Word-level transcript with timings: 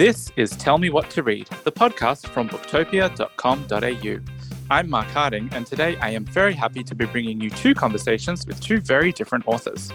This 0.00 0.32
is 0.36 0.52
Tell 0.52 0.78
Me 0.78 0.88
What 0.88 1.10
to 1.10 1.22
Read, 1.22 1.46
the 1.62 1.70
podcast 1.70 2.26
from 2.28 2.48
booktopia.com.au. 2.48 4.32
I'm 4.70 4.88
Mark 4.88 5.06
Harding, 5.08 5.50
and 5.52 5.66
today 5.66 5.98
I 6.00 6.08
am 6.08 6.24
very 6.24 6.54
happy 6.54 6.82
to 6.84 6.94
be 6.94 7.04
bringing 7.04 7.38
you 7.38 7.50
two 7.50 7.74
conversations 7.74 8.46
with 8.46 8.58
two 8.62 8.80
very 8.80 9.12
different 9.12 9.46
authors. 9.46 9.92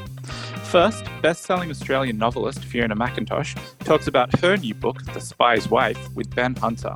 First, 0.66 1.06
best 1.24 1.42
selling 1.42 1.72
Australian 1.72 2.20
novelist 2.20 2.64
Fiona 2.66 2.96
McIntosh 2.96 3.58
talks 3.80 4.06
about 4.06 4.40
her 4.42 4.56
new 4.58 4.76
book, 4.76 5.04
The 5.12 5.20
Spy's 5.20 5.72
Wife, 5.72 5.98
with 6.14 6.36
Ben 6.36 6.54
Hunter. 6.54 6.94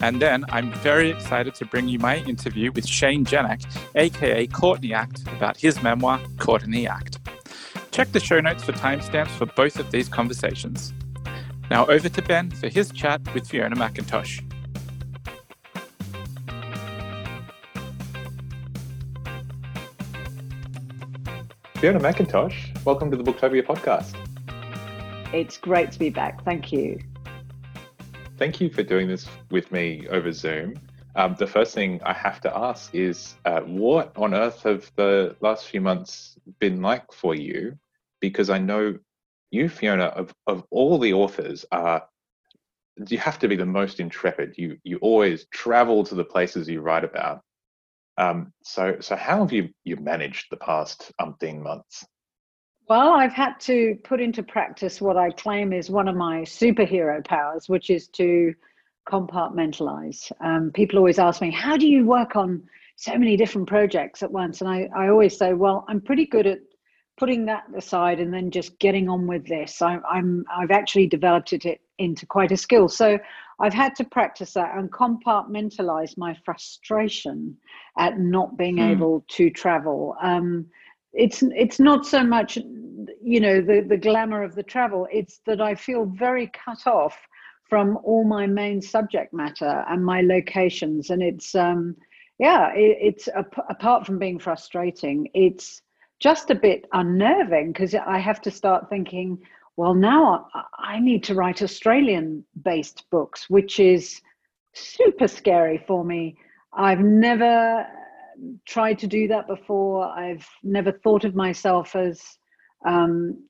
And 0.00 0.22
then 0.22 0.46
I'm 0.48 0.72
very 0.76 1.10
excited 1.10 1.54
to 1.56 1.66
bring 1.66 1.88
you 1.88 1.98
my 1.98 2.20
interview 2.20 2.72
with 2.72 2.86
Shane 2.86 3.26
Jenek, 3.26 3.66
aka 3.96 4.46
Courtney 4.46 4.94
Act, 4.94 5.28
about 5.28 5.58
his 5.58 5.82
memoir, 5.82 6.22
the 6.38 6.86
Act. 6.86 7.18
Check 7.90 8.12
the 8.12 8.20
show 8.20 8.40
notes 8.40 8.64
for 8.64 8.72
timestamps 8.72 9.28
for 9.28 9.44
both 9.44 9.78
of 9.78 9.90
these 9.90 10.08
conversations. 10.08 10.94
Now 11.70 11.86
over 11.86 12.10
to 12.10 12.22
Ben 12.22 12.50
for 12.50 12.68
his 12.68 12.90
chat 12.90 13.22
with 13.32 13.48
Fiona 13.48 13.74
McIntosh. 13.74 14.42
Fiona 21.76 22.00
McIntosh, 22.00 22.84
welcome 22.84 23.10
to 23.10 23.16
the 23.16 23.24
Booktopia 23.24 23.64
podcast. 23.64 24.14
It's 25.32 25.56
great 25.56 25.90
to 25.92 25.98
be 25.98 26.10
back. 26.10 26.44
Thank 26.44 26.70
you. 26.70 27.00
Thank 28.36 28.60
you 28.60 28.68
for 28.68 28.82
doing 28.82 29.08
this 29.08 29.26
with 29.50 29.72
me 29.72 30.06
over 30.10 30.32
Zoom. 30.32 30.74
Um, 31.16 31.34
the 31.38 31.46
first 31.46 31.74
thing 31.74 31.98
I 32.04 32.12
have 32.12 32.42
to 32.42 32.54
ask 32.54 32.94
is 32.94 33.36
uh, 33.46 33.60
what 33.60 34.12
on 34.16 34.34
earth 34.34 34.64
have 34.64 34.90
the 34.96 35.34
last 35.40 35.66
few 35.66 35.80
months 35.80 36.36
been 36.58 36.82
like 36.82 37.10
for 37.10 37.34
you? 37.34 37.78
Because 38.20 38.50
I 38.50 38.58
know 38.58 38.98
you, 39.54 39.68
Fiona, 39.68 40.06
of, 40.06 40.34
of 40.46 40.64
all 40.70 40.98
the 40.98 41.12
authors, 41.12 41.64
are 41.72 42.02
you 43.08 43.18
have 43.18 43.38
to 43.40 43.48
be 43.48 43.56
the 43.56 43.66
most 43.66 44.00
intrepid. 44.00 44.54
You 44.56 44.78
you 44.84 44.98
always 44.98 45.46
travel 45.46 46.04
to 46.04 46.14
the 46.14 46.24
places 46.24 46.68
you 46.68 46.80
write 46.80 47.04
about. 47.04 47.40
Um, 48.16 48.52
so, 48.62 48.98
so 49.00 49.16
how 49.16 49.40
have 49.40 49.52
you 49.52 49.70
you 49.84 49.96
managed 49.96 50.46
the 50.50 50.56
past 50.56 51.10
umpteen 51.20 51.60
months? 51.60 52.04
Well, 52.88 53.14
I've 53.14 53.32
had 53.32 53.58
to 53.60 53.96
put 54.04 54.20
into 54.20 54.42
practice 54.42 55.00
what 55.00 55.16
I 55.16 55.30
claim 55.30 55.72
is 55.72 55.90
one 55.90 56.06
of 56.06 56.16
my 56.16 56.42
superhero 56.42 57.26
powers, 57.26 57.68
which 57.68 57.88
is 57.90 58.08
to 58.08 58.54
compartmentalize. 59.08 60.30
Um, 60.40 60.70
people 60.72 60.98
always 60.98 61.18
ask 61.18 61.40
me, 61.40 61.50
"How 61.50 61.76
do 61.76 61.88
you 61.88 62.06
work 62.06 62.36
on 62.36 62.62
so 62.96 63.18
many 63.18 63.36
different 63.36 63.66
projects 63.66 64.22
at 64.22 64.30
once?" 64.30 64.60
And 64.60 64.70
I, 64.70 64.88
I 64.94 65.08
always 65.08 65.36
say, 65.36 65.52
"Well, 65.52 65.84
I'm 65.88 66.00
pretty 66.00 66.26
good 66.26 66.46
at 66.46 66.60
putting 67.16 67.46
that 67.46 67.64
aside 67.76 68.20
and 68.20 68.32
then 68.32 68.50
just 68.50 68.78
getting 68.78 69.08
on 69.08 69.26
with 69.26 69.46
this. 69.46 69.80
I, 69.80 69.98
I'm 70.10 70.44
I've 70.54 70.70
actually 70.70 71.06
developed 71.06 71.52
it 71.52 71.80
into 71.98 72.26
quite 72.26 72.52
a 72.52 72.56
skill. 72.56 72.88
So 72.88 73.18
I've 73.60 73.74
had 73.74 73.94
to 73.96 74.04
practice 74.04 74.54
that 74.54 74.76
and 74.76 74.90
compartmentalize 74.90 76.18
my 76.18 76.36
frustration 76.44 77.56
at 77.98 78.18
not 78.18 78.56
being 78.56 78.78
hmm. 78.78 78.90
able 78.90 79.24
to 79.28 79.50
travel. 79.50 80.16
Um, 80.22 80.66
it's 81.12 81.42
it's 81.54 81.78
not 81.78 82.04
so 82.04 82.24
much, 82.24 82.56
you 83.22 83.40
know, 83.40 83.60
the 83.60 83.86
the 83.88 83.96
glamour 83.96 84.42
of 84.42 84.54
the 84.54 84.64
travel. 84.64 85.06
It's 85.12 85.40
that 85.46 85.60
I 85.60 85.74
feel 85.76 86.06
very 86.06 86.50
cut 86.52 86.86
off 86.86 87.16
from 87.68 87.98
all 88.02 88.24
my 88.24 88.46
main 88.46 88.82
subject 88.82 89.32
matter 89.32 89.84
and 89.88 90.04
my 90.04 90.20
locations, 90.22 91.10
and 91.10 91.22
it's 91.22 91.54
um, 91.54 91.96
yeah, 92.38 92.72
it, 92.74 92.98
it's 93.00 93.28
apart 93.70 94.04
from 94.04 94.18
being 94.18 94.40
frustrating, 94.40 95.28
it's 95.34 95.82
just 96.20 96.50
a 96.50 96.54
bit 96.54 96.86
unnerving 96.92 97.72
because 97.72 97.94
I 97.94 98.18
have 98.18 98.40
to 98.42 98.50
start 98.50 98.88
thinking 98.88 99.38
well, 99.76 99.94
now 99.94 100.48
I 100.78 101.00
need 101.00 101.24
to 101.24 101.34
write 101.34 101.62
Australian 101.62 102.44
based 102.62 103.04
books, 103.10 103.50
which 103.50 103.80
is 103.80 104.20
super 104.72 105.26
scary 105.26 105.82
for 105.86 106.04
me. 106.04 106.36
I've 106.72 107.00
never 107.00 107.86
tried 108.66 108.98
to 109.00 109.06
do 109.06 109.28
that 109.28 109.46
before. 109.46 110.06
I've 110.06 110.46
never 110.62 110.92
thought 110.92 111.24
of 111.24 111.34
myself 111.34 111.96
as 111.96 112.22
um, 112.86 113.44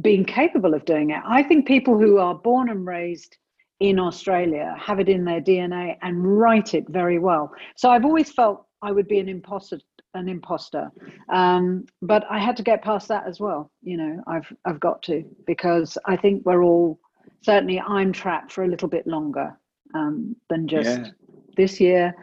being 0.00 0.24
capable 0.24 0.74
of 0.74 0.84
doing 0.84 1.10
it. 1.10 1.22
I 1.24 1.42
think 1.42 1.66
people 1.66 1.98
who 1.98 2.18
are 2.18 2.34
born 2.34 2.68
and 2.70 2.84
raised 2.84 3.36
in 3.78 3.98
Australia 4.00 4.74
have 4.78 4.98
it 4.98 5.08
in 5.08 5.24
their 5.24 5.40
DNA 5.40 5.96
and 6.02 6.38
write 6.38 6.74
it 6.74 6.84
very 6.88 7.18
well. 7.18 7.52
So 7.76 7.90
I've 7.90 8.04
always 8.04 8.32
felt 8.32 8.66
I 8.82 8.90
would 8.90 9.06
be 9.06 9.18
an 9.18 9.28
imposter 9.28 9.78
an 10.16 10.28
imposter. 10.28 10.90
Um, 11.32 11.86
but 12.02 12.24
I 12.30 12.38
had 12.38 12.56
to 12.56 12.62
get 12.62 12.82
past 12.82 13.08
that 13.08 13.26
as 13.26 13.40
well. 13.40 13.70
You 13.82 13.96
know, 13.96 14.22
I've 14.26 14.52
I've 14.64 14.80
got 14.80 15.02
to 15.04 15.24
because 15.46 15.98
I 16.06 16.16
think 16.16 16.44
we're 16.44 16.62
all 16.62 16.98
certainly 17.42 17.80
I'm 17.80 18.12
trapped 18.12 18.52
for 18.52 18.64
a 18.64 18.68
little 18.68 18.88
bit 18.88 19.06
longer 19.06 19.58
um, 19.94 20.36
than 20.48 20.68
just 20.68 21.00
yeah. 21.00 21.10
this 21.56 21.80
year. 21.80 22.14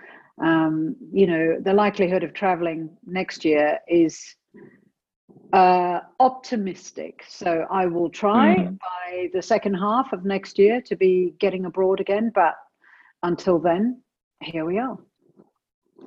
Um, 0.43 0.95
you 1.11 1.27
know, 1.27 1.57
the 1.61 1.73
likelihood 1.73 2.23
of 2.23 2.33
traveling 2.33 2.89
next 3.05 3.45
year 3.45 3.79
is 3.87 4.35
uh, 5.53 5.99
optimistic. 6.19 7.23
So 7.27 7.65
I 7.69 7.85
will 7.85 8.09
try 8.09 8.55
mm. 8.55 8.77
by 8.79 9.29
the 9.33 9.41
second 9.41 9.75
half 9.75 10.11
of 10.11 10.25
next 10.25 10.57
year 10.57 10.81
to 10.81 10.95
be 10.95 11.35
getting 11.39 11.65
abroad 11.65 11.99
again. 11.99 12.31
But 12.33 12.55
until 13.21 13.59
then, 13.59 14.01
here 14.41 14.65
we 14.65 14.79
are. 14.79 14.97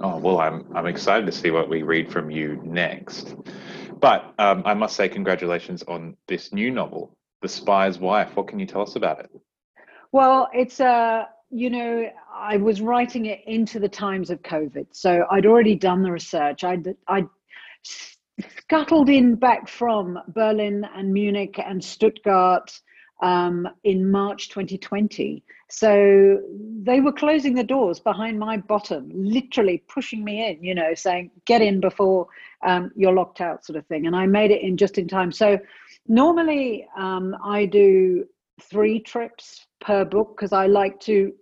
Oh 0.00 0.18
well, 0.18 0.40
I'm 0.40 0.66
I'm 0.74 0.86
excited 0.86 1.26
to 1.26 1.32
see 1.32 1.50
what 1.50 1.68
we 1.68 1.82
read 1.82 2.10
from 2.10 2.30
you 2.30 2.60
next. 2.64 3.34
But 3.98 4.34
um, 4.38 4.62
I 4.66 4.74
must 4.74 4.94
say, 4.94 5.08
congratulations 5.08 5.82
on 5.84 6.16
this 6.28 6.52
new 6.52 6.70
novel, 6.70 7.16
The 7.40 7.48
Spy's 7.48 7.98
Wife. 7.98 8.36
What 8.36 8.48
can 8.48 8.58
you 8.58 8.66
tell 8.66 8.82
us 8.82 8.96
about 8.96 9.20
it? 9.20 9.30
Well, 10.12 10.48
it's 10.52 10.80
a 10.80 10.86
uh, 10.86 11.24
you 11.50 11.70
know 11.70 12.10
I 12.34 12.58
was 12.58 12.80
writing 12.80 13.26
it 13.26 13.42
into 13.46 13.78
the 13.78 13.88
times 13.88 14.30
of 14.30 14.42
COVID, 14.42 14.88
so 14.90 15.24
I'd 15.30 15.46
already 15.46 15.74
done 15.74 16.02
the 16.02 16.12
research. 16.12 16.62
I'd 16.62 16.94
I 17.08 17.24
scuttled 18.40 19.08
in 19.08 19.34
back 19.34 19.68
from 19.68 20.18
Berlin 20.28 20.86
and 20.94 21.12
Munich 21.12 21.58
and 21.58 21.82
Stuttgart 21.82 22.78
um, 23.22 23.66
in 23.84 24.10
March 24.10 24.50
2020. 24.50 25.42
So 25.68 26.40
they 26.82 27.00
were 27.00 27.12
closing 27.12 27.54
the 27.54 27.64
doors 27.64 27.98
behind 27.98 28.38
my 28.38 28.56
bottom, 28.56 29.10
literally 29.12 29.82
pushing 29.88 30.24
me 30.24 30.48
in, 30.48 30.62
you 30.62 30.74
know, 30.74 30.94
saying, 30.94 31.32
get 31.44 31.60
in 31.60 31.80
before 31.80 32.28
um, 32.64 32.92
you're 32.94 33.12
locked 33.12 33.40
out, 33.40 33.64
sort 33.64 33.76
of 33.76 33.86
thing. 33.86 34.06
And 34.06 34.14
I 34.14 34.26
made 34.26 34.52
it 34.52 34.62
in 34.62 34.76
just 34.76 34.96
in 34.96 35.08
time. 35.08 35.32
So 35.32 35.58
normally 36.06 36.86
um, 36.96 37.36
I 37.44 37.66
do 37.66 38.26
three 38.62 39.00
trips 39.00 39.66
per 39.80 40.04
book 40.04 40.36
because 40.36 40.52
I 40.52 40.66
like 40.66 41.00
to 41.00 41.32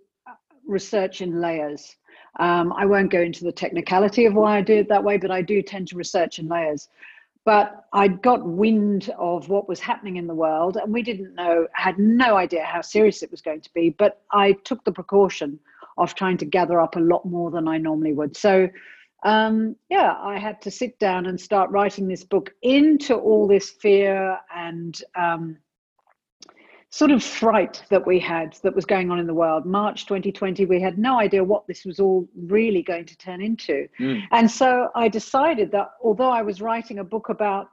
research 0.67 1.21
in 1.21 1.39
layers. 1.39 1.95
Um, 2.39 2.73
I 2.73 2.85
won't 2.85 3.11
go 3.11 3.21
into 3.21 3.43
the 3.43 3.51
technicality 3.51 4.25
of 4.25 4.33
why 4.33 4.57
I 4.57 4.61
do 4.61 4.79
it 4.79 4.89
that 4.89 5.03
way, 5.03 5.17
but 5.17 5.31
I 5.31 5.41
do 5.41 5.61
tend 5.61 5.87
to 5.89 5.95
research 5.95 6.39
in 6.39 6.47
layers 6.47 6.89
but 7.45 7.85
I'd 7.93 8.23
got 8.23 8.45
wind 8.45 9.11
of 9.19 9.49
what 9.49 9.69
was 9.69 9.79
happening 9.79 10.17
in 10.17 10.25
the 10.25 10.33
world, 10.33 10.77
and 10.77 10.91
we 10.91 11.03
didn't 11.03 11.35
know, 11.35 11.67
had 11.73 11.97
no 11.99 12.35
idea 12.35 12.63
how 12.63 12.81
serious 12.81 13.21
it 13.21 13.29
was 13.29 13.41
going 13.41 13.61
to 13.61 13.73
be. 13.73 13.91
But 13.91 14.21
I 14.31 14.53
took 14.63 14.83
the 14.83 14.91
precaution 14.91 15.59
of 15.97 16.15
trying 16.15 16.37
to 16.37 16.45
gather 16.45 16.81
up 16.81 16.95
a 16.95 16.99
lot 16.99 17.23
more 17.25 17.51
than 17.51 17.67
I 17.67 17.77
normally 17.77 18.13
would. 18.13 18.35
So, 18.35 18.67
um, 19.23 19.75
yeah, 19.89 20.17
I 20.19 20.39
had 20.39 20.59
to 20.63 20.71
sit 20.71 20.97
down 20.97 21.27
and 21.27 21.39
start 21.39 21.69
writing 21.69 22.07
this 22.07 22.23
book 22.23 22.51
into 22.63 23.15
all 23.15 23.47
this 23.47 23.69
fear 23.69 24.39
and 24.53 24.99
um, 25.15 25.57
sort 26.95 27.11
of 27.11 27.21
fright 27.21 27.83
that 27.89 28.07
we 28.07 28.17
had 28.17 28.57
that 28.63 28.73
was 28.73 28.85
going 28.85 29.11
on 29.11 29.19
in 29.19 29.27
the 29.27 29.33
world. 29.33 29.65
March 29.65 30.05
2020, 30.05 30.65
we 30.65 30.79
had 30.79 30.97
no 30.97 31.19
idea 31.19 31.43
what 31.43 31.67
this 31.67 31.83
was 31.83 31.99
all 31.99 32.25
really 32.47 32.81
going 32.81 33.03
to 33.03 33.17
turn 33.17 33.41
into. 33.41 33.85
Mm. 33.99 34.21
And 34.31 34.49
so 34.49 34.87
I 34.95 35.09
decided 35.09 35.73
that 35.73 35.89
although 36.01 36.29
I 36.29 36.41
was 36.41 36.61
writing 36.61 36.99
a 36.99 37.03
book 37.03 37.27
about, 37.27 37.67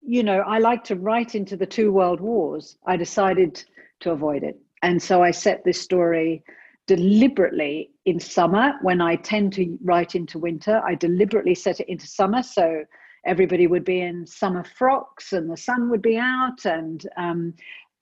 you 0.00 0.22
know, 0.22 0.38
I 0.38 0.58
like 0.58 0.84
to 0.84 0.96
write 0.96 1.34
into 1.34 1.54
the 1.54 1.66
two 1.66 1.92
world 1.92 2.22
wars, 2.22 2.78
I 2.86 2.96
decided 2.96 3.62
to 4.00 4.12
avoid 4.12 4.42
it. 4.42 4.58
And 4.82 5.02
so 5.02 5.22
I 5.22 5.30
set 5.30 5.62
this 5.62 5.82
story 5.82 6.44
deliberately 6.86 7.90
in 8.06 8.18
summer 8.18 8.72
when 8.80 9.02
I 9.02 9.16
tend 9.16 9.52
to 9.54 9.78
write 9.84 10.14
into 10.14 10.38
winter. 10.38 10.80
I 10.86 10.94
deliberately 10.94 11.54
set 11.54 11.78
it 11.78 11.90
into 11.90 12.06
summer. 12.06 12.42
So 12.42 12.84
everybody 13.26 13.66
would 13.66 13.84
be 13.84 14.00
in 14.00 14.26
summer 14.26 14.64
frocks 14.64 15.32
and 15.32 15.50
the 15.50 15.56
sun 15.56 15.90
would 15.90 16.02
be 16.02 16.16
out 16.16 16.64
and 16.64 17.06
um, 17.16 17.54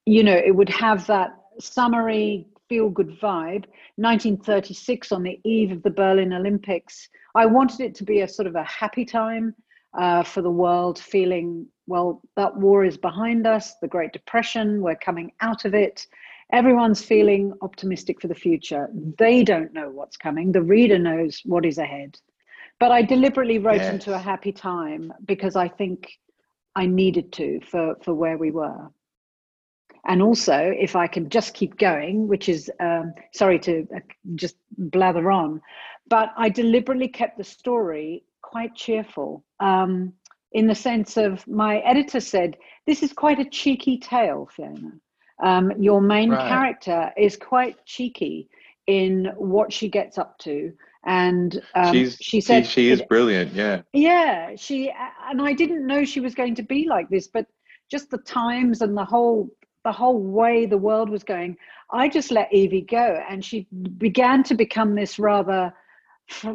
you 0.06 0.22
know, 0.22 0.37
it 0.37 0.54
would 0.54 0.69
have 0.69 1.06
that 1.06 1.31
summary 1.60 2.46
feel 2.69 2.88
good 2.88 3.19
vibe. 3.20 3.66
1936, 3.96 5.12
on 5.12 5.22
the 5.22 5.38
eve 5.44 5.72
of 5.72 5.82
the 5.82 5.90
Berlin 5.90 6.32
Olympics, 6.32 7.08
I 7.34 7.46
wanted 7.46 7.81
it 7.81 7.94
to 7.96 8.04
be 8.04 8.20
a 8.20 8.28
sort 8.28 8.46
of 8.46 8.54
a 8.54 8.64
happy 8.64 9.04
time 9.04 9.54
uh, 9.99 10.22
for 10.22 10.40
the 10.43 10.50
world, 10.50 10.99
feeling, 10.99 11.66
well, 11.87 12.22
that 12.37 12.56
war 12.56 12.84
is 12.84 12.96
behind 12.96 13.46
us, 13.46 13.75
the 13.82 13.88
Great 13.88 14.12
Depression, 14.12 14.81
we're 14.81 14.96
coming 14.96 15.32
out 15.40 15.64
of 15.64 15.75
it. 15.75 16.06
Everyone's 16.52 17.04
feeling 17.04 17.52
optimistic 17.60 18.20
for 18.20 18.28
the 18.28 18.34
future. 18.34 18.88
They 19.19 19.43
don't 19.44 19.72
know 19.72 19.90
what's 19.90 20.16
coming, 20.16 20.52
the 20.52 20.62
reader 20.62 20.99
knows 20.99 21.43
what 21.44 21.66
is 21.66 21.78
ahead. 21.78 22.19
But 22.81 22.90
I 22.90 23.02
deliberately 23.02 23.58
wrote 23.58 23.82
yes. 23.82 23.93
into 23.93 24.14
a 24.14 24.19
happy 24.19 24.50
time 24.50 25.12
because 25.26 25.56
I 25.56 25.69
think 25.69 26.10
I 26.75 26.87
needed 26.87 27.32
to 27.34 27.60
for, 27.60 27.96
for 28.02 28.14
where 28.14 28.38
we 28.38 28.50
were. 28.50 28.90
And 30.06 30.20
also, 30.20 30.56
if 30.56 30.96
I 30.96 31.06
can 31.06 31.28
just 31.28 31.54
keep 31.54 31.78
going, 31.78 32.26
which 32.26 32.49
is 32.49 32.70
um, 32.81 33.14
sorry 33.32 33.58
to 33.60 33.87
uh, 33.94 34.00
just 34.34 34.56
blather 34.76 35.31
on, 35.31 35.60
but 36.08 36.31
I 36.37 36.49
deliberately 36.49 37.08
kept 37.08 37.38
the 37.38 37.44
story 37.44 38.25
quite 38.43 38.75
cheerful 38.75 39.44
um, 39.60 40.12
in 40.52 40.66
the 40.66 40.75
sense 40.75 41.16
of 41.16 41.46
my 41.46 41.78
editor 41.78 42.20
said, 42.20 42.56
This 42.87 43.02
is 43.02 43.12
quite 43.12 43.38
a 43.38 43.49
cheeky 43.49 43.99
tale, 43.99 44.49
Fiona. 44.54 44.93
Um, 45.43 45.72
your 45.78 46.00
main 46.00 46.31
right. 46.31 46.49
character 46.49 47.10
is 47.16 47.37
quite 47.37 47.76
cheeky 47.87 48.49
in 48.87 49.31
what 49.37 49.72
she 49.72 49.88
gets 49.88 50.19
up 50.19 50.38
to 50.38 50.72
and 51.04 51.62
um, 51.75 51.93
She's, 51.93 52.16
she 52.20 52.40
said 52.40 52.66
she, 52.66 52.72
she 52.72 52.90
is 52.90 53.02
brilliant 53.02 53.52
yeah 53.52 53.82
yeah 53.93 54.54
she 54.56 54.93
and 55.28 55.40
i 55.43 55.52
didn't 55.52 55.87
know 55.87 56.04
she 56.04 56.20
was 56.20 56.34
going 56.34 56.54
to 56.56 56.62
be 56.62 56.87
like 56.88 57.08
this 57.08 57.28
but 57.28 57.46
just 57.90 58.10
the 58.10 58.19
times 58.19 58.82
and 58.82 58.96
the 58.96 59.04
whole 59.04 59.49
the 59.84 59.93
whole 59.93 60.19
way 60.19 60.67
the 60.67 60.79
world 60.79 61.08
was 61.08 61.25
going 61.25 61.56
i 61.90 62.08
just 62.08 62.31
let 62.31 62.52
evie 62.52 62.82
go 62.82 63.23
and 63.29 63.44
she 63.44 63.67
began 63.99 64.43
to 64.43 64.55
become 64.55 64.94
this 64.94 65.19
rather 65.19 65.73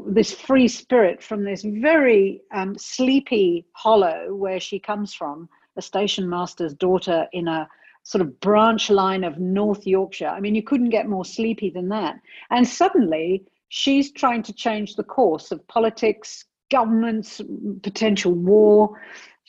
this 0.07 0.33
free 0.33 0.67
spirit 0.67 1.21
from 1.21 1.43
this 1.43 1.63
very 1.63 2.41
um, 2.51 2.75
sleepy 2.77 3.65
hollow 3.73 4.33
where 4.33 4.59
she 4.59 4.79
comes 4.79 5.13
from 5.13 5.47
a 5.77 5.81
station 5.81 6.27
master's 6.27 6.73
daughter 6.73 7.27
in 7.33 7.47
a 7.47 7.67
sort 8.07 8.21
of 8.21 8.39
branch 8.39 8.89
line 8.89 9.25
of 9.25 9.37
North 9.37 9.85
Yorkshire. 9.85 10.29
I 10.29 10.39
mean, 10.39 10.55
you 10.55 10.63
couldn't 10.63 10.91
get 10.91 11.09
more 11.09 11.25
sleepy 11.25 11.69
than 11.69 11.89
that. 11.89 12.15
And 12.51 12.65
suddenly 12.65 13.43
she's 13.67 14.13
trying 14.13 14.43
to 14.43 14.53
change 14.53 14.95
the 14.95 15.03
course 15.03 15.51
of 15.51 15.67
politics, 15.67 16.45
governments, 16.71 17.41
potential 17.83 18.31
war. 18.31 18.97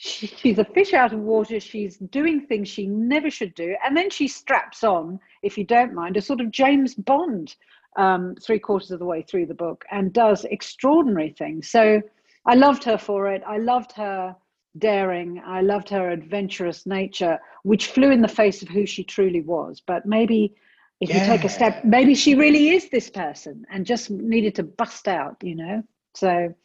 She, 0.01 0.27
she's 0.27 0.57
a 0.57 0.63
fish 0.63 0.93
out 0.93 1.11
of 1.11 1.19
water. 1.19 1.59
She's 1.59 1.97
doing 1.97 2.45
things 2.47 2.69
she 2.69 2.87
never 2.87 3.29
should 3.29 3.53
do. 3.53 3.75
And 3.83 3.97
then 3.97 4.09
she 4.09 4.29
straps 4.29 4.81
on, 4.81 5.19
if 5.43 5.57
you 5.57 5.65
don't 5.65 5.93
mind, 5.93 6.15
a 6.15 6.21
sort 6.21 6.39
of 6.39 6.51
James 6.51 6.95
Bond 6.95 7.53
um, 7.97 8.35
three 8.41 8.59
quarters 8.59 8.91
of 8.91 8.99
the 8.99 9.05
way 9.05 9.21
through 9.21 9.47
the 9.47 9.53
book 9.53 9.83
and 9.91 10.13
does 10.13 10.45
extraordinary 10.45 11.35
things. 11.37 11.69
So 11.69 12.01
I 12.45 12.55
loved 12.55 12.85
her 12.85 12.97
for 12.97 13.27
it. 13.27 13.43
I 13.45 13.57
loved 13.57 13.91
her 13.93 14.37
daring. 14.77 15.41
I 15.45 15.59
loved 15.59 15.89
her 15.89 16.11
adventurous 16.11 16.85
nature, 16.85 17.37
which 17.63 17.87
flew 17.87 18.09
in 18.09 18.21
the 18.21 18.29
face 18.29 18.61
of 18.61 18.69
who 18.69 18.85
she 18.85 19.03
truly 19.03 19.41
was. 19.41 19.81
But 19.85 20.05
maybe 20.05 20.55
if 21.01 21.09
yeah. 21.09 21.21
you 21.21 21.25
take 21.25 21.43
a 21.43 21.49
step, 21.49 21.83
maybe 21.83 22.15
she 22.15 22.35
really 22.35 22.69
is 22.69 22.89
this 22.89 23.09
person 23.09 23.65
and 23.69 23.85
just 23.85 24.09
needed 24.09 24.55
to 24.55 24.63
bust 24.63 25.09
out, 25.09 25.35
you 25.43 25.55
know? 25.55 25.83
So 26.13 26.55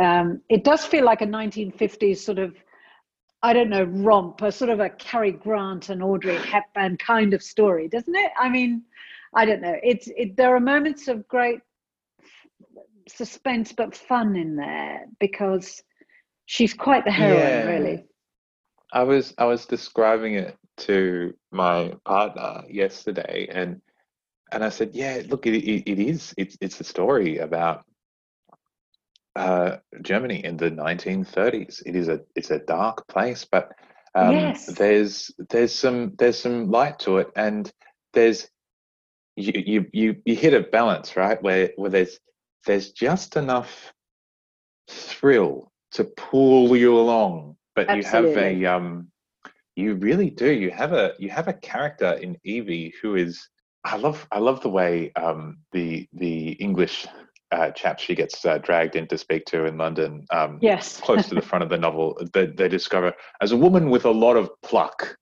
um, 0.00 0.40
it 0.48 0.62
does 0.62 0.84
feel 0.84 1.04
like 1.04 1.22
a 1.22 1.26
1950s 1.26 2.18
sort 2.18 2.38
of, 2.38 2.54
I 3.46 3.52
don't 3.52 3.70
know, 3.70 3.84
romp, 3.84 4.42
a 4.42 4.50
sort 4.50 4.70
of 4.70 4.80
a 4.80 4.88
Cary 4.88 5.30
Grant 5.30 5.88
and 5.90 6.02
Audrey 6.02 6.34
Hepburn 6.34 6.96
kind 6.96 7.32
of 7.32 7.44
story, 7.44 7.86
doesn't 7.86 8.16
it? 8.16 8.32
I 8.36 8.48
mean, 8.48 8.82
I 9.36 9.44
don't 9.44 9.60
know. 9.60 9.76
It's 9.84 10.08
it, 10.16 10.36
there 10.36 10.56
are 10.56 10.58
moments 10.58 11.06
of 11.06 11.28
great 11.28 11.60
suspense 13.06 13.70
but 13.70 13.94
fun 13.94 14.34
in 14.34 14.56
there 14.56 15.04
because 15.20 15.80
she's 16.46 16.74
quite 16.74 17.04
the 17.04 17.12
heroine, 17.12 17.38
yeah. 17.38 17.66
really. 17.66 18.04
I 18.92 19.04
was 19.04 19.32
I 19.38 19.44
was 19.44 19.64
describing 19.64 20.34
it 20.34 20.56
to 20.78 21.32
my 21.52 21.94
partner 22.04 22.64
yesterday, 22.68 23.46
and 23.52 23.80
and 24.50 24.64
I 24.64 24.70
said, 24.70 24.90
yeah, 24.92 25.22
look, 25.28 25.46
it, 25.46 25.54
it, 25.54 25.88
it 25.88 26.00
is. 26.00 26.34
It's 26.36 26.58
it's 26.60 26.80
a 26.80 26.84
story 26.84 27.38
about 27.38 27.84
uh, 29.36 29.76
Germany 30.02 30.44
in 30.44 30.56
the 30.56 30.70
1930s. 30.70 31.82
It 31.84 31.94
is 31.94 32.08
a 32.08 32.20
it's 32.34 32.50
a 32.50 32.58
dark 32.58 33.06
place, 33.06 33.44
but 33.44 33.72
um, 34.14 34.32
yes. 34.32 34.66
there's 34.66 35.30
there's 35.50 35.74
some 35.74 36.14
there's 36.18 36.40
some 36.40 36.70
light 36.70 36.98
to 37.00 37.18
it, 37.18 37.28
and 37.36 37.70
there's 38.14 38.48
you 39.36 39.52
you 39.54 39.86
you, 39.92 40.16
you 40.24 40.34
hit 40.34 40.54
a 40.54 40.60
balance, 40.60 41.16
right? 41.16 41.40
Where 41.42 41.70
where 41.76 41.90
there's 41.90 42.18
there's 42.64 42.92
just 42.92 43.36
enough 43.36 43.92
thrill 44.88 45.70
to 45.92 46.04
pull 46.04 46.74
you 46.76 46.98
along, 46.98 47.56
but 47.74 47.88
Absolutely. 47.88 48.54
you 48.54 48.66
have 48.66 48.74
a 48.74 48.76
um, 48.76 49.08
you 49.76 49.94
really 49.96 50.30
do. 50.30 50.50
You 50.50 50.70
have 50.70 50.94
a 50.94 51.12
you 51.18 51.28
have 51.28 51.48
a 51.48 51.52
character 51.52 52.12
in 52.12 52.38
Evie 52.44 52.94
who 53.02 53.16
is. 53.16 53.48
I 53.84 53.96
love 53.96 54.26
I 54.32 54.38
love 54.40 54.62
the 54.62 54.70
way 54.70 55.12
um, 55.14 55.58
the 55.72 56.08
the 56.14 56.52
English 56.52 57.06
uh, 57.52 57.70
chap 57.70 57.98
she 57.98 58.14
gets 58.14 58.44
uh, 58.44 58.58
dragged 58.58 58.96
in 58.96 59.06
to 59.08 59.18
speak 59.18 59.44
to 59.46 59.64
in 59.66 59.78
London. 59.78 60.26
Um, 60.30 60.58
yes, 60.60 61.00
close 61.00 61.28
to 61.28 61.34
the 61.34 61.42
front 61.42 61.62
of 61.62 61.70
the 61.70 61.78
novel, 61.78 62.18
they, 62.32 62.46
they 62.46 62.68
discover 62.68 63.12
as 63.40 63.52
a 63.52 63.56
woman 63.56 63.90
with 63.90 64.04
a 64.04 64.10
lot 64.10 64.36
of 64.36 64.50
pluck. 64.62 65.16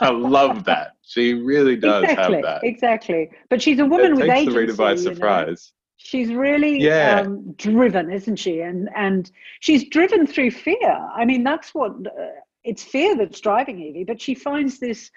I 0.00 0.10
love 0.10 0.64
that. 0.64 0.92
She 1.02 1.34
really 1.34 1.76
does 1.76 2.04
exactly, 2.04 2.36
have 2.36 2.44
that. 2.44 2.64
Exactly. 2.64 3.30
But 3.48 3.62
she's 3.62 3.78
a 3.78 3.84
woman 3.84 4.12
it 4.12 4.16
with 4.16 4.26
takes 4.26 4.32
agency. 4.32 4.52
the 4.52 4.58
reader 4.58 4.74
by 4.74 4.96
surprise. 4.96 5.46
Know? 5.46 5.80
She's 5.96 6.34
really 6.34 6.80
yeah. 6.80 7.20
um, 7.20 7.52
driven, 7.52 8.10
isn't 8.10 8.36
she? 8.36 8.60
And 8.60 8.90
and 8.94 9.30
she's 9.60 9.88
driven 9.88 10.26
through 10.26 10.50
fear. 10.50 11.08
I 11.14 11.24
mean, 11.24 11.44
that's 11.44 11.74
what 11.74 11.92
uh, 11.92 12.26
it's 12.64 12.82
fear 12.82 13.16
that's 13.16 13.40
driving 13.40 13.80
Evie. 13.80 14.04
But 14.04 14.20
she 14.20 14.34
finds 14.34 14.78
this 14.78 15.10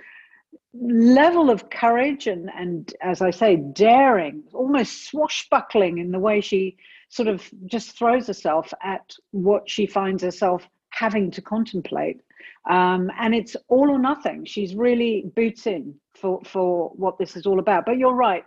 level 0.74 1.50
of 1.50 1.70
courage 1.70 2.28
and 2.28 2.50
and 2.56 2.94
as 3.02 3.22
I 3.22 3.32
say, 3.32 3.56
daring, 3.56 4.44
almost 4.54 5.08
swashbuckling 5.08 5.98
in 5.98 6.12
the 6.12 6.20
way 6.20 6.42
she 6.42 6.78
sort 7.10 7.28
of 7.28 7.50
just 7.66 7.98
throws 7.98 8.28
herself 8.28 8.74
at 8.84 9.16
what 9.32 9.70
she 9.70 9.86
finds 9.86 10.24
herself 10.24 10.68
having 10.90 11.32
to 11.32 11.42
contemplate. 11.42 12.22
Um, 12.70 13.10
and 13.18 13.34
it's 13.34 13.56
all 13.70 13.90
or 13.90 14.00
nothing. 14.00 14.44
She's 14.44 14.76
really 14.76 15.32
boots 15.36 15.68
in 15.68 15.96
for 16.16 16.42
for 16.44 16.90
what 16.96 17.18
this 17.18 17.36
is 17.36 17.46
all 17.46 17.60
about. 17.60 17.86
But 17.86 17.98
you're 17.98 18.16
right 18.16 18.44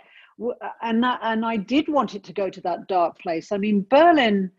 and 0.83 1.03
that, 1.03 1.21
and 1.23 1.45
I 1.45 1.57
did 1.57 1.89
want 1.89 2.15
it 2.15 2.25
to 2.25 2.33
go 2.33 2.49
to 2.49 2.61
that 2.62 2.89
dark 2.89 3.19
place. 3.19 3.53
I 3.53 3.59
mean, 3.59 3.87
Berlin 3.91 4.51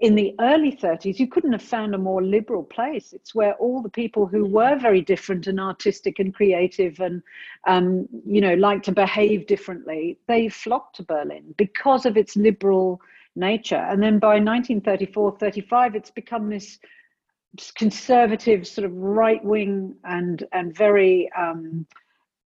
in 0.00 0.14
the 0.14 0.34
early 0.40 0.72
30s, 0.72 1.18
you 1.18 1.28
couldn't 1.28 1.52
have 1.52 1.62
found 1.62 1.94
a 1.94 1.98
more 1.98 2.22
liberal 2.22 2.64
place. 2.64 3.12
It's 3.12 3.34
where 3.34 3.54
all 3.54 3.80
the 3.80 3.88
people 3.88 4.26
who 4.26 4.44
were 4.44 4.76
very 4.76 5.00
different 5.00 5.46
and 5.46 5.60
artistic 5.60 6.18
and 6.18 6.34
creative 6.34 6.98
and, 7.00 7.22
um, 7.66 8.08
you 8.26 8.40
know, 8.40 8.54
like 8.54 8.82
to 8.84 8.92
behave 8.92 9.46
differently, 9.46 10.18
they 10.26 10.48
flocked 10.48 10.96
to 10.96 11.04
Berlin 11.04 11.54
because 11.56 12.06
of 12.06 12.16
its 12.16 12.34
liberal 12.36 13.00
nature. 13.36 13.76
And 13.76 14.02
then 14.02 14.18
by 14.18 14.34
1934, 14.40 15.38
35, 15.38 15.94
it's 15.94 16.10
become 16.10 16.50
this 16.50 16.78
conservative 17.76 18.66
sort 18.66 18.84
of 18.84 18.92
right 18.96 19.42
wing 19.44 19.94
and 20.02 20.44
and 20.52 20.76
very 20.76 21.30
um, 21.38 21.86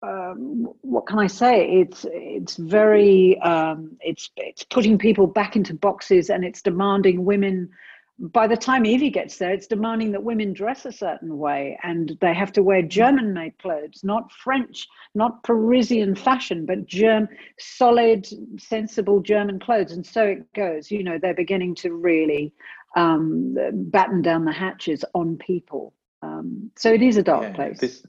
um, 0.04 0.68
what 0.82 1.06
can 1.06 1.18
I 1.18 1.26
say? 1.26 1.80
It's 1.80 2.04
it's 2.10 2.56
very 2.56 3.38
um, 3.40 3.96
it's 4.00 4.30
it's 4.36 4.64
putting 4.64 4.98
people 4.98 5.26
back 5.26 5.56
into 5.56 5.74
boxes 5.74 6.30
and 6.30 6.44
it's 6.44 6.62
demanding 6.62 7.24
women. 7.24 7.70
By 8.18 8.46
the 8.46 8.56
time 8.56 8.86
Evie 8.86 9.10
gets 9.10 9.38
there, 9.38 9.52
it's 9.52 9.66
demanding 9.66 10.12
that 10.12 10.22
women 10.22 10.52
dress 10.52 10.86
a 10.86 10.92
certain 10.92 11.36
way 11.36 11.76
and 11.82 12.16
they 12.20 12.32
have 12.32 12.52
to 12.52 12.62
wear 12.62 12.80
German-made 12.80 13.58
clothes, 13.58 14.04
not 14.04 14.30
French, 14.30 14.86
not 15.16 15.42
Parisian 15.42 16.14
fashion, 16.14 16.64
but 16.64 16.86
German, 16.86 17.28
solid, 17.58 18.28
sensible 18.56 19.20
German 19.20 19.58
clothes. 19.58 19.90
And 19.90 20.06
so 20.06 20.24
it 20.24 20.52
goes. 20.52 20.92
You 20.92 21.02
know, 21.02 21.18
they're 21.20 21.34
beginning 21.34 21.74
to 21.76 21.92
really 21.92 22.52
um, 22.94 23.56
batten 23.90 24.22
down 24.22 24.44
the 24.44 24.52
hatches 24.52 25.04
on 25.14 25.36
people. 25.36 25.92
Um, 26.22 26.70
so 26.76 26.92
it 26.92 27.02
is 27.02 27.16
a 27.16 27.22
dark 27.22 27.42
yeah, 27.42 27.52
place. 27.52 27.80
This, 27.80 28.06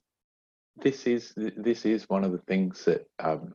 this 0.81 1.07
is 1.07 1.33
this 1.35 1.85
is 1.85 2.09
one 2.09 2.23
of 2.23 2.31
the 2.31 2.39
things 2.39 2.85
that 2.85 3.07
um, 3.19 3.53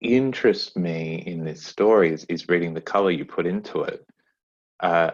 interests 0.00 0.76
me 0.76 1.22
in 1.26 1.44
this 1.44 1.62
story 1.62 2.12
is, 2.12 2.24
is 2.26 2.48
reading 2.48 2.74
the 2.74 2.80
color 2.80 3.10
you 3.10 3.24
put 3.24 3.46
into 3.46 3.82
it. 3.82 4.06
Uh, 4.80 5.10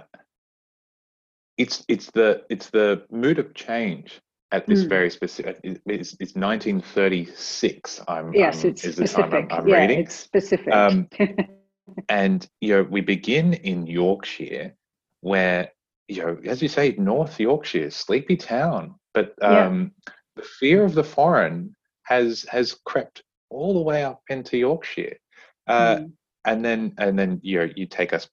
it's 1.56 1.84
it's 1.88 2.10
the 2.10 2.44
it's 2.50 2.70
the 2.70 3.04
mood 3.10 3.38
of 3.38 3.54
change 3.54 4.20
at 4.52 4.66
this 4.66 4.84
mm. 4.84 4.88
very 4.88 5.10
specific. 5.10 5.58
It's, 5.64 6.12
it's 6.20 6.34
1936. 6.34 8.00
I'm 8.06 8.32
yes, 8.34 8.62
um, 8.62 8.70
it's 8.70 8.82
specific. 8.82 9.34
I'm, 9.50 9.58
I'm 9.58 9.68
yeah, 9.68 9.80
reading. 9.80 10.00
it's 10.00 10.14
specific. 10.14 10.72
Um, 10.72 11.08
and 12.08 12.46
you 12.60 12.74
know, 12.74 12.82
we 12.82 13.00
begin 13.00 13.54
in 13.54 13.86
Yorkshire, 13.86 14.74
where 15.22 15.72
you 16.08 16.22
know, 16.22 16.38
as 16.44 16.60
you 16.60 16.68
say, 16.68 16.94
North 16.98 17.40
Yorkshire, 17.40 17.90
sleepy 17.90 18.36
town, 18.36 18.94
but 19.14 19.34
um, 19.42 19.92
yeah 20.06 20.12
the 20.36 20.42
fear 20.42 20.84
of 20.84 20.94
the 20.94 21.04
foreign 21.04 21.74
has 22.04 22.44
has 22.48 22.76
crept 22.84 23.22
all 23.50 23.74
the 23.74 23.80
way 23.80 24.04
up 24.04 24.20
into 24.28 24.58
Yorkshire, 24.58 25.16
uh, 25.66 25.96
mm. 25.96 26.12
and 26.44 26.64
then 26.64 26.94
and 26.98 27.18
then 27.18 27.40
you 27.42 27.58
know, 27.58 27.72
you 27.74 27.86
take 27.86 28.12
us 28.12 28.28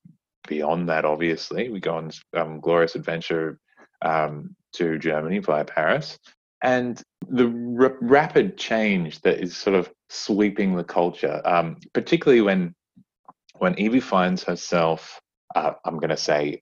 beyond 0.47 0.89
that. 0.89 1.05
Obviously, 1.05 1.69
we 1.69 1.79
go 1.79 1.95
on 1.95 2.11
um, 2.35 2.59
glorious 2.59 2.95
adventure 2.95 3.59
um, 4.01 4.55
to 4.73 4.99
Germany 4.99 5.39
via 5.39 5.65
Paris, 5.65 6.19
and 6.61 7.01
the 7.29 7.45
r- 7.79 7.97
rapid 8.01 8.57
change 8.57 9.21
that 9.21 9.39
is 9.39 9.55
sort 9.55 9.75
of 9.75 9.91
sweeping 10.09 10.75
the 10.75 10.83
culture, 10.83 11.41
um, 11.45 11.77
particularly 11.93 12.41
when 12.41 12.75
when 13.57 13.79
Evie 13.79 13.99
finds 13.99 14.43
herself, 14.43 15.21
uh, 15.55 15.73
I'm 15.85 15.97
going 15.97 16.09
to 16.09 16.17
say, 16.17 16.61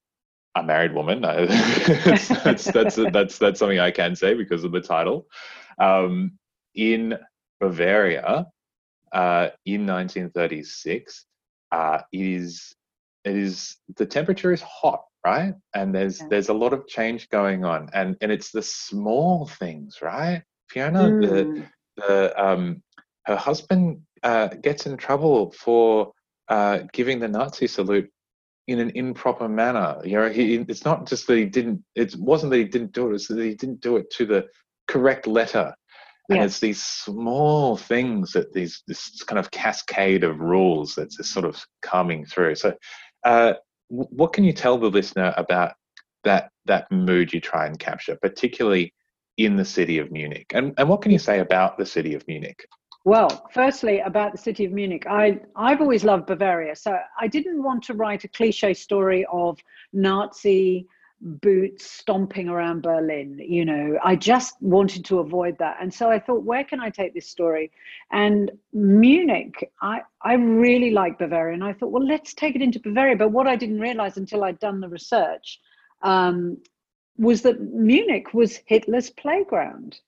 a 0.55 0.63
married 0.63 0.93
woman. 0.93 1.21
that's, 1.21 2.27
that's, 2.27 2.65
that's, 2.65 2.95
that's, 2.95 3.37
that's 3.37 3.59
something 3.59 3.79
I 3.79 3.91
can 3.91 4.15
say 4.15 4.33
because 4.33 4.63
of 4.63 4.71
the 4.71 4.81
title. 4.81 5.27
Um, 5.79 6.33
in 6.75 7.17
Bavaria 7.59 8.47
uh, 9.11 9.49
in 9.65 9.85
1936, 9.85 11.25
uh, 11.71 12.01
it 12.11 12.21
is 12.21 12.75
it 13.23 13.35
is 13.35 13.77
the 13.97 14.05
temperature 14.05 14.51
is 14.51 14.61
hot, 14.61 15.03
right? 15.25 15.53
And 15.75 15.93
there's 15.93 16.19
yeah. 16.19 16.27
there's 16.29 16.49
a 16.49 16.53
lot 16.53 16.73
of 16.73 16.87
change 16.87 17.29
going 17.29 17.63
on, 17.63 17.89
and 17.93 18.17
and 18.21 18.31
it's 18.31 18.51
the 18.51 18.61
small 18.61 19.47
things, 19.47 19.99
right? 20.01 20.43
Fiona, 20.69 21.03
mm. 21.03 21.21
the 21.21 21.63
the 21.97 22.43
um, 22.43 22.81
her 23.25 23.35
husband 23.35 24.01
uh, 24.23 24.47
gets 24.47 24.85
in 24.85 24.97
trouble 24.97 25.51
for 25.51 26.11
uh, 26.47 26.79
giving 26.93 27.19
the 27.19 27.27
Nazi 27.27 27.67
salute 27.67 28.09
in 28.71 28.79
an 28.79 28.91
improper 28.95 29.47
manner. 29.47 29.99
You 30.03 30.17
know, 30.17 30.29
he, 30.29 30.55
it's 30.67 30.85
not 30.85 31.07
just 31.07 31.27
that 31.27 31.37
he 31.37 31.45
didn't. 31.45 31.83
It 31.95 32.15
wasn't 32.17 32.51
that 32.51 32.57
he 32.57 32.65
didn't 32.65 32.93
do 32.93 33.11
it. 33.11 33.15
It's 33.15 33.27
that 33.27 33.39
he 33.39 33.55
didn't 33.55 33.81
do 33.81 33.97
it 33.97 34.09
to 34.11 34.25
the 34.25 34.47
correct 34.87 35.27
letter. 35.27 35.73
And 36.29 36.37
yeah. 36.37 36.45
it's 36.45 36.59
these 36.59 36.81
small 36.81 37.75
things 37.75 38.31
that 38.33 38.53
these 38.53 38.83
this 38.87 39.21
kind 39.23 39.39
of 39.39 39.51
cascade 39.51 40.23
of 40.23 40.39
rules 40.39 40.95
that's 40.95 41.17
just 41.17 41.33
sort 41.33 41.45
of 41.45 41.61
coming 41.81 42.25
through. 42.25 42.55
So, 42.55 42.73
uh, 43.23 43.53
what 43.89 44.31
can 44.33 44.43
you 44.43 44.53
tell 44.53 44.77
the 44.77 44.89
listener 44.89 45.33
about 45.35 45.73
that 46.23 46.51
that 46.65 46.89
mood 46.91 47.33
you 47.33 47.41
try 47.41 47.65
and 47.65 47.77
capture, 47.77 48.17
particularly 48.21 48.93
in 49.37 49.55
the 49.57 49.65
city 49.65 49.97
of 49.97 50.11
Munich? 50.11 50.45
And 50.53 50.73
and 50.77 50.87
what 50.87 51.01
can 51.01 51.11
you 51.11 51.19
say 51.19 51.39
about 51.39 51.77
the 51.77 51.85
city 51.85 52.13
of 52.13 52.25
Munich? 52.27 52.65
Well, 53.03 53.47
firstly, 53.51 53.99
about 53.99 54.31
the 54.31 54.37
city 54.37 54.63
of 54.63 54.71
Munich, 54.71 55.05
I, 55.09 55.39
I've 55.55 55.81
always 55.81 56.03
loved 56.03 56.27
Bavaria. 56.27 56.75
So 56.75 56.97
I 57.19 57.27
didn't 57.27 57.63
want 57.63 57.83
to 57.85 57.95
write 57.95 58.23
a 58.23 58.27
cliche 58.27 58.75
story 58.75 59.25
of 59.31 59.57
Nazi 59.91 60.87
boots 61.19 61.89
stomping 61.89 62.47
around 62.47 62.81
Berlin. 62.81 63.39
You 63.39 63.65
know, 63.65 63.97
I 64.03 64.15
just 64.15 64.55
wanted 64.61 65.03
to 65.05 65.19
avoid 65.19 65.57
that. 65.57 65.77
And 65.81 65.91
so 65.91 66.11
I 66.11 66.19
thought, 66.19 66.43
where 66.43 66.63
can 66.63 66.79
I 66.79 66.91
take 66.91 67.15
this 67.15 67.27
story? 67.27 67.71
And 68.11 68.51
Munich, 68.71 69.71
I, 69.81 70.01
I 70.21 70.33
really 70.33 70.91
like 70.91 71.17
Bavaria. 71.17 71.55
And 71.55 71.63
I 71.63 71.73
thought, 71.73 71.91
well, 71.91 72.05
let's 72.05 72.35
take 72.35 72.55
it 72.55 72.61
into 72.61 72.79
Bavaria. 72.79 73.15
But 73.15 73.31
what 73.31 73.47
I 73.47 73.55
didn't 73.55 73.79
realize 73.79 74.17
until 74.17 74.43
I'd 74.43 74.59
done 74.59 74.79
the 74.79 74.89
research 74.89 75.59
um, 76.03 76.57
was 77.17 77.41
that 77.43 77.59
Munich 77.61 78.33
was 78.35 78.59
Hitler's 78.67 79.09
playground 79.09 79.99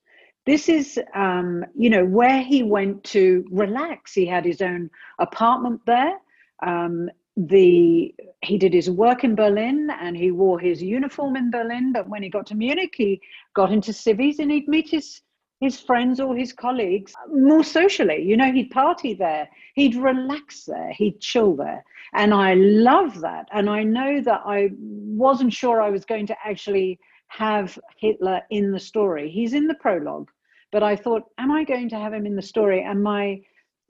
this 0.45 0.67
is 0.67 0.99
um, 1.15 1.65
you 1.75 1.89
know 1.89 2.05
where 2.05 2.41
he 2.41 2.63
went 2.63 3.03
to 3.05 3.45
relax. 3.49 4.13
He 4.13 4.25
had 4.25 4.45
his 4.45 4.61
own 4.61 4.89
apartment 5.19 5.81
there. 5.85 6.17
Um, 6.65 7.09
the 7.35 8.13
he 8.41 8.57
did 8.59 8.73
his 8.73 8.91
work 8.91 9.23
in 9.23 9.33
berlin 9.33 9.89
and 9.99 10.15
he 10.15 10.29
wore 10.29 10.59
his 10.59 10.83
uniform 10.83 11.35
in 11.35 11.49
berlin. 11.49 11.91
But 11.91 12.07
when 12.07 12.21
he 12.21 12.29
got 12.29 12.45
to 12.47 12.55
munich 12.55 12.93
he 12.95 13.21
got 13.55 13.71
into 13.71 13.91
civies 13.91 14.37
and 14.37 14.51
he'd 14.51 14.67
meet 14.67 14.89
his 14.89 15.21
his 15.59 15.79
friends 15.79 16.19
or 16.19 16.35
his 16.35 16.51
colleagues 16.51 17.13
more 17.31 17.63
socially. 17.63 18.21
You 18.21 18.37
know 18.37 18.51
he'd 18.51 18.69
party 18.69 19.13
there. 19.13 19.49
He'd 19.75 19.95
relax 19.95 20.65
there. 20.65 20.91
He'd 20.91 21.21
chill 21.21 21.55
there. 21.55 21.83
And 22.13 22.33
i 22.33 22.53
love 22.53 23.21
that. 23.21 23.47
And 23.51 23.67
i 23.67 23.81
know 23.81 24.21
that 24.21 24.41
i 24.45 24.69
wasn't 24.77 25.53
sure 25.53 25.81
i 25.81 25.89
was 25.89 26.05
going 26.05 26.27
to 26.27 26.35
actually 26.45 26.99
have 27.37 27.79
Hitler 27.97 28.41
in 28.51 28.71
the 28.71 28.79
story. 28.79 29.29
He's 29.29 29.53
in 29.53 29.67
the 29.67 29.73
prologue, 29.75 30.29
but 30.71 30.83
I 30.83 30.95
thought, 30.95 31.23
am 31.39 31.51
I 31.51 31.63
going 31.63 31.89
to 31.89 31.99
have 31.99 32.13
him 32.13 32.25
in 32.25 32.35
the 32.35 32.41
story? 32.41 32.83
And 32.83 33.01
my 33.01 33.41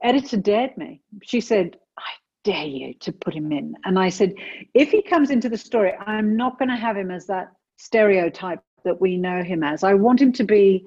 editor 0.02 0.38
dared 0.38 0.78
me. 0.78 1.02
She 1.24 1.42
said, 1.42 1.78
I 1.98 2.12
dare 2.46 2.66
you 2.66 2.94
to 3.02 3.12
put 3.12 3.34
him 3.34 3.52
in. 3.52 3.76
And 3.84 4.00
I 4.00 4.10
said, 4.10 4.34
if 4.74 4.92
he 4.92 5.02
comes 5.02 5.30
into 5.30 5.50
the 5.50 5.58
story, 5.58 5.94
I'm 6.06 6.38
not 6.38 6.58
going 6.58 6.70
to 6.70 6.78
have 6.78 6.96
him 6.96 7.12
as 7.12 7.28
that 7.28 7.52
stereotype 7.78 8.62
that 8.86 9.02
we 9.02 9.18
know 9.18 9.44
him 9.44 9.62
as. 9.62 9.84
I 9.84 9.94
want 9.94 10.22
him 10.22 10.32
to 10.34 10.44
be 10.46 10.86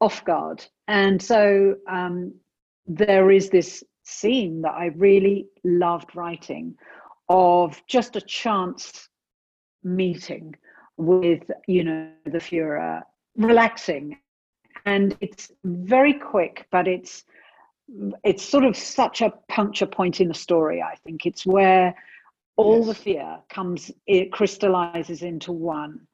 off 0.00 0.24
guard. 0.24 0.64
And 0.86 1.20
so 1.20 1.76
um, 1.90 2.32
there 2.86 3.30
is 3.30 3.50
this 3.50 3.84
scene 4.04 4.62
that 4.62 4.72
I 4.72 4.86
really 4.96 5.46
loved 5.62 6.16
writing 6.16 6.74
of 7.28 7.82
just 7.86 8.16
a 8.16 8.22
chance 8.22 9.08
meeting 9.84 10.54
with 10.98 11.50
you 11.66 11.84
know 11.84 12.10
the 12.24 12.38
Führer, 12.38 13.02
relaxing, 13.36 14.18
and 14.84 15.16
it's 15.20 15.50
very 15.64 16.12
quick, 16.12 16.66
but 16.70 16.86
it's 16.86 17.24
it's 18.22 18.42
sort 18.42 18.64
of 18.64 18.76
such 18.76 19.22
a 19.22 19.32
puncture 19.48 19.86
point 19.86 20.20
in 20.20 20.28
the 20.28 20.34
story. 20.34 20.82
I 20.82 20.96
think 20.96 21.24
it's 21.24 21.46
where 21.46 21.94
all 22.56 22.78
yes. 22.78 22.86
the 22.88 22.94
fear 22.94 23.38
comes, 23.48 23.90
it 24.06 24.32
crystallizes 24.32 25.22
into 25.22 25.52
one, 25.52 26.06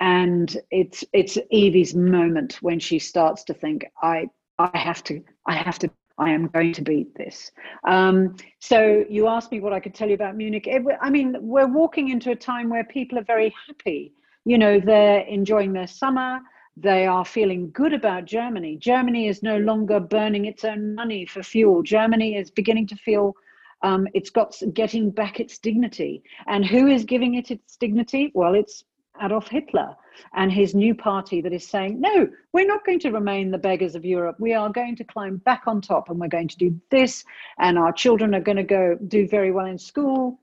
and 0.00 0.56
it's 0.70 1.04
it's 1.12 1.38
Evie's 1.52 1.94
moment 1.94 2.58
when 2.62 2.80
she 2.80 2.98
starts 2.98 3.44
to 3.44 3.54
think, 3.54 3.84
I 4.02 4.28
I 4.58 4.76
have 4.76 5.04
to 5.04 5.22
I 5.46 5.54
have 5.54 5.78
to 5.80 5.90
I 6.18 6.30
am 6.30 6.48
going 6.48 6.74
to 6.74 6.82
beat 6.82 7.14
this. 7.14 7.50
Um, 7.84 8.36
so 8.58 9.04
you 9.08 9.26
asked 9.26 9.50
me 9.50 9.60
what 9.60 9.72
I 9.72 9.80
could 9.80 9.94
tell 9.94 10.08
you 10.08 10.14
about 10.14 10.36
Munich. 10.36 10.66
It, 10.66 10.82
I 11.00 11.08
mean, 11.08 11.36
we're 11.40 11.66
walking 11.66 12.10
into 12.10 12.30
a 12.30 12.36
time 12.36 12.68
where 12.68 12.84
people 12.84 13.18
are 13.18 13.24
very 13.24 13.54
happy 13.66 14.12
you 14.44 14.58
know, 14.58 14.80
they're 14.80 15.20
enjoying 15.20 15.72
their 15.72 15.86
summer. 15.86 16.40
They 16.76 17.06
are 17.06 17.24
feeling 17.24 17.70
good 17.72 17.92
about 17.92 18.24
Germany. 18.24 18.76
Germany 18.76 19.28
is 19.28 19.42
no 19.42 19.58
longer 19.58 20.00
burning 20.00 20.46
its 20.46 20.64
own 20.64 20.94
money 20.94 21.26
for 21.26 21.42
fuel. 21.42 21.82
Germany 21.82 22.36
is 22.36 22.50
beginning 22.50 22.86
to 22.88 22.96
feel 22.96 23.34
um, 23.82 24.06
it's 24.14 24.30
got 24.30 24.56
getting 24.74 25.10
back 25.10 25.40
its 25.40 25.58
dignity. 25.58 26.22
And 26.46 26.64
who 26.64 26.86
is 26.86 27.04
giving 27.04 27.34
it 27.34 27.50
its 27.50 27.76
dignity? 27.76 28.30
Well, 28.34 28.54
it's 28.54 28.84
Adolf 29.22 29.48
Hitler 29.48 29.94
and 30.34 30.52
his 30.52 30.74
new 30.74 30.94
party 30.94 31.40
that 31.40 31.52
is 31.52 31.66
saying, 31.66 32.00
no, 32.00 32.28
we're 32.52 32.66
not 32.66 32.84
going 32.84 33.00
to 33.00 33.10
remain 33.10 33.50
the 33.50 33.58
beggars 33.58 33.94
of 33.94 34.04
Europe. 34.04 34.36
We 34.38 34.54
are 34.54 34.70
going 34.70 34.96
to 34.96 35.04
climb 35.04 35.38
back 35.38 35.62
on 35.66 35.80
top 35.80 36.08
and 36.08 36.18
we're 36.18 36.28
going 36.28 36.48
to 36.48 36.56
do 36.56 36.78
this. 36.90 37.24
And 37.58 37.78
our 37.78 37.92
children 37.92 38.34
are 38.34 38.40
going 38.40 38.56
to 38.56 38.62
go 38.62 38.96
do 39.08 39.26
very 39.28 39.50
well 39.50 39.66
in 39.66 39.78
school. 39.78 40.40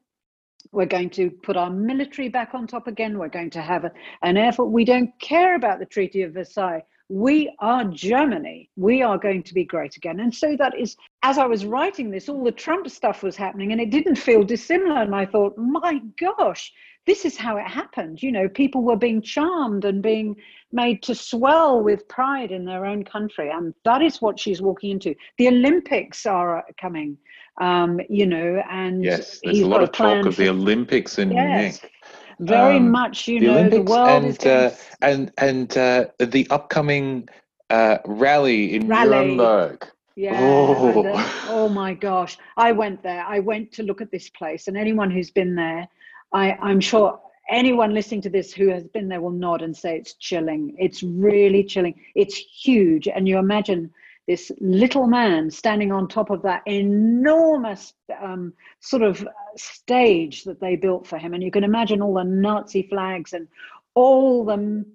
We're 0.72 0.86
going 0.86 1.10
to 1.12 1.30
put 1.30 1.58
our 1.58 1.70
military 1.70 2.30
back 2.30 2.54
on 2.54 2.68
top 2.68 2.88
again. 2.88 3.18
We're 3.18 3.30
going 3.30 3.50
to 3.52 3.62
have 3.62 3.86
a, 3.86 3.92
an 4.22 4.36
force. 4.54 4.70
We 4.70 4.86
don't 4.86 5.12
care 5.20 5.56
about 5.56 5.80
the 5.80 5.86
Treaty 5.86 6.22
of 6.24 6.34
Versailles. 6.34 6.84
We 7.10 7.56
are 7.60 7.86
Germany. 7.86 8.70
We 8.76 9.02
are 9.02 9.18
going 9.18 9.44
to 9.44 9.54
be 9.54 9.64
great 9.64 9.96
again. 9.96 10.20
And 10.20 10.34
so 10.34 10.58
that 10.58 10.78
is, 10.78 10.98
as 11.24 11.38
I 11.38 11.46
was 11.46 11.66
writing 11.66 12.10
this, 12.10 12.28
all 12.28 12.44
the 12.44 12.52
Trump 12.52 12.90
stuff 12.90 13.24
was 13.24 13.38
happening 13.38 13.72
and 13.72 13.80
it 13.80 13.92
didn't 13.92 14.18
feel 14.18 14.44
dissimilar. 14.44 15.02
And 15.02 15.16
I 15.16 15.26
thought, 15.26 15.58
my 15.58 16.02
gosh, 16.20 16.74
this 17.06 17.24
is 17.24 17.38
how 17.38 17.56
it 17.56 17.66
happened. 17.66 18.22
You 18.22 18.34
know, 18.34 18.50
people 18.50 18.84
were 18.84 18.98
being 18.98 19.22
charmed 19.22 19.86
and 19.86 20.04
being 20.04 20.36
made 20.74 21.02
to 21.04 21.16
swell 21.16 21.82
with 21.82 22.10
pride 22.10 22.52
in 22.52 22.66
their 22.66 22.86
own 22.86 23.06
country. 23.06 23.50
And 23.50 23.74
that 23.86 24.02
is 24.02 24.22
what 24.22 24.38
she's 24.38 24.62
walking 24.62 24.92
into. 24.92 25.16
The 25.38 25.48
Olympics 25.48 26.26
are 26.26 26.58
uh, 26.60 26.62
coming 26.80 27.18
um, 27.60 28.00
you 28.10 28.26
know, 28.26 28.64
and 28.70 29.04
yes, 29.04 29.40
there's 29.44 29.60
a 29.60 29.68
lot 29.68 29.84
of 29.84 29.92
talk 29.92 30.26
of 30.26 30.36
the 30.36 30.50
Olympics 30.50 31.18
in 31.18 31.32
yes, 31.32 31.82
Munich. 31.82 31.92
Very 32.40 32.78
um, 32.78 32.92
much, 32.92 33.28
you 33.28 33.40
the 33.40 33.48
know, 33.48 33.54
Olympics 33.54 33.76
the 33.76 33.92
world 33.92 34.10
and, 34.10 34.28
is 34.28 34.46
uh, 34.46 34.76
and 35.02 35.32
and 35.38 35.78
uh, 35.78 36.06
the 36.20 36.48
upcoming 36.50 37.28
uh, 37.70 37.98
rally 38.06 38.76
in 38.76 38.88
rally. 38.88 39.10
Nuremberg. 39.10 39.88
Yeah. 40.16 40.40
Oh. 40.42 41.46
oh 41.48 41.70
my 41.70 41.94
gosh. 41.94 42.40
I 42.58 42.72
went 42.72 43.04
there. 43.04 43.24
I 43.24 43.40
went 43.40 43.72
to 43.74 43.84
look 43.84 44.02
at 44.02 44.12
this 44.12 44.30
place, 44.30 44.68
and 44.68 44.76
anyone 44.76 45.12
who's 45.12 45.30
been 45.30 45.56
there, 45.56 45.88
I, 46.34 46.54
I'm 46.54 46.80
sure 46.80 47.20
anyone 47.50 47.94
listening 47.94 48.22
to 48.22 48.30
this 48.30 48.54
who 48.54 48.68
has 48.70 48.84
been 48.84 49.08
there 49.08 49.22
will 49.22 49.32
nod 49.32 49.62
and 49.62 49.76
say 49.76 49.96
it's 49.96 50.14
chilling. 50.16 50.76
It's 50.78 51.04
really 51.04 51.64
chilling. 51.64 52.00
It's 52.16 52.36
huge. 52.36 53.08
And 53.08 53.28
you 53.28 53.38
imagine 53.38 53.92
this 54.28 54.52
little 54.60 55.08
man 55.08 55.50
standing 55.50 55.92
on 55.92 56.08
top 56.08 56.30
of 56.30 56.42
that 56.42 56.62
enormous 56.66 57.94
um, 58.22 58.54
sort 58.82 59.02
of 59.02 59.26
stage 59.56 60.44
that 60.44 60.60
they 60.60 60.76
built 60.76 61.08
for 61.08 61.18
him. 61.18 61.34
And 61.34 61.42
you 61.42 61.50
can 61.50 61.64
imagine 61.64 62.02
all 62.02 62.14
the 62.14 62.26
Nazi 62.26 62.84
flags 62.84 63.34
and 63.34 63.48
all 63.96 64.44
the 64.44 64.86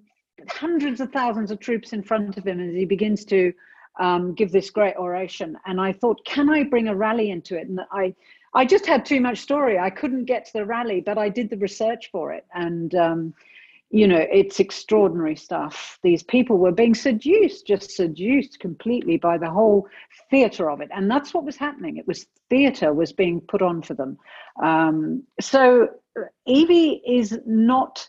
hundreds 0.47 1.01
of 1.01 1.11
thousands 1.11 1.51
of 1.51 1.59
troops 1.59 1.93
in 1.93 2.03
front 2.03 2.37
of 2.37 2.45
him 2.45 2.59
as 2.59 2.75
he 2.75 2.85
begins 2.85 3.25
to 3.25 3.53
um, 3.99 4.33
give 4.33 4.51
this 4.51 4.69
great 4.69 4.95
oration. 4.97 5.57
And 5.65 5.81
I 5.81 5.93
thought, 5.93 6.23
can 6.25 6.49
I 6.49 6.63
bring 6.63 6.87
a 6.87 6.95
rally 6.95 7.31
into 7.31 7.57
it? 7.57 7.67
And 7.67 7.81
I, 7.91 8.13
I 8.53 8.65
just 8.65 8.85
had 8.85 9.05
too 9.05 9.19
much 9.19 9.39
story. 9.39 9.79
I 9.79 9.89
couldn't 9.89 10.25
get 10.25 10.45
to 10.45 10.53
the 10.53 10.65
rally, 10.65 11.01
but 11.01 11.17
I 11.17 11.29
did 11.29 11.49
the 11.49 11.57
research 11.57 12.09
for 12.11 12.33
it. 12.33 12.45
And 12.53 12.93
um, 12.95 13.33
you 13.93 14.07
know, 14.07 14.25
it's 14.31 14.59
extraordinary 14.59 15.35
stuff. 15.35 15.99
These 16.01 16.23
people 16.23 16.57
were 16.57 16.71
being 16.71 16.95
seduced, 16.95 17.67
just 17.67 17.91
seduced 17.91 18.59
completely 18.59 19.17
by 19.17 19.37
the 19.37 19.51
whole 19.51 19.87
theatre 20.31 20.71
of 20.71 20.81
it. 20.81 20.89
And 20.91 21.09
that's 21.11 21.31
what 21.31 21.45
was 21.45 21.57
happening. 21.57 21.97
It 21.97 22.07
was 22.07 22.25
theatre 22.49 22.91
was 22.91 23.13
being 23.13 23.39
put 23.39 23.61
on 23.61 23.83
for 23.83 23.93
them. 23.93 24.17
Um, 24.63 25.21
so 25.39 25.89
Evie 26.47 27.03
is 27.05 27.37
not 27.45 28.07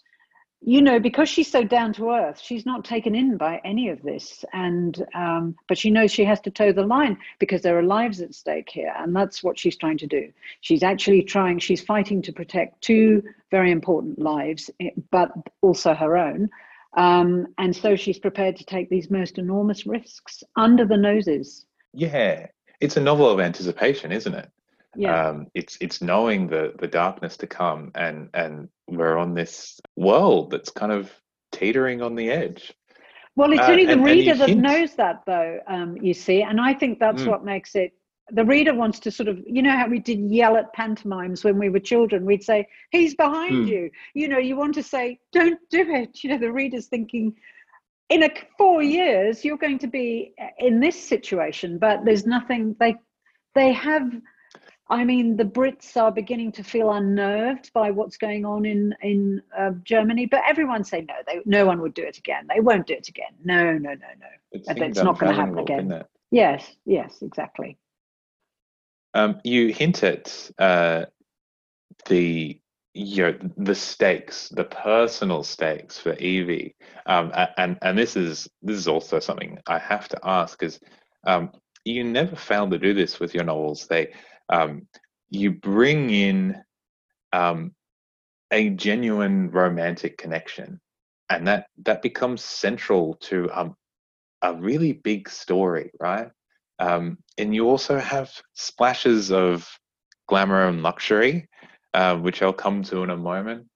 you 0.66 0.80
know, 0.80 0.98
because 0.98 1.28
she's 1.28 1.50
so 1.50 1.62
down 1.62 1.92
to 1.92 2.10
earth, 2.10 2.40
she's 2.40 2.64
not 2.64 2.86
taken 2.86 3.14
in 3.14 3.36
by 3.36 3.60
any 3.64 3.90
of 3.90 4.00
this. 4.02 4.46
And, 4.54 5.04
um, 5.14 5.56
but 5.68 5.76
she 5.76 5.90
knows 5.90 6.10
she 6.10 6.24
has 6.24 6.40
to 6.42 6.50
toe 6.50 6.72
the 6.72 6.86
line 6.86 7.18
because 7.38 7.60
there 7.60 7.78
are 7.78 7.82
lives 7.82 8.22
at 8.22 8.34
stake 8.34 8.70
here. 8.70 8.94
And 8.96 9.14
that's 9.14 9.44
what 9.44 9.58
she's 9.58 9.76
trying 9.76 9.98
to 9.98 10.06
do. 10.06 10.32
She's 10.62 10.82
actually 10.82 11.22
trying, 11.22 11.58
she's 11.58 11.82
fighting 11.82 12.22
to 12.22 12.32
protect 12.32 12.80
two 12.80 13.22
very 13.50 13.72
important 13.72 14.18
lives, 14.18 14.70
eh, 14.80 14.90
but 15.10 15.32
also 15.60 15.92
her 15.92 16.16
own. 16.16 16.48
Um, 16.96 17.48
and 17.58 17.76
so 17.76 17.94
she's 17.94 18.18
prepared 18.18 18.56
to 18.56 18.64
take 18.64 18.88
these 18.88 19.10
most 19.10 19.36
enormous 19.36 19.84
risks 19.84 20.42
under 20.56 20.86
the 20.86 20.96
noses. 20.96 21.66
Yeah, 21.92 22.46
it's 22.80 22.96
a 22.96 23.00
novel 23.00 23.28
of 23.28 23.38
anticipation, 23.38 24.12
isn't 24.12 24.34
it? 24.34 24.48
Yeah. 24.96 25.28
Um, 25.28 25.46
it's 25.54 25.76
it's 25.80 26.00
knowing 26.02 26.46
the 26.48 26.74
the 26.78 26.86
darkness 26.88 27.36
to 27.38 27.46
come, 27.46 27.90
and 27.94 28.28
and 28.34 28.68
we're 28.88 29.16
on 29.16 29.34
this 29.34 29.80
world 29.96 30.50
that's 30.50 30.70
kind 30.70 30.92
of 30.92 31.10
teetering 31.52 32.02
on 32.02 32.14
the 32.14 32.30
edge. 32.30 32.72
Well, 33.36 33.52
it's 33.52 33.62
Uh, 33.62 33.72
only 33.72 33.84
the 33.86 33.92
and- 33.92 34.00
and 34.02 34.10
reader 34.10 34.32
you 34.32 34.38
that 34.38 34.48
hint- 34.50 34.60
knows 34.60 34.94
that, 34.94 35.22
though. 35.26 35.58
Um, 35.66 35.96
you 36.00 36.14
see, 36.14 36.42
and 36.42 36.60
I 36.60 36.72
think 36.74 36.98
that's 37.00 37.22
Mm. 37.22 37.28
what 37.28 37.44
makes 37.44 37.74
it. 37.74 37.92
The 38.30 38.44
reader 38.44 38.72
wants 38.74 39.00
to 39.00 39.10
sort 39.10 39.28
of, 39.28 39.38
you 39.46 39.60
know, 39.60 39.76
how 39.76 39.86
we 39.88 39.98
did 39.98 40.18
yell 40.30 40.56
at 40.56 40.72
pantomimes 40.72 41.44
when 41.44 41.58
we 41.58 41.68
were 41.68 41.80
children. 41.80 42.24
We'd 42.24 42.44
say, 42.44 42.66
"He's 42.90 43.14
behind 43.14 43.66
Mm. 43.66 43.68
you." 43.68 43.90
You 44.14 44.28
know, 44.28 44.38
you 44.38 44.56
want 44.56 44.74
to 44.74 44.82
say, 44.82 45.18
"Don't 45.32 45.58
do 45.70 45.82
it." 45.90 46.22
You 46.22 46.30
know, 46.30 46.38
the 46.38 46.52
reader's 46.52 46.86
thinking, 46.86 47.34
in 48.08 48.22
a 48.22 48.30
four 48.56 48.82
years, 48.82 49.44
you're 49.44 49.56
going 49.58 49.78
to 49.78 49.86
be 49.88 50.34
in 50.58 50.78
this 50.80 50.98
situation, 51.02 51.78
but 51.78 52.04
there's 52.04 52.26
nothing. 52.26 52.76
They, 52.78 52.94
they 53.54 53.72
have. 53.72 54.10
I 54.88 55.04
mean, 55.04 55.36
the 55.36 55.44
Brits 55.44 55.96
are 55.96 56.12
beginning 56.12 56.52
to 56.52 56.62
feel 56.62 56.92
unnerved 56.92 57.72
by 57.72 57.90
what's 57.90 58.18
going 58.18 58.44
on 58.44 58.66
in 58.66 58.94
in 59.00 59.42
uh, 59.56 59.70
Germany, 59.82 60.26
but 60.26 60.42
everyone 60.46 60.84
say 60.84 61.00
no. 61.08 61.14
They, 61.26 61.40
no 61.46 61.64
one 61.64 61.80
would 61.80 61.94
do 61.94 62.02
it 62.02 62.18
again. 62.18 62.46
They 62.52 62.60
won't 62.60 62.86
do 62.86 62.94
it 62.94 63.08
again. 63.08 63.32
No, 63.42 63.72
no, 63.72 63.90
no, 63.90 63.94
no. 63.94 64.26
It's, 64.52 64.68
it's 64.68 65.02
not 65.02 65.18
gonna 65.18 65.32
happen 65.32 65.58
again. 65.58 66.04
Yes, 66.30 66.76
yes, 66.84 67.22
exactly. 67.22 67.78
Um, 69.14 69.40
you 69.44 69.72
hint 69.72 70.02
at 70.02 70.50
uh, 70.58 71.06
the 72.06 72.60
you 72.92 73.22
know 73.22 73.38
the 73.56 73.74
stakes, 73.74 74.50
the 74.50 74.64
personal 74.64 75.44
stakes 75.44 75.98
for 75.98 76.14
Evie, 76.16 76.76
um, 77.06 77.32
and 77.56 77.78
and 77.80 77.96
this 77.96 78.16
is 78.16 78.48
this 78.62 78.76
is 78.76 78.86
also 78.86 79.18
something 79.18 79.58
I 79.66 79.78
have 79.78 80.08
to 80.08 80.18
ask 80.24 80.62
is 80.62 80.78
um, 81.26 81.52
you 81.84 82.04
never 82.04 82.36
fail 82.36 82.68
to 82.68 82.78
do 82.78 82.92
this 82.92 83.18
with 83.18 83.34
your 83.34 83.44
novels. 83.44 83.86
They 83.86 84.12
um, 84.48 84.86
you 85.30 85.50
bring 85.52 86.10
in 86.10 86.62
um, 87.32 87.72
a 88.50 88.70
genuine 88.70 89.50
romantic 89.50 90.18
connection, 90.18 90.80
and 91.30 91.46
that 91.48 91.66
that 91.84 92.02
becomes 92.02 92.44
central 92.44 93.14
to 93.16 93.50
um, 93.52 93.76
a 94.42 94.54
really 94.54 94.92
big 94.92 95.28
story, 95.28 95.90
right? 95.98 96.30
Um, 96.78 97.18
and 97.38 97.54
you 97.54 97.68
also 97.68 97.98
have 97.98 98.30
splashes 98.54 99.32
of 99.32 99.68
glamour 100.28 100.68
and 100.68 100.82
luxury, 100.82 101.48
uh, 101.94 102.16
which 102.16 102.42
I'll 102.42 102.52
come 102.52 102.82
to 102.84 103.02
in 103.02 103.10
a 103.10 103.16
moment. 103.16 103.66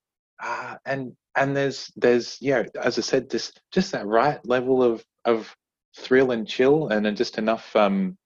Uh, 0.43 0.77
and 0.85 1.13
and 1.35 1.57
there's 1.57 1.91
there's 1.97 2.39
yeah, 2.41 2.65
as 2.81 2.99
I 2.99 3.03
said, 3.03 3.31
just 3.31 3.61
just 3.73 3.93
that 3.93 4.07
right 4.07 4.39
level 4.47 4.83
of 4.83 5.05
of 5.25 5.55
thrill 5.97 6.31
and 6.33 6.47
chill, 6.47 6.89
and 6.89 7.05
then 7.05 7.17
just 7.17 7.39
enough 7.39 7.75
um, 7.75 8.17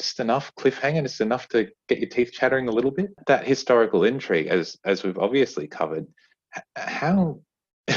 just 0.00 0.20
enough 0.20 0.52
cliffhanger, 0.58 1.02
just 1.02 1.20
enough 1.20 1.48
to 1.48 1.68
get 1.88 1.98
your 1.98 2.08
teeth 2.08 2.32
chattering 2.32 2.68
a 2.68 2.72
little 2.72 2.90
bit. 2.90 3.10
That 3.26 3.46
historical 3.46 4.04
intrigue, 4.04 4.48
as 4.48 4.76
as 4.84 5.02
we've 5.04 5.18
obviously 5.18 5.66
covered, 5.66 6.06
how. 6.76 7.40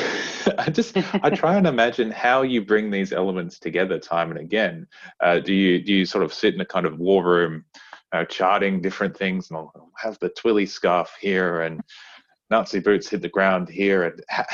I 0.57 0.69
just 0.71 0.95
I 0.95 1.29
try 1.29 1.55
and 1.55 1.67
imagine 1.67 2.09
how 2.09 2.41
you 2.43 2.63
bring 2.63 2.89
these 2.89 3.11
elements 3.11 3.59
together 3.59 3.99
time 3.99 4.31
and 4.31 4.39
again. 4.39 4.87
Uh, 5.21 5.39
do 5.39 5.53
you 5.53 5.83
do 5.83 5.93
you 5.93 6.05
sort 6.05 6.23
of 6.23 6.33
sit 6.33 6.53
in 6.53 6.61
a 6.61 6.65
kind 6.65 6.85
of 6.85 6.99
war 6.99 7.23
room, 7.23 7.65
uh, 8.13 8.23
charting 8.25 8.81
different 8.81 9.15
things, 9.17 9.49
and 9.49 9.57
I'll 9.57 9.91
have 9.97 10.17
the 10.19 10.29
twilly 10.29 10.65
scarf 10.65 11.13
here 11.19 11.61
and 11.61 11.81
Nazi 12.49 12.79
boots 12.79 13.09
hit 13.09 13.21
the 13.21 13.27
ground 13.29 13.67
here, 13.67 14.03
and 14.03 14.23
how, 14.29 14.45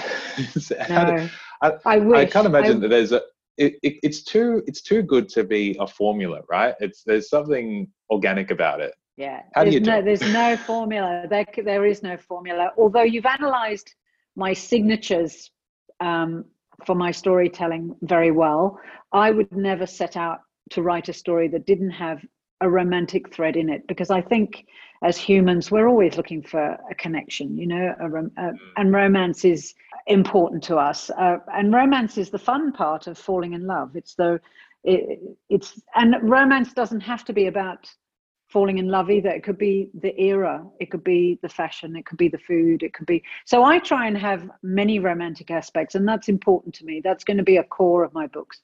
how 0.79 1.05
do- 1.15 1.29
I- 1.61 1.73
I 1.85 1.97
wish. 1.99 2.17
I 2.19 2.25
can't 2.25 2.47
imagine 2.47 2.77
I- 2.77 2.79
that 2.81 2.87
there's 2.89 3.11
a. 3.11 3.21
It, 3.57 3.75
it, 3.83 3.99
it's 4.03 4.23
too 4.23 4.63
it's 4.67 4.81
too 4.81 5.03
good 5.03 5.29
to 5.29 5.43
be 5.43 5.77
a 5.79 5.87
formula, 5.87 6.41
right? 6.49 6.75
It's 6.79 7.03
there's 7.05 7.29
something 7.29 7.87
organic 8.09 8.51
about 8.51 8.81
it. 8.81 8.93
Yeah, 9.17 9.41
How 9.53 9.63
do 9.63 9.69
there's 9.69 9.75
you 9.75 9.79
do 9.79 9.91
no, 9.91 9.99
it? 9.99 10.05
there's 10.05 10.33
no 10.33 10.57
formula. 10.57 11.25
There, 11.29 11.45
there 11.63 11.85
is 11.85 12.01
no 12.01 12.17
formula. 12.17 12.71
Although 12.77 13.03
you've 13.03 13.25
analysed 13.25 13.95
my 14.35 14.53
signatures 14.53 15.51
um, 15.99 16.45
for 16.85 16.95
my 16.95 17.11
storytelling 17.11 17.95
very 18.01 18.31
well, 18.31 18.79
I 19.11 19.29
would 19.29 19.51
never 19.55 19.85
set 19.85 20.17
out 20.17 20.39
to 20.71 20.81
write 20.81 21.09
a 21.09 21.13
story 21.13 21.47
that 21.49 21.67
didn't 21.67 21.91
have 21.91 22.21
a 22.61 22.69
romantic 22.69 23.33
thread 23.33 23.55
in 23.55 23.69
it 23.69 23.85
because 23.87 24.09
I 24.09 24.21
think 24.21 24.65
as 25.03 25.17
humans 25.17 25.69
we're 25.69 25.87
always 25.87 26.15
looking 26.17 26.41
for 26.41 26.77
a 26.89 26.95
connection, 26.95 27.57
you 27.57 27.67
know, 27.67 27.93
a 27.99 28.09
rom- 28.09 28.31
uh, 28.37 28.51
and 28.77 28.93
romance 28.93 29.45
is 29.45 29.73
important 30.07 30.63
to 30.63 30.77
us. 30.77 31.09
Uh, 31.11 31.37
and 31.53 31.73
romance 31.73 32.17
is 32.17 32.29
the 32.29 32.39
fun 32.39 32.71
part 32.71 33.07
of 33.07 33.17
falling 33.17 33.53
in 33.53 33.67
love. 33.67 33.95
It's 33.95 34.15
the 34.15 34.39
it, 34.83 35.19
it's 35.49 35.79
and 35.95 36.15
romance 36.21 36.73
doesn't 36.73 37.01
have 37.01 37.23
to 37.25 37.33
be 37.33 37.47
about 37.47 37.89
falling 38.47 38.77
in 38.77 38.87
love 38.87 39.09
either. 39.09 39.29
It 39.29 39.43
could 39.43 39.57
be 39.57 39.89
the 39.99 40.17
era, 40.21 40.63
it 40.79 40.91
could 40.91 41.03
be 41.03 41.39
the 41.41 41.49
fashion, 41.49 41.95
it 41.95 42.05
could 42.05 42.19
be 42.19 42.29
the 42.29 42.37
food, 42.37 42.83
it 42.83 42.93
could 42.93 43.07
be. 43.07 43.23
So 43.45 43.63
I 43.63 43.79
try 43.79 44.07
and 44.07 44.17
have 44.17 44.49
many 44.61 44.99
romantic 44.99 45.49
aspects, 45.49 45.95
and 45.95 46.07
that's 46.07 46.29
important 46.29 46.75
to 46.75 46.85
me. 46.85 47.01
That's 47.03 47.23
going 47.23 47.37
to 47.37 47.43
be 47.43 47.57
a 47.57 47.63
core 47.63 48.03
of 48.03 48.13
my 48.13 48.27
books. 48.27 48.61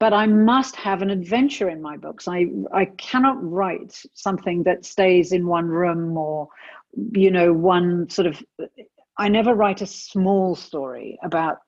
But 0.00 0.12
I 0.14 0.26
must 0.26 0.76
have 0.76 1.02
an 1.02 1.10
adventure 1.10 1.68
in 1.68 1.80
my 1.82 1.96
books. 1.96 2.26
I 2.26 2.46
I 2.72 2.86
cannot 2.86 3.36
write 3.42 4.02
something 4.14 4.64
that 4.64 4.84
stays 4.84 5.32
in 5.32 5.46
one 5.46 5.68
room 5.68 6.16
or, 6.16 6.48
you 7.12 7.30
know, 7.30 7.52
one 7.52 8.08
sort 8.10 8.26
of. 8.26 8.42
I 9.18 9.28
never 9.28 9.54
write 9.54 9.82
a 9.82 9.86
small 9.86 10.56
story 10.56 11.18
about 11.22 11.58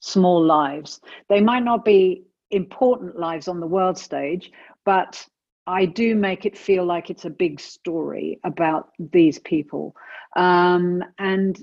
small 0.00 0.44
lives. 0.44 1.00
They 1.28 1.40
might 1.40 1.64
not 1.64 1.84
be 1.84 2.24
important 2.50 3.18
lives 3.18 3.48
on 3.48 3.60
the 3.60 3.66
world 3.66 3.98
stage, 3.98 4.52
but 4.84 5.26
I 5.66 5.86
do 5.86 6.14
make 6.14 6.46
it 6.46 6.56
feel 6.56 6.84
like 6.84 7.10
it's 7.10 7.24
a 7.26 7.30
big 7.30 7.60
story 7.60 8.40
about 8.44 8.90
these 8.98 9.38
people. 9.38 9.94
Um, 10.36 11.02
and 11.18 11.62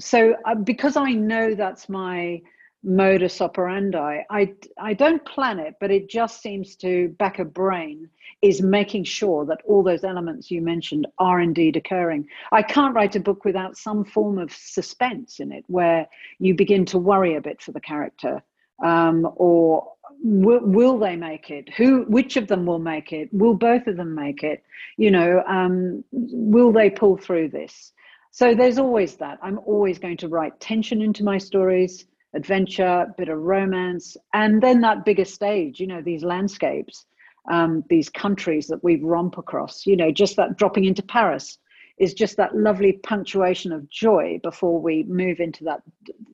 so, 0.00 0.34
uh, 0.44 0.56
because 0.56 0.96
I 0.96 1.12
know 1.12 1.54
that's 1.54 1.88
my 1.88 2.40
modus 2.82 3.40
operandi, 3.40 4.22
I, 4.30 4.54
I 4.80 4.94
don't 4.94 5.24
plan 5.24 5.58
it, 5.58 5.74
but 5.80 5.90
it 5.90 6.08
just 6.08 6.40
seems 6.40 6.76
to 6.76 7.08
back 7.18 7.38
a 7.38 7.44
brain 7.44 8.08
is 8.40 8.62
making 8.62 9.04
sure 9.04 9.44
that 9.46 9.60
all 9.64 9.82
those 9.82 10.04
elements 10.04 10.50
you 10.50 10.62
mentioned 10.62 11.06
are 11.18 11.40
indeed 11.40 11.76
occurring. 11.76 12.26
I 12.52 12.62
can't 12.62 12.94
write 12.94 13.16
a 13.16 13.20
book 13.20 13.44
without 13.44 13.76
some 13.76 14.04
form 14.04 14.38
of 14.38 14.52
suspense 14.52 15.40
in 15.40 15.50
it 15.50 15.64
where 15.66 16.06
you 16.38 16.54
begin 16.54 16.84
to 16.86 16.98
worry 16.98 17.34
a 17.34 17.40
bit 17.40 17.60
for 17.60 17.72
the 17.72 17.80
character. 17.80 18.42
Um, 18.84 19.28
or 19.34 19.92
will, 20.22 20.60
will 20.60 20.98
they 20.98 21.16
make 21.16 21.50
it? 21.50 21.68
Who 21.74 22.04
which 22.04 22.36
of 22.36 22.46
them 22.46 22.64
will 22.64 22.78
make 22.78 23.12
it? 23.12 23.28
Will 23.32 23.54
both 23.54 23.88
of 23.88 23.96
them 23.96 24.14
make 24.14 24.44
it? 24.44 24.62
You 24.96 25.10
know 25.10 25.42
um, 25.48 26.04
will 26.12 26.70
they 26.70 26.90
pull 26.90 27.16
through 27.16 27.48
this? 27.48 27.92
So 28.30 28.54
there's 28.54 28.78
always 28.78 29.16
that. 29.16 29.38
I'm 29.42 29.58
always 29.66 29.98
going 29.98 30.18
to 30.18 30.28
write 30.28 30.60
tension 30.60 31.02
into 31.02 31.24
my 31.24 31.38
stories 31.38 32.04
adventure 32.34 33.06
bit 33.16 33.28
of 33.28 33.38
romance 33.38 34.16
and 34.34 34.62
then 34.62 34.80
that 34.80 35.04
bigger 35.04 35.24
stage 35.24 35.80
you 35.80 35.86
know 35.86 36.02
these 36.02 36.22
landscapes 36.22 37.06
um, 37.50 37.82
these 37.88 38.10
countries 38.10 38.66
that 38.66 38.82
we 38.84 38.96
romp 38.96 39.38
across 39.38 39.86
you 39.86 39.96
know 39.96 40.12
just 40.12 40.36
that 40.36 40.56
dropping 40.58 40.84
into 40.84 41.02
paris 41.02 41.58
is 41.98 42.14
just 42.14 42.36
that 42.36 42.54
lovely 42.54 42.92
punctuation 43.02 43.72
of 43.72 43.88
joy 43.88 44.38
before 44.42 44.80
we 44.80 45.04
move 45.04 45.40
into 45.40 45.64
that 45.64 45.80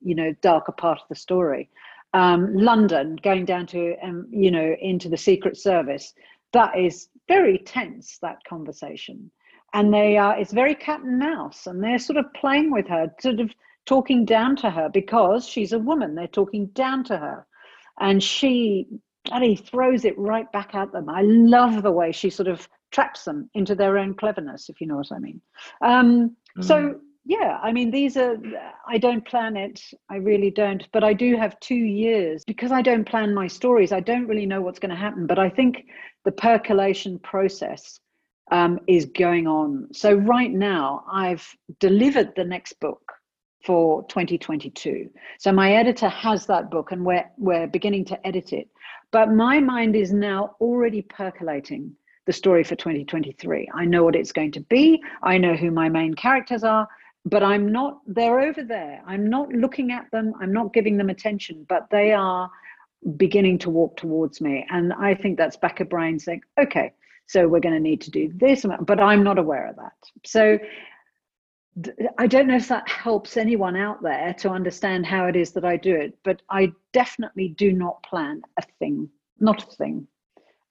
you 0.02 0.14
know 0.14 0.34
darker 0.42 0.72
part 0.72 0.98
of 1.00 1.08
the 1.08 1.14
story 1.14 1.70
um, 2.14 2.56
London, 2.56 3.18
going 3.22 3.44
down 3.44 3.66
to 3.66 3.96
um, 4.02 4.26
you 4.30 4.50
know 4.50 4.74
into 4.80 5.08
the 5.08 5.16
Secret 5.16 5.56
Service, 5.58 6.14
that 6.52 6.78
is 6.78 7.08
very 7.28 7.58
tense. 7.58 8.18
That 8.22 8.38
conversation, 8.48 9.30
and 9.74 9.92
they 9.92 10.16
are 10.16 10.38
it's 10.38 10.52
very 10.52 10.76
cat 10.76 11.00
and 11.00 11.18
mouse, 11.18 11.66
and 11.66 11.82
they're 11.82 11.98
sort 11.98 12.16
of 12.16 12.32
playing 12.32 12.70
with 12.70 12.86
her, 12.86 13.12
sort 13.20 13.40
of 13.40 13.50
talking 13.86 14.24
down 14.24 14.56
to 14.56 14.70
her 14.70 14.88
because 14.88 15.46
she's 15.46 15.72
a 15.72 15.78
woman. 15.78 16.14
They're 16.14 16.26
talking 16.26 16.66
down 16.68 17.04
to 17.04 17.16
her, 17.16 17.46
and 18.00 18.22
she 18.22 18.86
bloody 19.24 19.56
throws 19.56 20.04
it 20.04 20.18
right 20.18 20.50
back 20.52 20.74
at 20.74 20.92
them. 20.92 21.08
I 21.08 21.22
love 21.22 21.82
the 21.82 21.92
way 21.92 22.12
she 22.12 22.30
sort 22.30 22.48
of 22.48 22.68
traps 22.90 23.24
them 23.24 23.50
into 23.54 23.74
their 23.74 23.98
own 23.98 24.14
cleverness, 24.14 24.68
if 24.68 24.80
you 24.80 24.86
know 24.86 24.96
what 24.96 25.12
I 25.12 25.18
mean. 25.18 25.40
Um, 25.80 26.36
So 26.62 27.00
yeah, 27.26 27.58
I 27.62 27.72
mean, 27.72 27.90
these 27.90 28.16
are, 28.18 28.36
I 28.86 28.98
don't 28.98 29.26
plan 29.26 29.56
it. 29.56 29.80
I 30.10 30.16
really 30.16 30.50
don't. 30.50 30.86
But 30.92 31.04
I 31.04 31.14
do 31.14 31.36
have 31.36 31.58
two 31.60 31.74
years 31.74 32.44
because 32.44 32.70
I 32.70 32.82
don't 32.82 33.08
plan 33.08 33.34
my 33.34 33.46
stories. 33.46 33.92
I 33.92 34.00
don't 34.00 34.26
really 34.26 34.46
know 34.46 34.60
what's 34.60 34.78
going 34.78 34.90
to 34.90 34.96
happen. 34.96 35.26
But 35.26 35.38
I 35.38 35.48
think 35.48 35.86
the 36.24 36.32
percolation 36.32 37.18
process 37.18 37.98
um, 38.52 38.78
is 38.86 39.06
going 39.06 39.46
on. 39.46 39.88
So 39.92 40.12
right 40.14 40.52
now, 40.52 41.04
I've 41.10 41.48
delivered 41.80 42.34
the 42.36 42.44
next 42.44 42.78
book 42.78 43.12
for 43.64 44.02
2022. 44.08 45.10
So 45.38 45.52
my 45.52 45.74
editor 45.74 46.08
has 46.08 46.46
that 46.46 46.70
book 46.70 46.92
and 46.92 47.04
we're, 47.04 47.24
we're 47.38 47.66
beginning 47.66 48.04
to 48.06 48.26
edit 48.26 48.52
it. 48.52 48.68
But 49.10 49.32
my 49.32 49.60
mind 49.60 49.96
is 49.96 50.12
now 50.12 50.56
already 50.60 51.02
percolating 51.02 51.92
the 52.26 52.32
story 52.32 52.64
for 52.64 52.74
2023. 52.74 53.68
I 53.74 53.84
know 53.84 54.04
what 54.04 54.16
it's 54.16 54.32
going 54.32 54.52
to 54.52 54.60
be, 54.60 55.02
I 55.22 55.38
know 55.38 55.54
who 55.54 55.70
my 55.70 55.88
main 55.88 56.14
characters 56.14 56.64
are 56.64 56.88
but 57.24 57.42
I'm 57.42 57.72
not, 57.72 58.00
they're 58.06 58.40
over 58.40 58.62
there. 58.62 59.02
I'm 59.06 59.28
not 59.30 59.48
looking 59.50 59.92
at 59.92 60.10
them, 60.10 60.34
I'm 60.40 60.52
not 60.52 60.74
giving 60.74 60.96
them 60.96 61.08
attention, 61.08 61.64
but 61.68 61.88
they 61.90 62.12
are 62.12 62.50
beginning 63.16 63.58
to 63.58 63.70
walk 63.70 63.96
towards 63.96 64.40
me. 64.40 64.66
And 64.70 64.92
I 64.92 65.14
think 65.14 65.38
that's 65.38 65.56
back 65.56 65.80
of 65.80 65.88
brain 65.88 66.18
saying, 66.18 66.42
okay, 66.58 66.92
so 67.26 67.48
we're 67.48 67.60
going 67.60 67.74
to 67.74 67.80
need 67.80 68.02
to 68.02 68.10
do 68.10 68.30
this, 68.34 68.66
but 68.80 69.00
I'm 69.00 69.22
not 69.22 69.38
aware 69.38 69.68
of 69.68 69.76
that. 69.76 69.92
So 70.26 70.58
I 72.18 72.26
don't 72.26 72.46
know 72.46 72.56
if 72.56 72.68
that 72.68 72.88
helps 72.88 73.36
anyone 73.36 73.76
out 73.76 74.02
there 74.02 74.34
to 74.38 74.50
understand 74.50 75.06
how 75.06 75.26
it 75.26 75.34
is 75.34 75.52
that 75.52 75.64
I 75.64 75.76
do 75.76 75.94
it, 75.94 76.16
but 76.22 76.40
I 76.48 76.72
definitely 76.92 77.48
do 77.48 77.72
not 77.72 78.02
plan 78.04 78.42
a 78.58 78.62
thing, 78.78 79.08
not 79.40 79.62
a 79.64 79.76
thing. 79.76 80.06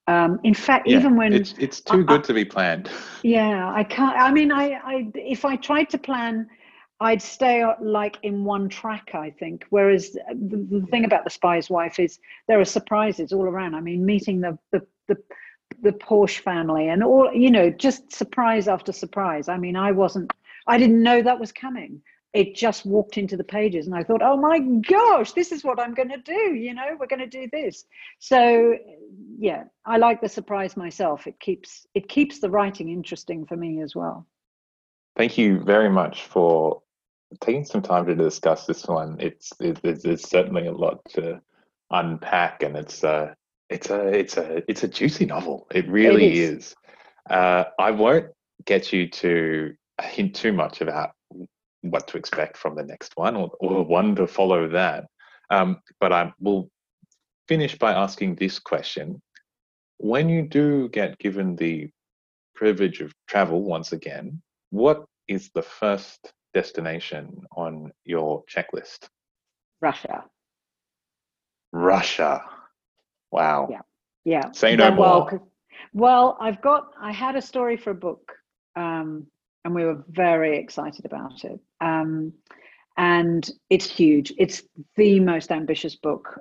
Um, 0.06 0.40
in 0.44 0.54
fact, 0.54 0.86
yeah, 0.86 0.98
even 0.98 1.16
when 1.16 1.32
it's 1.32 1.54
it's 1.58 1.80
too 1.80 2.00
I, 2.00 2.02
good 2.02 2.24
to 2.24 2.34
be 2.34 2.44
planned. 2.44 2.90
Yeah, 3.22 3.72
I 3.72 3.84
can't. 3.84 4.16
I 4.18 4.30
mean, 4.30 4.52
I, 4.52 4.72
I 4.84 5.10
if 5.14 5.46
I 5.46 5.56
tried 5.56 5.88
to 5.90 5.98
plan, 5.98 6.46
I'd 7.00 7.22
stay 7.22 7.64
like 7.80 8.18
in 8.22 8.44
one 8.44 8.68
track. 8.68 9.10
I 9.14 9.30
think. 9.30 9.64
Whereas 9.70 10.12
the, 10.12 10.66
the 10.70 10.86
thing 10.90 11.04
about 11.06 11.24
the 11.24 11.30
spy's 11.30 11.70
wife 11.70 11.98
is 11.98 12.18
there 12.48 12.60
are 12.60 12.66
surprises 12.66 13.32
all 13.32 13.44
around. 13.44 13.74
I 13.74 13.80
mean, 13.80 14.04
meeting 14.04 14.40
the 14.40 14.58
the 14.72 14.86
the 15.08 15.16
the 15.82 15.92
Porsche 15.92 16.40
family 16.40 16.88
and 16.88 17.02
all 17.02 17.32
you 17.32 17.50
know, 17.50 17.70
just 17.70 18.12
surprise 18.12 18.68
after 18.68 18.92
surprise. 18.92 19.48
I 19.48 19.56
mean, 19.56 19.76
I 19.76 19.92
wasn't. 19.92 20.32
I 20.66 20.78
didn't 20.78 21.02
know 21.02 21.22
that 21.22 21.40
was 21.40 21.52
coming. 21.52 22.02
It 22.32 22.56
just 22.56 22.84
walked 22.84 23.16
into 23.16 23.36
the 23.36 23.44
pages 23.44 23.86
and 23.86 23.94
i 23.94 24.02
thought 24.02 24.20
oh 24.20 24.36
my 24.36 24.58
gosh 24.58 25.30
this 25.32 25.52
is 25.52 25.62
what 25.62 25.78
i'm 25.78 25.94
going 25.94 26.08
to 26.08 26.18
do 26.18 26.54
you 26.54 26.74
know 26.74 26.96
we're 26.98 27.06
going 27.06 27.20
to 27.20 27.26
do 27.26 27.48
this. 27.52 27.84
So 28.18 28.76
yeah 29.38 29.64
i 29.86 29.96
like 29.96 30.20
the 30.20 30.28
surprise 30.28 30.76
myself. 30.76 31.26
It 31.26 31.38
keeps 31.38 31.86
it 31.94 32.08
keeps 32.08 32.40
the 32.40 32.50
writing 32.50 32.88
interesting 32.88 33.46
for 33.46 33.56
me 33.56 33.82
as 33.82 33.94
well. 33.94 34.26
Thank 35.16 35.38
you 35.38 35.60
very 35.60 35.88
much 35.88 36.24
for 36.24 36.82
taking 37.40 37.64
some 37.64 37.82
time 37.82 38.06
to 38.06 38.14
discuss 38.14 38.66
this 38.66 38.84
one. 38.86 39.16
It's 39.20 39.52
it, 39.60 39.80
it's, 39.84 40.28
certainly 40.28 40.66
a 40.66 40.72
lot 40.72 41.00
to 41.10 41.40
unpack 41.90 42.62
and 42.62 42.76
it's 42.76 43.04
a 43.04 43.36
it's 43.70 43.90
a 43.90 44.08
it's 44.08 44.36
a 44.36 44.62
it's 44.68 44.82
a 44.82 44.88
juicy 44.88 45.26
novel. 45.26 45.66
It 45.72 45.88
really 45.88 46.26
it 46.26 46.34
is, 46.34 46.56
is. 46.56 46.74
Uh, 47.30 47.64
i 47.78 47.90
won't 47.90 48.26
get 48.66 48.92
you 48.92 49.08
to 49.08 49.74
hint 50.02 50.34
too 50.34 50.52
much 50.52 50.80
about 50.80 51.12
what 51.82 52.08
to 52.08 52.16
expect 52.16 52.56
from 52.56 52.74
the 52.74 52.82
next 52.82 53.12
one 53.16 53.36
or, 53.36 53.50
or 53.60 53.84
one 53.84 54.16
to 54.16 54.26
follow 54.26 54.68
that. 54.68 55.04
Um, 55.50 55.80
but 56.00 56.12
I 56.12 56.32
will 56.40 56.70
finish 57.46 57.78
by 57.78 57.92
asking 57.92 58.36
this 58.36 58.58
question. 58.58 59.20
When 59.98 60.28
you 60.28 60.42
do 60.48 60.88
get 60.88 61.18
given 61.18 61.56
the 61.56 61.90
privilege 62.54 63.00
of 63.00 63.12
travel 63.28 63.62
once 63.62 63.92
again, 63.92 64.40
what 64.70 65.04
is 65.28 65.50
the 65.54 65.62
first 65.62 66.32
destination 66.54 67.42
on 67.56 67.92
your 68.04 68.44
checklist? 68.44 69.06
Russia. 69.80 70.24
Russia. 71.72 72.42
Wow. 73.30 73.68
Yeah. 73.70 73.80
Yeah. 74.24 74.50
Say 74.52 74.76
no 74.76 74.90
well, 74.96 75.28
more. 75.30 75.42
Well, 75.92 76.38
I've 76.40 76.62
got, 76.62 76.92
I 77.00 77.12
had 77.12 77.36
a 77.36 77.42
story 77.42 77.76
for 77.76 77.90
a 77.90 77.94
book 77.94 78.32
um, 78.76 79.26
and 79.64 79.74
we 79.74 79.84
were 79.84 80.04
very 80.08 80.58
excited 80.58 81.04
about 81.04 81.44
it. 81.44 81.58
Um, 81.80 82.32
and 82.96 83.50
it's 83.70 83.86
huge. 83.90 84.32
It's 84.38 84.62
the 84.96 85.20
most 85.20 85.50
ambitious 85.50 85.96
book 85.96 86.38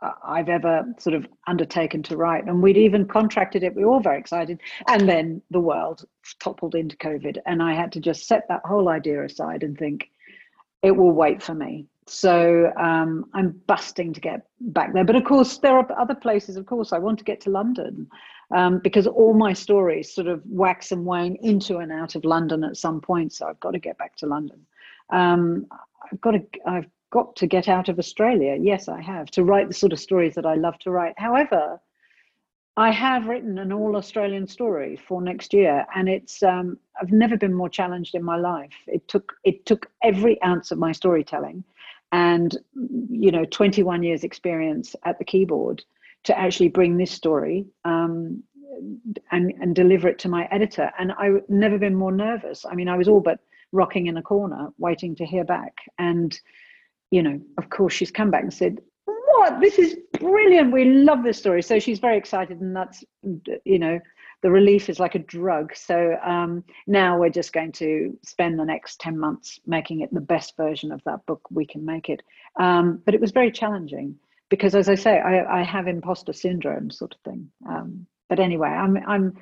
uh, 0.00 0.12
I've 0.24 0.48
ever 0.48 0.84
sort 0.98 1.16
of 1.16 1.26
undertaken 1.46 2.02
to 2.04 2.16
write. 2.16 2.44
And 2.44 2.62
we'd 2.62 2.76
even 2.76 3.06
contracted 3.06 3.64
it. 3.64 3.74
We 3.74 3.84
were 3.84 3.92
all 3.92 4.00
very 4.00 4.18
excited. 4.18 4.60
And 4.86 5.08
then 5.08 5.42
the 5.50 5.60
world 5.60 6.04
toppled 6.40 6.76
into 6.76 6.96
COVID. 6.98 7.38
And 7.46 7.62
I 7.62 7.74
had 7.74 7.90
to 7.92 8.00
just 8.00 8.28
set 8.28 8.46
that 8.48 8.60
whole 8.64 8.88
idea 8.88 9.24
aside 9.24 9.62
and 9.62 9.76
think, 9.76 10.10
it 10.82 10.92
will 10.92 11.10
wait 11.10 11.42
for 11.42 11.54
me. 11.54 11.86
So 12.06 12.72
um, 12.78 13.24
I'm 13.34 13.60
busting 13.66 14.12
to 14.12 14.20
get 14.20 14.46
back 14.60 14.94
there. 14.94 15.04
But 15.04 15.16
of 15.16 15.24
course, 15.24 15.58
there 15.58 15.76
are 15.76 16.00
other 16.00 16.14
places. 16.14 16.56
Of 16.56 16.66
course, 16.66 16.92
I 16.92 16.98
want 16.98 17.18
to 17.18 17.24
get 17.24 17.40
to 17.42 17.50
London 17.50 18.08
um, 18.54 18.78
because 18.78 19.06
all 19.06 19.34
my 19.34 19.52
stories 19.52 20.12
sort 20.12 20.26
of 20.26 20.42
wax 20.46 20.92
and 20.92 21.04
wane 21.04 21.36
into 21.42 21.78
and 21.78 21.92
out 21.92 22.14
of 22.14 22.24
London 22.24 22.64
at 22.64 22.76
some 22.76 23.00
point. 23.00 23.32
So 23.32 23.46
I've 23.46 23.60
got 23.60 23.72
to 23.72 23.78
get 23.78 23.98
back 23.98 24.16
to 24.16 24.26
London. 24.26 24.66
Um, 25.10 25.66
I've 26.10 26.20
got 26.20 26.32
to. 26.32 26.42
I've 26.66 26.88
got 27.10 27.36
to 27.36 27.46
get 27.46 27.68
out 27.68 27.88
of 27.88 27.98
Australia. 27.98 28.56
Yes, 28.60 28.88
I 28.88 29.00
have 29.00 29.30
to 29.32 29.44
write 29.44 29.68
the 29.68 29.74
sort 29.74 29.92
of 29.92 30.00
stories 30.00 30.34
that 30.34 30.46
I 30.46 30.54
love 30.54 30.78
to 30.80 30.90
write. 30.90 31.14
However, 31.18 31.80
I 32.76 32.90
have 32.90 33.26
written 33.26 33.58
an 33.58 33.72
all 33.72 33.96
Australian 33.96 34.46
story 34.46 34.96
for 34.96 35.20
next 35.20 35.52
year, 35.52 35.86
and 35.94 36.08
it's. 36.08 36.42
Um, 36.42 36.78
I've 37.00 37.12
never 37.12 37.36
been 37.36 37.54
more 37.54 37.68
challenged 37.68 38.14
in 38.14 38.24
my 38.24 38.36
life. 38.36 38.72
It 38.86 39.06
took. 39.08 39.34
It 39.44 39.66
took 39.66 39.90
every 40.02 40.42
ounce 40.42 40.70
of 40.70 40.78
my 40.78 40.92
storytelling 40.92 41.64
and 42.12 42.56
you 43.10 43.30
know 43.30 43.44
21 43.44 44.02
years 44.02 44.24
experience 44.24 44.96
at 45.04 45.18
the 45.18 45.24
keyboard 45.24 45.84
to 46.24 46.38
actually 46.38 46.68
bring 46.68 46.96
this 46.96 47.10
story 47.10 47.66
um, 47.84 48.42
and 49.32 49.52
and 49.60 49.74
deliver 49.74 50.08
it 50.08 50.18
to 50.20 50.28
my 50.28 50.46
editor. 50.50 50.90
And 50.98 51.12
i've 51.12 51.42
never 51.48 51.78
been 51.78 51.94
more 51.94 52.12
nervous. 52.12 52.64
I 52.64 52.74
mean 52.74 52.88
i 52.88 52.96
was 52.96 53.08
all 53.08 53.20
but 53.20 53.38
rocking 53.72 54.06
in 54.06 54.16
a 54.16 54.22
corner 54.22 54.68
waiting 54.78 55.14
to 55.16 55.26
hear 55.26 55.44
back. 55.44 55.74
And 55.98 56.38
you 57.10 57.22
know 57.22 57.40
of 57.56 57.70
course 57.70 57.94
she's 57.94 58.10
come 58.10 58.30
back 58.30 58.42
and 58.42 58.52
said 58.52 58.78
what? 59.04 59.60
This 59.60 59.78
is 59.78 59.96
brilliant. 60.18 60.72
We 60.72 60.84
love 60.84 61.22
this 61.22 61.38
story. 61.38 61.62
So 61.62 61.78
she's 61.78 61.98
very 62.00 62.16
excited 62.16 62.60
and 62.60 62.74
that's 62.74 63.04
you 63.64 63.78
know 63.78 64.00
the 64.42 64.50
relief 64.50 64.88
is 64.88 65.00
like 65.00 65.14
a 65.14 65.20
drug. 65.20 65.74
So 65.74 66.16
um, 66.24 66.64
now 66.86 67.18
we're 67.18 67.30
just 67.30 67.52
going 67.52 67.72
to 67.72 68.16
spend 68.24 68.58
the 68.58 68.64
next 68.64 69.00
10 69.00 69.18
months 69.18 69.58
making 69.66 70.00
it 70.00 70.14
the 70.14 70.20
best 70.20 70.56
version 70.56 70.92
of 70.92 71.02
that 71.04 71.26
book 71.26 71.40
we 71.50 71.66
can 71.66 71.84
make 71.84 72.08
it. 72.08 72.22
Um, 72.58 73.02
but 73.04 73.14
it 73.14 73.20
was 73.20 73.32
very 73.32 73.50
challenging 73.50 74.16
because, 74.48 74.74
as 74.74 74.88
I 74.88 74.94
say, 74.94 75.18
I, 75.18 75.60
I 75.60 75.62
have 75.62 75.88
imposter 75.88 76.32
syndrome 76.32 76.90
sort 76.90 77.14
of 77.14 77.20
thing. 77.20 77.50
Um, 77.68 78.06
but 78.28 78.40
anyway, 78.40 78.68
I'm, 78.68 78.96
I'm 79.06 79.36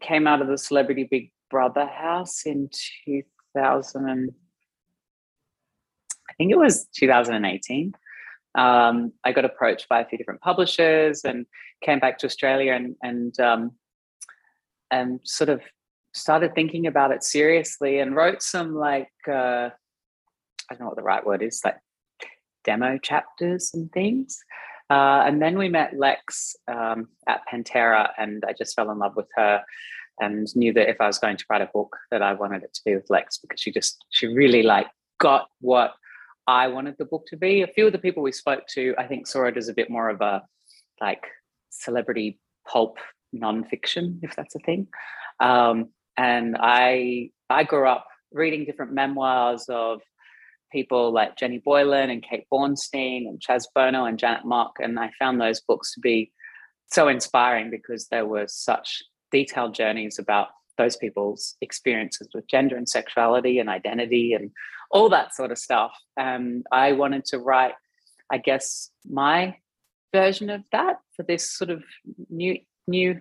came 0.00 0.26
out 0.26 0.42
of 0.42 0.48
the 0.48 0.58
Celebrity 0.58 1.06
Big 1.10 1.30
Brother 1.50 1.86
house 1.86 2.44
in 2.44 2.70
2000 3.04 4.08
and 4.08 4.30
I 6.30 6.34
think 6.34 6.52
it 6.52 6.58
was 6.58 6.86
2018. 6.94 7.94
Um, 8.54 9.12
I 9.24 9.32
got 9.32 9.44
approached 9.44 9.88
by 9.88 10.00
a 10.00 10.06
few 10.06 10.18
different 10.18 10.40
publishers 10.40 11.24
and 11.24 11.46
came 11.82 11.98
back 12.00 12.18
to 12.18 12.26
Australia 12.26 12.72
and 12.72 12.96
and 13.02 13.38
um, 13.40 13.72
and 14.90 15.20
sort 15.24 15.50
of 15.50 15.60
started 16.12 16.54
thinking 16.54 16.86
about 16.86 17.12
it 17.12 17.22
seriously 17.22 18.00
and 18.00 18.16
wrote 18.16 18.42
some 18.42 18.74
like 18.74 19.12
uh, 19.28 19.70
I 19.70 20.70
don't 20.70 20.80
know 20.80 20.86
what 20.86 20.96
the 20.96 21.02
right 21.02 21.24
word 21.24 21.42
is 21.42 21.60
like 21.64 21.76
demo 22.64 22.98
chapters 22.98 23.70
and 23.74 23.90
things. 23.92 24.38
Uh, 24.90 25.22
and 25.26 25.40
then 25.40 25.58
we 25.58 25.68
met 25.68 25.98
Lex 25.98 26.56
um, 26.66 27.08
at 27.26 27.42
Pantera, 27.50 28.10
and 28.16 28.42
I 28.46 28.54
just 28.56 28.74
fell 28.74 28.90
in 28.90 28.98
love 28.98 29.16
with 29.16 29.28
her 29.36 29.62
and 30.20 30.46
knew 30.56 30.72
that 30.72 30.88
if 30.88 31.00
I 31.00 31.06
was 31.06 31.18
going 31.18 31.36
to 31.36 31.44
write 31.48 31.62
a 31.62 31.70
book, 31.72 31.96
that 32.10 32.22
I 32.22 32.34
wanted 32.34 32.62
it 32.62 32.74
to 32.74 32.80
be 32.84 32.94
with 32.94 33.10
Lex 33.10 33.38
because 33.38 33.60
she 33.60 33.72
just 33.72 34.04
she 34.10 34.26
really 34.26 34.62
like 34.62 34.86
got 35.18 35.48
what 35.60 35.92
I 36.46 36.68
wanted 36.68 36.96
the 36.98 37.04
book 37.04 37.26
to 37.28 37.36
be. 37.36 37.62
A 37.62 37.66
few 37.66 37.86
of 37.86 37.92
the 37.92 37.98
people 37.98 38.22
we 38.22 38.32
spoke 38.32 38.66
to, 38.74 38.94
I 38.98 39.06
think, 39.06 39.26
saw 39.26 39.44
it 39.44 39.56
as 39.56 39.68
a 39.68 39.74
bit 39.74 39.90
more 39.90 40.08
of 40.08 40.20
a 40.20 40.42
like 41.00 41.24
celebrity 41.70 42.40
pulp 42.66 42.98
nonfiction, 43.34 44.18
if 44.22 44.34
that's 44.34 44.54
a 44.54 44.60
thing. 44.60 44.88
Um, 45.40 45.90
and 46.16 46.56
I 46.58 47.30
I 47.50 47.64
grew 47.64 47.88
up 47.88 48.06
reading 48.32 48.64
different 48.64 48.92
memoirs 48.92 49.66
of 49.68 50.00
people 50.72 51.12
like 51.12 51.36
Jenny 51.36 51.58
Boylan 51.58 52.10
and 52.10 52.22
Kate 52.22 52.44
Bornstein 52.52 53.26
and 53.28 53.40
Chaz 53.40 53.64
Bono 53.74 54.04
and 54.04 54.18
Janet 54.18 54.44
Mock. 54.44 54.74
And 54.80 54.98
I 54.98 55.10
found 55.18 55.40
those 55.40 55.60
books 55.60 55.94
to 55.94 56.00
be 56.00 56.32
so 56.90 57.08
inspiring 57.08 57.70
because 57.70 58.08
there 58.08 58.26
were 58.26 58.46
such 58.48 59.02
detailed 59.30 59.74
journeys 59.74 60.18
about 60.18 60.48
those 60.76 60.96
people's 60.96 61.56
experiences 61.60 62.28
with 62.32 62.46
gender 62.46 62.76
and 62.76 62.88
sexuality 62.88 63.58
and 63.58 63.68
identity 63.68 64.32
and 64.32 64.50
all 64.90 65.08
that 65.10 65.34
sort 65.34 65.50
of 65.50 65.58
stuff. 65.58 65.92
And 66.16 66.64
I 66.72 66.92
wanted 66.92 67.24
to 67.26 67.38
write, 67.38 67.74
I 68.30 68.38
guess, 68.38 68.90
my 69.04 69.56
version 70.14 70.48
of 70.50 70.62
that 70.72 70.96
for 71.14 71.24
this 71.24 71.50
sort 71.50 71.70
of 71.70 71.82
new, 72.30 72.58
new, 72.86 73.20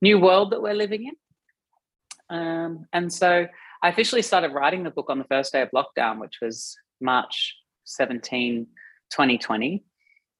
new 0.00 0.18
world 0.18 0.52
that 0.52 0.62
we're 0.62 0.74
living 0.74 1.06
in. 1.08 2.36
Um, 2.36 2.86
and 2.92 3.12
so 3.12 3.46
I 3.82 3.88
officially 3.88 4.22
started 4.22 4.52
writing 4.52 4.82
the 4.82 4.90
book 4.90 5.10
on 5.10 5.18
the 5.18 5.24
first 5.24 5.52
day 5.52 5.60
of 5.60 5.70
lockdown, 5.72 6.20
which 6.20 6.38
was 6.40 6.74
March 7.00 7.54
17, 7.84 8.66
2020. 9.10 9.84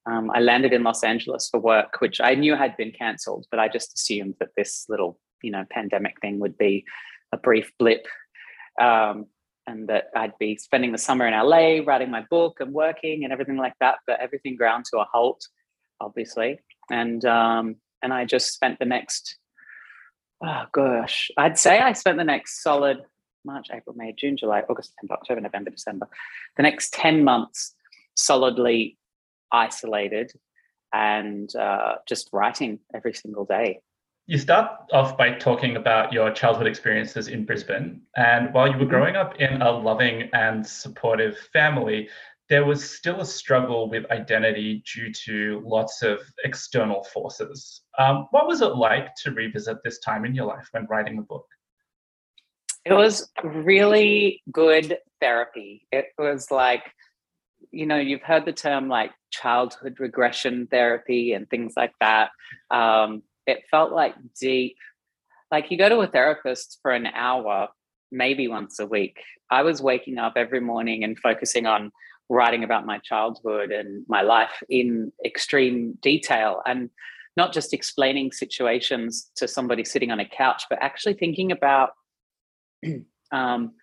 Um, 0.05 0.29
I 0.31 0.39
landed 0.39 0.73
in 0.73 0.83
Los 0.83 1.03
Angeles 1.03 1.49
for 1.49 1.59
work, 1.59 1.99
which 1.99 2.21
I 2.21 2.35
knew 2.35 2.55
had 2.55 2.77
been 2.77 2.91
cancelled, 2.91 3.47
but 3.49 3.59
I 3.59 3.67
just 3.67 3.93
assumed 3.93 4.35
that 4.39 4.49
this 4.55 4.85
little, 4.87 5.19
you 5.41 5.51
know, 5.51 5.65
pandemic 5.69 6.19
thing 6.21 6.39
would 6.39 6.57
be 6.57 6.85
a 7.31 7.37
brief 7.37 7.71
blip, 7.79 8.05
um, 8.79 9.25
and 9.67 9.89
that 9.89 10.09
I'd 10.15 10.37
be 10.37 10.57
spending 10.57 10.91
the 10.91 10.97
summer 10.97 11.27
in 11.27 11.33
LA, 11.33 11.83
writing 11.83 12.11
my 12.11 12.23
book 12.29 12.59
and 12.59 12.71
working 12.71 13.23
and 13.23 13.33
everything 13.33 13.57
like 13.57 13.73
that. 13.79 13.97
But 14.05 14.19
everything 14.19 14.55
ground 14.55 14.85
to 14.91 14.99
a 14.99 15.07
halt, 15.11 15.43
obviously, 15.99 16.59
and 16.91 17.25
um, 17.25 17.77
and 18.03 18.13
I 18.13 18.25
just 18.25 18.53
spent 18.53 18.77
the 18.77 18.85
next, 18.85 19.37
oh 20.43 20.65
gosh, 20.71 21.31
I'd 21.37 21.57
say 21.57 21.79
I 21.79 21.93
spent 21.93 22.17
the 22.17 22.23
next 22.23 22.61
solid 22.61 22.99
March, 23.45 23.67
April, 23.73 23.95
May, 23.95 24.13
June, 24.17 24.35
July, 24.35 24.63
August, 24.69 24.91
September, 24.91 25.13
October, 25.13 25.41
November, 25.41 25.69
December. 25.69 26.07
The 26.57 26.63
next 26.63 26.93
10 26.93 27.23
months 27.23 27.75
solidly 28.15 28.97
isolated 29.55 30.31
and 30.93 31.55
uh, 31.55 31.95
just 32.07 32.29
writing 32.31 32.79
every 32.93 33.13
single 33.13 33.45
day. 33.45 33.79
You 34.27 34.37
start 34.37 34.71
off 34.91 35.17
by 35.17 35.31
talking 35.31 35.75
about 35.75 36.11
your 36.11 36.31
childhood 36.31 36.67
experiences 36.67 37.27
in 37.27 37.45
Brisbane. 37.45 38.01
And 38.15 38.53
while 38.53 38.67
you 38.67 38.73
were 38.73 38.79
mm-hmm. 38.79 38.89
growing 38.89 39.15
up 39.15 39.35
in 39.39 39.61
a 39.61 39.71
loving 39.71 40.29
and 40.33 40.65
supportive 40.65 41.37
family, 41.53 42.09
there 42.49 42.65
was 42.65 42.87
still 42.89 43.21
a 43.21 43.25
struggle 43.25 43.89
with 43.89 44.09
identity 44.11 44.83
due 44.93 45.11
to 45.25 45.61
lots 45.65 46.01
of 46.01 46.19
external 46.43 47.03
forces. 47.03 47.81
Um, 47.97 48.27
what 48.31 48.47
was 48.47 48.61
it 48.61 48.75
like 48.75 49.15
to 49.23 49.31
revisit 49.31 49.77
this 49.83 49.99
time 49.99 50.25
in 50.25 50.35
your 50.35 50.45
life 50.45 50.67
when 50.71 50.85
writing 50.87 51.15
the 51.17 51.23
book? 51.23 51.47
It 52.83 52.93
was 52.93 53.31
really 53.43 54.43
good 54.51 54.97
therapy. 55.19 55.87
It 55.91 56.07
was 56.19 56.51
like, 56.51 56.83
you 57.71 57.85
know, 57.85 57.97
you've 57.97 58.21
heard 58.21 58.45
the 58.45 58.53
term 58.53 58.87
like 58.87 59.11
childhood 59.31 59.99
regression 59.99 60.67
therapy 60.69 61.33
and 61.33 61.49
things 61.49 61.73
like 61.75 61.93
that. 61.99 62.29
Um, 62.71 63.23
it 63.47 63.63
felt 63.69 63.91
like 63.91 64.15
deep, 64.39 64.77
like 65.51 65.71
you 65.71 65.77
go 65.77 65.89
to 65.89 65.99
a 65.99 66.07
therapist 66.07 66.79
for 66.81 66.91
an 66.91 67.07
hour, 67.07 67.67
maybe 68.11 68.47
once 68.47 68.79
a 68.79 68.85
week. 68.85 69.17
I 69.51 69.61
was 69.61 69.81
waking 69.81 70.17
up 70.17 70.33
every 70.35 70.59
morning 70.59 71.03
and 71.03 71.19
focusing 71.19 71.65
on 71.65 71.91
writing 72.29 72.63
about 72.63 72.85
my 72.85 72.99
childhood 72.99 73.71
and 73.71 74.03
my 74.07 74.21
life 74.21 74.63
in 74.69 75.11
extreme 75.23 75.97
detail 76.01 76.61
and 76.65 76.89
not 77.37 77.53
just 77.53 77.73
explaining 77.73 78.31
situations 78.31 79.29
to 79.35 79.47
somebody 79.47 79.83
sitting 79.83 80.11
on 80.11 80.19
a 80.19 80.27
couch, 80.27 80.63
but 80.69 80.79
actually 80.81 81.13
thinking 81.13 81.51
about 81.51 81.91
um, 83.31 83.73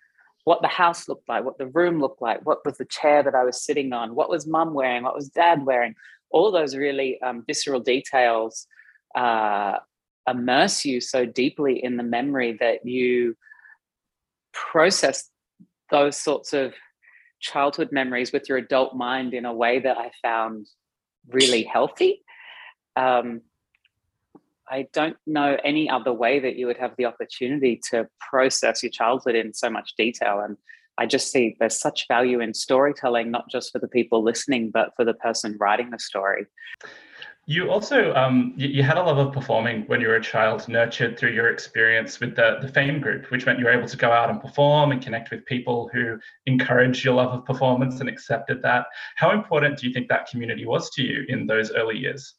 what 0.45 0.61
the 0.61 0.67
house 0.67 1.07
looked 1.07 1.29
like, 1.29 1.43
what 1.43 1.57
the 1.57 1.67
room 1.67 1.99
looked 1.99 2.21
like, 2.21 2.45
what 2.45 2.59
was 2.65 2.77
the 2.77 2.85
chair 2.85 3.23
that 3.23 3.35
I 3.35 3.43
was 3.43 3.63
sitting 3.63 3.93
on, 3.93 4.15
what 4.15 4.29
was 4.29 4.45
mum 4.45 4.73
wearing, 4.73 5.03
what 5.03 5.15
was 5.15 5.29
dad 5.29 5.65
wearing. 5.65 5.95
All 6.31 6.51
those 6.51 6.75
really 6.75 7.21
um, 7.21 7.43
visceral 7.45 7.79
details 7.79 8.67
uh, 9.15 9.77
immerse 10.29 10.83
you 10.83 10.99
so 10.99 11.25
deeply 11.25 11.83
in 11.83 11.97
the 11.97 12.03
memory 12.03 12.57
that 12.59 12.85
you 12.85 13.35
process 14.51 15.29
those 15.91 16.17
sorts 16.17 16.53
of 16.53 16.73
childhood 17.39 17.89
memories 17.91 18.31
with 18.31 18.49
your 18.49 18.57
adult 18.57 18.95
mind 18.95 19.33
in 19.33 19.45
a 19.45 19.53
way 19.53 19.79
that 19.79 19.97
I 19.97 20.11
found 20.21 20.67
really 21.27 21.63
healthy. 21.63 22.23
Um, 22.95 23.41
I 24.69 24.87
don't 24.93 25.17
know 25.27 25.57
any 25.63 25.89
other 25.89 26.13
way 26.13 26.39
that 26.39 26.55
you 26.55 26.67
would 26.67 26.77
have 26.77 26.95
the 26.97 27.05
opportunity 27.05 27.79
to 27.91 28.07
process 28.19 28.81
your 28.81 28.91
childhood 28.91 29.35
in 29.35 29.53
so 29.53 29.69
much 29.69 29.93
detail. 29.97 30.39
And 30.39 30.57
I 30.97 31.05
just 31.05 31.31
see 31.31 31.55
there's 31.59 31.79
such 31.79 32.07
value 32.07 32.39
in 32.39 32.53
storytelling, 32.53 33.31
not 33.31 33.49
just 33.49 33.71
for 33.71 33.79
the 33.79 33.87
people 33.87 34.23
listening, 34.23 34.71
but 34.71 34.95
for 34.95 35.03
the 35.03 35.13
person 35.15 35.57
writing 35.59 35.89
the 35.89 35.99
story. 35.99 36.45
You 37.45 37.69
also 37.69 38.13
um, 38.15 38.53
you, 38.55 38.83
had 38.83 38.97
a 38.97 39.03
love 39.03 39.17
of 39.17 39.33
performing 39.33 39.81
when 39.87 39.99
you 39.99 40.07
were 40.07 40.15
a 40.15 40.21
child, 40.21 40.65
nurtured 40.69 41.19
through 41.19 41.31
your 41.31 41.49
experience 41.49 42.21
with 42.21 42.37
the 42.37 42.59
the 42.61 42.69
Fame 42.69 43.01
Group, 43.01 43.29
which 43.31 43.45
meant 43.45 43.59
you 43.59 43.65
were 43.65 43.71
able 43.71 43.87
to 43.87 43.97
go 43.97 44.11
out 44.11 44.29
and 44.29 44.39
perform 44.39 44.93
and 44.93 45.01
connect 45.01 45.29
with 45.29 45.45
people 45.45 45.89
who 45.91 46.17
encouraged 46.45 47.03
your 47.03 47.15
love 47.15 47.33
of 47.33 47.43
performance 47.43 47.99
and 47.99 48.07
accepted 48.07 48.61
that. 48.61 48.85
How 49.17 49.31
important 49.31 49.77
do 49.77 49.87
you 49.87 49.93
think 49.93 50.07
that 50.07 50.29
community 50.29 50.65
was 50.65 50.89
to 50.91 51.03
you 51.03 51.25
in 51.27 51.45
those 51.45 51.71
early 51.71 51.97
years? 51.97 52.33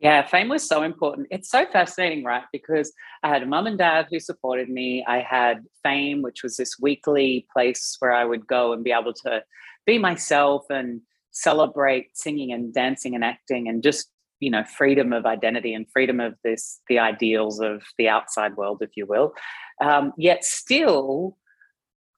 Yeah, 0.00 0.26
fame 0.26 0.48
was 0.48 0.66
so 0.66 0.82
important. 0.82 1.28
It's 1.30 1.50
so 1.50 1.66
fascinating, 1.66 2.24
right? 2.24 2.44
Because 2.52 2.92
I 3.22 3.28
had 3.28 3.42
a 3.42 3.46
mum 3.46 3.66
and 3.66 3.76
dad 3.76 4.06
who 4.10 4.18
supported 4.18 4.70
me. 4.70 5.04
I 5.06 5.18
had 5.20 5.62
fame, 5.82 6.22
which 6.22 6.42
was 6.42 6.56
this 6.56 6.78
weekly 6.80 7.46
place 7.52 7.96
where 7.98 8.12
I 8.12 8.24
would 8.24 8.46
go 8.46 8.72
and 8.72 8.82
be 8.82 8.92
able 8.92 9.12
to 9.24 9.42
be 9.84 9.98
myself 9.98 10.64
and 10.70 11.02
celebrate 11.32 12.16
singing 12.16 12.50
and 12.50 12.72
dancing 12.72 13.14
and 13.14 13.22
acting 13.22 13.68
and 13.68 13.82
just, 13.82 14.08
you 14.40 14.50
know, 14.50 14.64
freedom 14.64 15.12
of 15.12 15.26
identity 15.26 15.74
and 15.74 15.86
freedom 15.92 16.18
of 16.18 16.34
this, 16.44 16.80
the 16.88 16.98
ideals 16.98 17.60
of 17.60 17.82
the 17.98 18.08
outside 18.08 18.56
world, 18.56 18.78
if 18.80 18.96
you 18.96 19.04
will. 19.04 19.34
Um, 19.82 20.14
yet 20.16 20.44
still, 20.44 21.36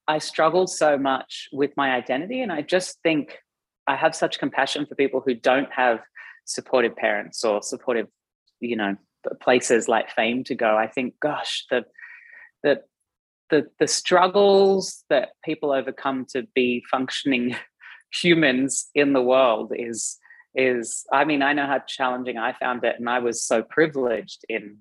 I 0.07 0.19
struggled 0.19 0.71
so 0.71 0.97
much 0.97 1.49
with 1.53 1.73
my 1.77 1.91
identity. 1.97 2.43
And 2.43 2.53
I 2.53 2.63
just 2.63 2.99
think 3.03 3.39
I 3.89 3.97
have 3.97 4.15
such 4.15 4.39
compassion 4.39 4.87
for 4.87 4.95
people 4.95 5.21
who 5.21 5.35
don't 5.35 5.73
have 5.73 5.99
supportive 6.53 6.97
parents 6.97 7.45
or 7.45 7.63
supportive, 7.63 8.09
you 8.61 8.77
know, 8.77 8.97
places 9.41 9.89
like 9.89 10.11
fame 10.11 10.45
to 10.45 10.55
go. 10.55 10.77
I 10.77 10.87
think, 10.87 11.15
gosh, 11.21 11.65
the 11.71 11.85
the 12.63 12.83
the 13.51 13.67
the 13.79 13.87
struggles 13.87 15.05
that 15.11 15.31
people 15.45 15.73
overcome 15.73 16.27
to 16.31 16.47
be 16.55 16.83
functioning 16.91 17.57
humans 18.13 18.89
in 18.95 19.13
the 19.13 19.23
world 19.23 19.73
is 19.75 20.19
is 20.55 21.05
I 21.13 21.25
mean, 21.25 21.43
I 21.43 21.53
know 21.53 21.67
how 21.67 21.81
challenging 21.87 22.39
I 22.39 22.53
found 22.53 22.85
it, 22.85 22.97
and 22.99 23.09
I 23.09 23.21
was 23.21 23.45
so 23.45 23.63
privileged 23.63 24.45
in 24.49 24.79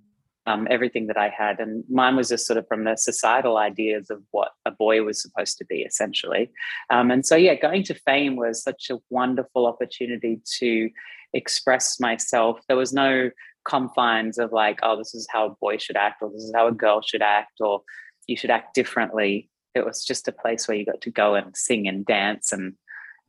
um, 0.48 0.68
everything 0.70 1.08
that 1.08 1.18
I 1.18 1.30
had. 1.30 1.60
And 1.60 1.84
mine 1.90 2.16
was 2.16 2.30
just 2.30 2.48
sort 2.48 2.58
of 2.58 2.68
from 2.68 2.84
the 2.84 2.96
societal 2.96 3.58
ideas 3.58 4.10
of 4.10 4.22
what 4.32 4.50
a 4.66 4.72
boy 4.72 5.04
was 5.04 5.22
supposed 5.22 5.58
to 5.60 5.66
be, 5.66 5.82
essentially. 5.82 6.52
Um, 6.90 7.12
and 7.12 7.26
so, 7.26 7.36
yeah, 7.36 7.56
going 7.56 7.84
to 7.84 7.94
fame 7.94 8.36
was 8.36 8.64
such 8.64 8.90
a 8.90 8.98
wonderful 9.10 9.68
opportunity 9.68 10.42
to 10.60 10.90
express 11.34 12.00
myself. 12.00 12.60
There 12.68 12.78
was 12.78 12.94
no 12.94 13.30
confines 13.64 14.38
of 14.38 14.52
like, 14.52 14.80
oh, 14.84 14.98
this 14.98 15.14
is 15.14 15.28
how 15.32 15.46
a 15.46 15.56
boy 15.62 15.78
should 15.78 15.98
act, 15.98 16.22
or 16.22 16.32
this 16.32 16.44
is 16.44 16.54
how 16.56 16.68
a 16.68 16.72
girl 16.72 17.02
should 17.02 17.22
act, 17.22 17.60
or 17.60 17.84
you 18.28 18.36
should 18.36 18.50
act 18.50 18.74
differently. 18.74 19.50
It 19.76 19.86
was 19.86 20.04
just 20.04 20.28
a 20.28 20.34
place 20.34 20.68
where 20.68 20.76
you 20.76 20.86
got 20.86 21.02
to 21.02 21.12
go 21.12 21.36
and 21.36 21.56
sing 21.56 21.88
and 21.88 22.06
dance 22.06 22.52
and 22.52 22.74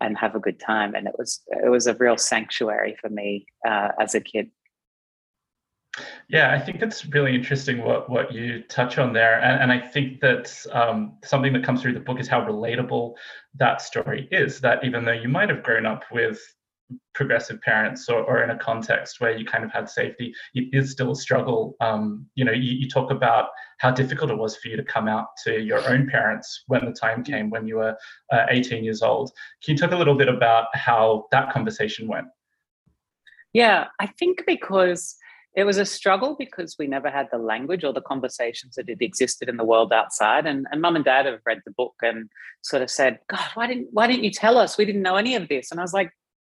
and 0.00 0.18
have 0.18 0.34
a 0.34 0.40
good 0.40 0.58
time. 0.58 0.94
And 0.94 1.06
it 1.06 1.14
was 1.16 1.40
it 1.48 1.70
was 1.70 1.86
a 1.86 1.94
real 1.94 2.16
sanctuary 2.16 2.96
for 3.00 3.08
me 3.08 3.46
uh, 3.66 3.88
as 4.00 4.14
a 4.14 4.20
kid. 4.20 4.50
Yeah, 6.28 6.52
I 6.52 6.58
think 6.58 6.80
it's 6.80 7.04
really 7.06 7.34
interesting 7.34 7.82
what, 7.84 8.08
what 8.08 8.32
you 8.32 8.62
touch 8.62 8.96
on 8.96 9.12
there. 9.12 9.40
And, 9.40 9.62
and 9.62 9.72
I 9.72 9.86
think 9.86 10.20
that 10.20 10.50
um, 10.72 11.18
something 11.22 11.52
that 11.52 11.64
comes 11.64 11.82
through 11.82 11.92
the 11.92 12.00
book 12.00 12.18
is 12.18 12.28
how 12.28 12.40
relatable 12.40 13.14
that 13.56 13.82
story 13.82 14.28
is. 14.30 14.60
That 14.60 14.82
even 14.84 15.04
though 15.04 15.12
you 15.12 15.28
might 15.28 15.50
have 15.50 15.62
grown 15.62 15.84
up 15.84 16.04
with 16.10 16.40
progressive 17.14 17.60
parents 17.60 18.08
or, 18.08 18.22
or 18.24 18.42
in 18.42 18.50
a 18.50 18.58
context 18.58 19.20
where 19.20 19.36
you 19.36 19.44
kind 19.44 19.64
of 19.64 19.70
had 19.70 19.88
safety, 19.88 20.34
it 20.54 20.68
is 20.72 20.92
still 20.92 21.12
a 21.12 21.16
struggle. 21.16 21.76
Um, 21.80 22.26
you 22.34 22.44
know, 22.44 22.52
you, 22.52 22.72
you 22.72 22.88
talk 22.88 23.10
about 23.10 23.48
how 23.78 23.90
difficult 23.90 24.30
it 24.30 24.38
was 24.38 24.56
for 24.56 24.68
you 24.68 24.76
to 24.76 24.84
come 24.84 25.08
out 25.08 25.26
to 25.44 25.60
your 25.60 25.86
own 25.88 26.08
parents 26.08 26.64
when 26.68 26.86
the 26.86 26.92
time 26.92 27.22
came 27.22 27.50
when 27.50 27.66
you 27.66 27.76
were 27.76 27.96
uh, 28.32 28.46
18 28.48 28.82
years 28.82 29.02
old. 29.02 29.30
Can 29.62 29.74
you 29.74 29.78
talk 29.78 29.92
a 29.92 29.96
little 29.96 30.16
bit 30.16 30.28
about 30.28 30.66
how 30.74 31.26
that 31.32 31.52
conversation 31.52 32.08
went? 32.08 32.26
Yeah, 33.52 33.88
I 34.00 34.06
think 34.06 34.44
because 34.46 35.16
it 35.54 35.64
was 35.64 35.76
a 35.76 35.84
struggle 35.84 36.34
because 36.38 36.76
we 36.78 36.86
never 36.86 37.10
had 37.10 37.28
the 37.30 37.38
language 37.38 37.84
or 37.84 37.92
the 37.92 38.00
conversations 38.00 38.74
that 38.76 38.88
had 38.88 39.02
existed 39.02 39.48
in 39.48 39.58
the 39.58 39.64
world 39.64 39.92
outside. 39.92 40.46
And, 40.46 40.66
and 40.70 40.80
mum 40.80 40.96
and 40.96 41.04
dad 41.04 41.26
have 41.26 41.40
read 41.44 41.60
the 41.66 41.72
book 41.72 41.94
and 42.00 42.30
sort 42.62 42.82
of 42.82 42.90
said, 42.90 43.18
God, 43.28 43.44
why 43.54 43.66
didn't 43.66 43.88
why 43.92 44.06
didn't 44.06 44.24
you 44.24 44.30
tell 44.30 44.56
us? 44.56 44.78
We 44.78 44.86
didn't 44.86 45.02
know 45.02 45.16
any 45.16 45.34
of 45.34 45.48
this. 45.48 45.70
And 45.70 45.78
I 45.78 45.82
was 45.82 45.92
like, 45.92 46.10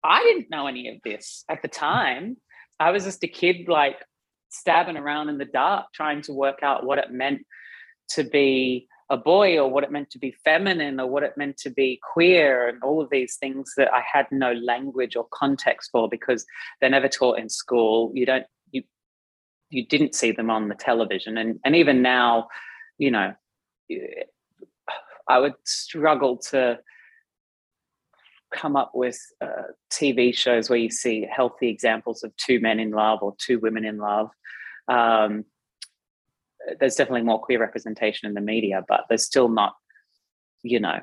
I 0.04 0.24
didn't 0.24 0.50
know 0.50 0.68
any 0.68 0.88
of 0.90 0.98
this 1.04 1.44
at 1.50 1.62
the 1.62 1.68
time. 1.68 2.38
I 2.80 2.92
was 2.92 3.04
just 3.04 3.24
a 3.24 3.28
kid 3.28 3.68
like 3.68 3.98
stabbing 4.50 4.98
around 4.98 5.30
in 5.30 5.38
the 5.38 5.46
dark 5.46 5.88
trying 5.94 6.22
to 6.24 6.34
work 6.34 6.60
out 6.64 6.86
what 6.86 6.98
it 6.98 7.12
meant 7.12 7.42
to 8.12 8.24
be 8.24 8.88
a 9.10 9.18
boy 9.18 9.58
or 9.60 9.70
what 9.70 9.84
it 9.84 9.92
meant 9.92 10.10
to 10.12 10.20
be 10.20 10.36
feminine 10.44 11.00
or 11.00 11.08
what 11.08 11.24
it 11.24 11.38
meant 11.38 11.58
to 11.58 11.70
be 11.70 12.00
queer 12.14 12.68
and 12.68 12.82
all 12.82 13.02
of 13.02 13.10
these 13.10 13.36
things 13.36 13.74
that 13.78 13.94
I 13.94 14.02
had 14.12 14.26
no 14.32 14.54
language 14.54 15.16
or 15.16 15.28
context 15.32 15.92
for 15.92 16.10
because 16.10 16.46
they're 16.80 16.90
never 16.90 17.08
taught 17.08 17.38
in 17.38 17.50
school. 17.50 18.12
You 18.16 18.26
don't 18.26 18.46
you 19.76 19.86
didn't 19.86 20.16
see 20.16 20.32
them 20.32 20.50
on 20.50 20.70
the 20.70 20.76
television 20.76 21.38
and 21.38 21.60
and 21.64 21.76
even 21.76 22.02
now, 22.02 22.48
you 22.98 23.12
know, 23.12 23.34
I 25.28 25.40
would 25.40 25.56
struggle 25.64 26.38
to 26.52 26.80
come 28.54 28.76
up 28.76 28.92
with 28.94 29.20
uh, 29.42 29.74
TV 29.92 30.36
shows 30.36 30.70
where 30.70 30.80
you 30.80 30.90
see 30.90 31.28
healthy 31.30 31.68
examples 31.68 32.24
of 32.24 32.36
two 32.38 32.60
men 32.60 32.80
in 32.80 32.92
love 32.92 33.20
or 33.22 33.36
two 33.38 33.60
women 33.60 33.86
in 33.86 33.98
love. 33.98 34.30
Um, 34.88 35.46
there's 36.80 36.96
definitely 36.96 37.24
more 37.24 37.42
queer 37.42 37.60
representation 37.60 38.28
in 38.28 38.34
the 38.34 38.42
media, 38.42 38.84
but 38.88 39.02
there's 39.10 39.26
still 39.26 39.50
not, 39.50 39.76
you 40.64 40.80
know, 40.80 41.00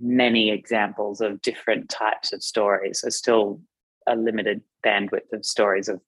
many 0.00 0.50
examples 0.50 1.20
of 1.20 1.40
different 1.40 1.88
types 1.88 2.32
of 2.32 2.42
stories. 2.42 3.00
There's 3.02 3.16
still 3.16 3.60
a 4.06 4.16
limited 4.16 4.62
bandwidth 4.84 5.32
of 5.32 5.44
stories 5.44 5.88
of, 5.88 6.00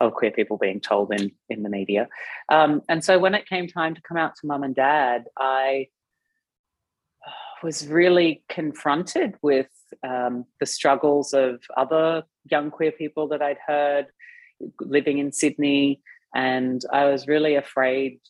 of 0.00 0.14
queer 0.14 0.30
people 0.30 0.56
being 0.56 0.80
told 0.80 1.12
in 1.12 1.30
in 1.48 1.62
the 1.62 1.68
media. 1.68 2.08
Um, 2.50 2.82
and 2.88 3.04
so 3.04 3.18
when 3.18 3.34
it 3.34 3.48
came 3.48 3.68
time 3.68 3.94
to 3.94 4.02
come 4.02 4.16
out 4.16 4.34
to 4.36 4.46
mum 4.46 4.62
and 4.62 4.74
dad, 4.74 5.24
I 5.38 5.88
was 7.62 7.86
really 7.86 8.42
confronted 8.48 9.36
with 9.42 9.70
um, 10.02 10.44
the 10.60 10.66
struggles 10.66 11.32
of 11.32 11.60
other 11.76 12.24
young 12.50 12.70
queer 12.70 12.92
people 12.92 13.28
that 13.28 13.42
I'd 13.42 13.58
heard 13.64 14.06
living 14.80 15.18
in 15.18 15.32
Sydney. 15.32 16.00
And 16.34 16.82
I 16.92 17.04
was 17.06 17.28
really 17.28 17.56
afraid 17.56 18.20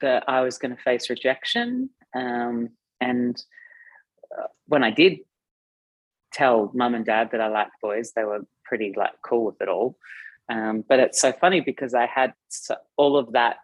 that 0.00 0.24
I 0.28 0.40
was 0.40 0.58
going 0.58 0.74
to 0.74 0.82
face 0.82 1.10
rejection. 1.10 1.90
Um, 2.14 2.70
and 3.00 3.40
uh, 4.36 4.46
when 4.66 4.82
I 4.82 4.90
did 4.90 5.18
tell 6.32 6.70
mum 6.74 6.94
and 6.94 7.04
dad 7.04 7.30
that 7.32 7.40
I 7.40 7.48
liked 7.48 7.72
boys, 7.82 8.12
they 8.14 8.24
were 8.24 8.46
pretty 8.70 8.94
like 8.96 9.10
cool 9.22 9.46
with 9.46 9.60
it 9.60 9.68
all. 9.68 9.98
Um, 10.48 10.84
but 10.88 11.00
it's 11.00 11.20
so 11.20 11.32
funny 11.32 11.60
because 11.60 11.92
I 11.92 12.06
had 12.06 12.32
all 12.96 13.16
of 13.16 13.32
that 13.32 13.56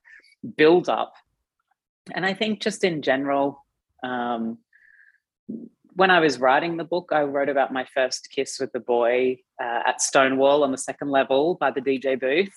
build 0.57 0.89
up. 0.89 1.15
And 2.13 2.27
I 2.27 2.35
think 2.35 2.61
just 2.61 2.83
in 2.83 3.03
general, 3.03 3.65
um, 4.03 4.59
when 5.95 6.11
I 6.11 6.19
was 6.19 6.41
writing 6.41 6.77
the 6.77 6.85
book, 6.85 7.11
I 7.13 7.23
wrote 7.23 7.49
about 7.49 7.73
my 7.73 7.87
first 7.95 8.31
kiss 8.31 8.59
with 8.59 8.73
the 8.73 8.81
boy 8.81 9.39
uh, 9.63 9.81
at 9.87 10.03
Stonewall 10.03 10.65
on 10.65 10.73
the 10.73 10.79
second 10.79 11.11
level 11.11 11.55
by 11.55 11.71
the 11.71 11.81
DJ 11.81 12.19
booth. 12.21 12.55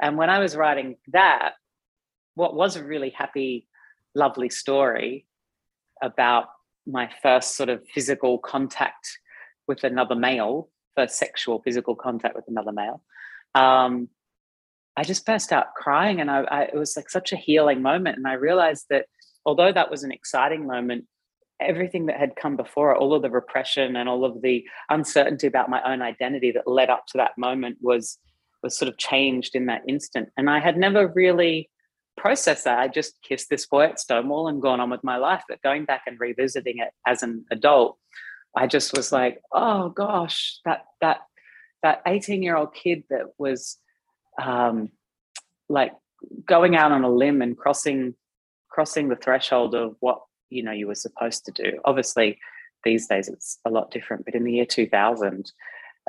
And 0.00 0.16
when 0.16 0.30
I 0.30 0.38
was 0.38 0.56
writing 0.56 0.96
that, 1.12 1.52
what 2.34 2.56
was 2.56 2.76
a 2.76 2.84
really 2.84 3.10
happy, 3.10 3.68
lovely 4.14 4.48
story 4.48 5.26
about 6.02 6.46
my 6.86 7.10
first 7.22 7.56
sort 7.56 7.68
of 7.68 7.86
physical 7.94 8.38
contact 8.38 9.18
with 9.66 9.84
another 9.84 10.14
male, 10.14 10.68
first 10.96 11.16
sexual 11.16 11.60
physical 11.62 11.94
contact 11.94 12.34
with 12.34 12.48
another 12.48 12.72
male, 12.72 13.02
um, 13.54 14.08
I 14.96 15.04
just 15.04 15.26
burst 15.26 15.52
out 15.52 15.74
crying. 15.74 16.20
And 16.20 16.30
I, 16.30 16.42
I, 16.42 16.62
it 16.62 16.76
was 16.76 16.96
like 16.96 17.10
such 17.10 17.32
a 17.32 17.36
healing 17.36 17.82
moment. 17.82 18.16
And 18.16 18.26
I 18.26 18.34
realized 18.34 18.86
that 18.90 19.06
although 19.44 19.72
that 19.72 19.90
was 19.90 20.04
an 20.04 20.12
exciting 20.12 20.66
moment, 20.66 21.06
everything 21.60 22.06
that 22.06 22.18
had 22.18 22.36
come 22.36 22.56
before 22.56 22.96
all 22.96 23.14
of 23.14 23.22
the 23.22 23.30
repression 23.30 23.96
and 23.96 24.08
all 24.08 24.24
of 24.24 24.42
the 24.42 24.64
uncertainty 24.90 25.46
about 25.46 25.70
my 25.70 25.82
own 25.90 26.02
identity 26.02 26.50
that 26.52 26.66
led 26.66 26.90
up 26.90 27.06
to 27.06 27.18
that 27.18 27.36
moment 27.38 27.78
was 27.80 28.18
was 28.62 28.76
sort 28.76 28.88
of 28.88 28.96
changed 28.96 29.54
in 29.54 29.66
that 29.66 29.82
instant. 29.86 30.30
And 30.38 30.48
I 30.48 30.58
had 30.58 30.78
never 30.78 31.06
really 31.06 31.70
processed 32.16 32.64
that. 32.64 32.78
I 32.78 32.88
just 32.88 33.20
kissed 33.22 33.50
this 33.50 33.66
boy 33.66 33.84
at 33.84 34.00
Stonewall 34.00 34.48
and 34.48 34.62
gone 34.62 34.80
on 34.80 34.88
with 34.88 35.04
my 35.04 35.18
life. 35.18 35.42
But 35.48 35.60
going 35.62 35.84
back 35.84 36.02
and 36.06 36.18
revisiting 36.18 36.78
it 36.78 36.88
as 37.06 37.22
an 37.22 37.44
adult, 37.50 37.98
I 38.56 38.66
just 38.66 38.96
was 38.96 39.12
like, 39.12 39.40
oh 39.52 39.88
gosh, 39.90 40.60
that 40.64 40.84
that 41.00 41.22
that 41.82 42.02
18 42.06 42.42
year 42.42 42.56
old 42.56 42.74
kid 42.74 43.04
that 43.10 43.32
was 43.38 43.78
um, 44.40 44.90
like 45.68 45.92
going 46.46 46.76
out 46.76 46.92
on 46.92 47.04
a 47.04 47.10
limb 47.10 47.42
and 47.42 47.56
crossing 47.56 48.14
crossing 48.68 49.08
the 49.08 49.16
threshold 49.16 49.74
of 49.74 49.96
what 50.00 50.22
you 50.50 50.62
know 50.62 50.72
you 50.72 50.86
were 50.86 50.94
supposed 50.94 51.44
to 51.44 51.52
do. 51.52 51.80
Obviously, 51.84 52.38
these 52.84 53.06
days 53.06 53.28
it's 53.28 53.58
a 53.64 53.70
lot 53.70 53.90
different, 53.90 54.24
but 54.24 54.34
in 54.34 54.44
the 54.44 54.52
year 54.52 54.66
2000, 54.66 55.52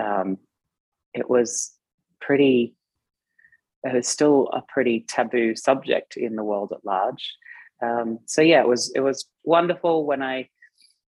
um, 0.01 0.38
it 1.13 1.29
was 1.29 1.73
pretty. 2.19 2.75
It 3.84 3.93
was 3.93 4.08
still 4.08 4.49
a 4.51 4.63
pretty 4.67 5.05
taboo 5.08 5.55
subject 5.55 6.17
in 6.17 6.36
the 6.36 6.43
world 6.43 6.73
at 6.75 6.84
large. 6.84 7.36
Um, 7.84 8.17
so 8.25 8.41
yeah, 8.41 8.62
it 8.62 8.67
was 8.67 8.91
it 8.95 9.01
was 9.01 9.25
wonderful 9.43 10.05
when 10.05 10.23
I 10.23 10.49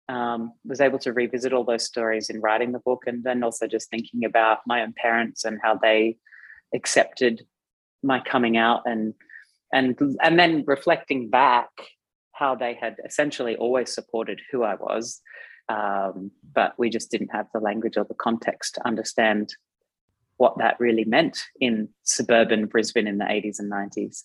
um, 0.09 0.53
was 0.65 0.81
able 0.81 0.99
to 1.01 1.13
revisit 1.13 1.53
all 1.53 1.65
those 1.65 1.85
stories 1.85 2.31
in 2.31 2.41
writing 2.41 2.73
the 2.73 2.79
book, 2.79 3.05
and 3.07 3.25
then 3.25 3.43
also 3.43 3.67
just 3.67 3.91
thinking 3.91 4.25
about 4.25 4.59
my 4.67 4.83
own 4.83 4.95
parents 4.97 5.45
and 5.45 5.59
how 5.63 5.75
they 5.77 6.17
accepted 6.75 7.47
my 8.03 8.21
coming 8.21 8.57
out 8.57 8.83
and 8.85 9.15
and 9.73 9.99
and 10.23 10.39
then 10.39 10.65
reflecting 10.67 11.29
back 11.29 11.69
how 12.33 12.55
they 12.55 12.75
had 12.75 12.97
essentially 13.05 13.57
always 13.57 13.93
supported 13.93 14.41
who 14.51 14.63
I 14.63 14.75
was, 14.75 15.21
um, 15.69 16.31
but 16.55 16.75
we 16.79 16.91
just 16.91 17.11
didn't 17.11 17.33
have 17.33 17.47
the 17.53 17.61
language 17.61 17.97
or 17.97 18.05
the 18.05 18.15
context 18.15 18.75
to 18.75 18.87
understand 18.87 19.55
what 20.37 20.59
that 20.59 20.79
really 20.79 21.05
meant 21.05 21.39
in 21.61 21.89
suburban 22.03 22.67
Brisbane 22.67 23.07
in 23.07 23.19
the 23.19 23.25
80s 23.25 23.59
and 23.59 23.73
90s. 23.73 24.25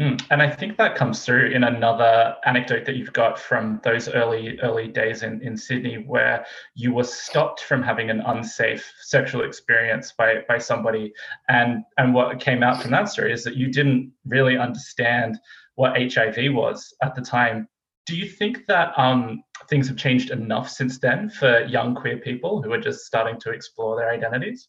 Mm, 0.00 0.24
and 0.30 0.40
I 0.40 0.48
think 0.48 0.78
that 0.78 0.96
comes 0.96 1.22
through 1.22 1.50
in 1.50 1.64
another 1.64 2.34
anecdote 2.46 2.86
that 2.86 2.96
you've 2.96 3.12
got 3.12 3.38
from 3.38 3.78
those 3.84 4.08
early 4.08 4.58
early 4.60 4.88
days 4.88 5.22
in, 5.22 5.42
in 5.42 5.54
Sydney, 5.54 5.96
where 5.96 6.46
you 6.74 6.94
were 6.94 7.04
stopped 7.04 7.60
from 7.60 7.82
having 7.82 8.08
an 8.08 8.20
unsafe 8.20 8.90
sexual 9.02 9.44
experience 9.44 10.12
by 10.16 10.44
by 10.48 10.56
somebody, 10.56 11.12
and 11.50 11.84
and 11.98 12.14
what 12.14 12.40
came 12.40 12.62
out 12.62 12.80
from 12.80 12.90
that 12.92 13.10
story 13.10 13.32
is 13.34 13.44
that 13.44 13.56
you 13.56 13.70
didn't 13.70 14.10
really 14.24 14.56
understand 14.56 15.38
what 15.74 16.00
HIV 16.00 16.54
was 16.54 16.94
at 17.02 17.14
the 17.14 17.22
time. 17.22 17.68
Do 18.06 18.16
you 18.16 18.28
think 18.28 18.64
that 18.66 18.98
um, 18.98 19.44
things 19.68 19.88
have 19.88 19.98
changed 19.98 20.30
enough 20.30 20.70
since 20.70 20.98
then 21.00 21.28
for 21.28 21.64
young 21.64 21.94
queer 21.94 22.16
people 22.16 22.62
who 22.62 22.72
are 22.72 22.80
just 22.80 23.04
starting 23.04 23.38
to 23.40 23.50
explore 23.50 23.96
their 23.96 24.10
identities? 24.10 24.68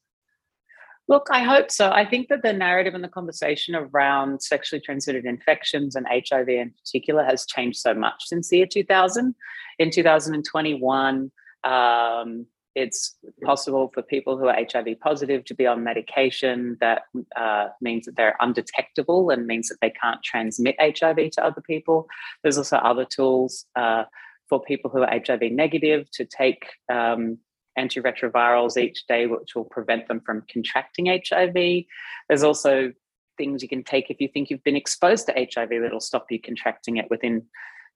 Look, 1.10 1.28
I 1.32 1.44
hope 1.44 1.70
so. 1.70 1.92
I 1.92 2.06
think 2.06 2.30
that 2.30 2.44
the 2.44 2.54
narrative 2.54 2.94
and 2.94 3.04
the 3.04 3.10
conversation 3.10 3.76
around 3.76 4.42
sexually 4.42 4.80
transmitted 4.80 5.26
infections 5.26 5.96
and 5.96 6.08
HIV 6.10 6.48
in 6.48 6.72
particular 6.72 7.26
has 7.26 7.46
changed 7.46 7.80
so 7.80 7.94
much 7.94 8.24
since 8.26 8.50
the 8.50 8.58
year 8.58 8.66
2000. 8.66 9.36
In 9.80 9.92
2021, 9.92 11.32
um, 11.66 12.46
it's 12.76 13.18
possible 13.44 13.92
for 13.94 14.02
people 14.02 14.38
who 14.38 14.48
are 14.48 14.56
HIV 14.56 15.00
positive 15.02 15.44
to 15.46 15.54
be 15.54 15.68
on 15.68 15.84
medication 15.84 16.78
that 16.80 17.04
uh, 17.36 17.68
means 17.82 18.06
that 18.06 18.16
they're 18.16 18.38
undetectable 18.40 19.30
and 19.30 19.46
means 19.46 19.70
that 19.70 19.78
they 19.82 19.92
can't 19.92 20.24
transmit 20.24 20.76
HIV 20.80 21.32
to 21.32 21.46
other 21.46 21.62
people. 21.62 22.08
There's 22.42 22.58
also 22.58 22.78
other 22.78 23.06
tools 23.06 23.66
uh, 23.76 24.06
for 24.50 24.62
people 24.62 24.90
who 24.90 25.02
are 25.02 25.22
HIV 25.26 25.52
negative 25.52 26.10
to 26.12 26.26
take 26.26 26.66
um, 26.92 27.38
antiretrovirals 27.78 28.78
each 28.78 29.06
day, 29.08 29.28
which 29.28 29.56
will 29.56 29.66
prevent 29.66 30.08
them 30.08 30.22
from 30.26 30.44
contracting 30.52 31.06
HIV. 31.08 31.86
There's 32.30 32.44
also 32.44 32.92
things 33.38 33.64
you 33.64 33.70
can 33.70 33.84
take 33.84 34.10
if 34.10 34.22
you 34.22 34.28
think 34.28 34.50
you've 34.50 34.64
been 34.64 34.76
exposed 34.76 35.26
to 35.26 35.34
HIV 35.34 35.70
that'll 35.70 36.00
stop 36.00 36.28
you 36.30 36.40
contracting 36.40 36.98
it 36.98 37.10
within 37.10 37.44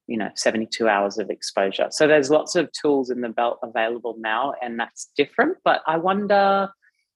you 0.08 0.18
know 0.18 0.30
72 0.36 0.88
hours 0.88 1.18
of 1.20 1.30
exposure 1.30 1.88
so 1.92 2.08
there's 2.08 2.32
lots 2.32 2.56
of 2.56 2.72
tools 2.72 3.10
in 3.10 3.20
the 3.20 3.28
belt 3.28 3.60
available 3.62 4.16
now 4.18 4.54
and 4.64 4.80
that's 4.80 5.12
different 5.18 5.58
but 5.66 5.82
i 5.86 5.98
wonder 5.98 6.70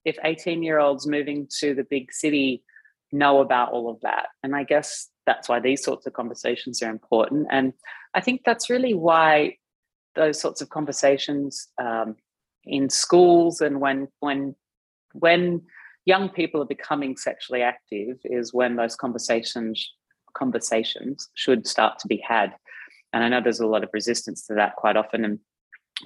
if 0.04 0.18
18 0.22 0.62
year 0.62 0.78
olds 0.78 1.06
moving 1.06 1.48
to 1.60 1.74
the 1.74 1.84
big 1.84 2.12
city 2.12 2.62
know 3.12 3.40
about 3.40 3.72
all 3.72 3.90
of 3.90 4.00
that. 4.00 4.28
And 4.42 4.56
I 4.56 4.64
guess 4.64 5.08
that's 5.26 5.48
why 5.48 5.60
these 5.60 5.84
sorts 5.84 6.06
of 6.06 6.14
conversations 6.14 6.82
are 6.82 6.90
important. 6.90 7.46
And 7.50 7.74
I 8.14 8.20
think 8.20 8.42
that's 8.44 8.70
really 8.70 8.94
why 8.94 9.56
those 10.14 10.40
sorts 10.40 10.60
of 10.60 10.70
conversations 10.70 11.68
um, 11.80 12.16
in 12.64 12.88
schools 12.88 13.60
and 13.60 13.80
when 13.80 14.08
when 14.20 14.54
when 15.14 15.62
young 16.04 16.28
people 16.28 16.62
are 16.62 16.66
becoming 16.66 17.16
sexually 17.16 17.62
active 17.62 18.18
is 18.24 18.52
when 18.52 18.76
those 18.76 18.96
conversations 18.96 19.92
conversations 20.34 21.28
should 21.34 21.66
start 21.66 21.98
to 21.98 22.08
be 22.08 22.22
had. 22.26 22.54
And 23.12 23.22
I 23.22 23.28
know 23.28 23.40
there's 23.42 23.60
a 23.60 23.66
lot 23.66 23.84
of 23.84 23.90
resistance 23.92 24.46
to 24.46 24.54
that 24.54 24.76
quite 24.76 24.96
often. 24.96 25.24
And 25.24 25.38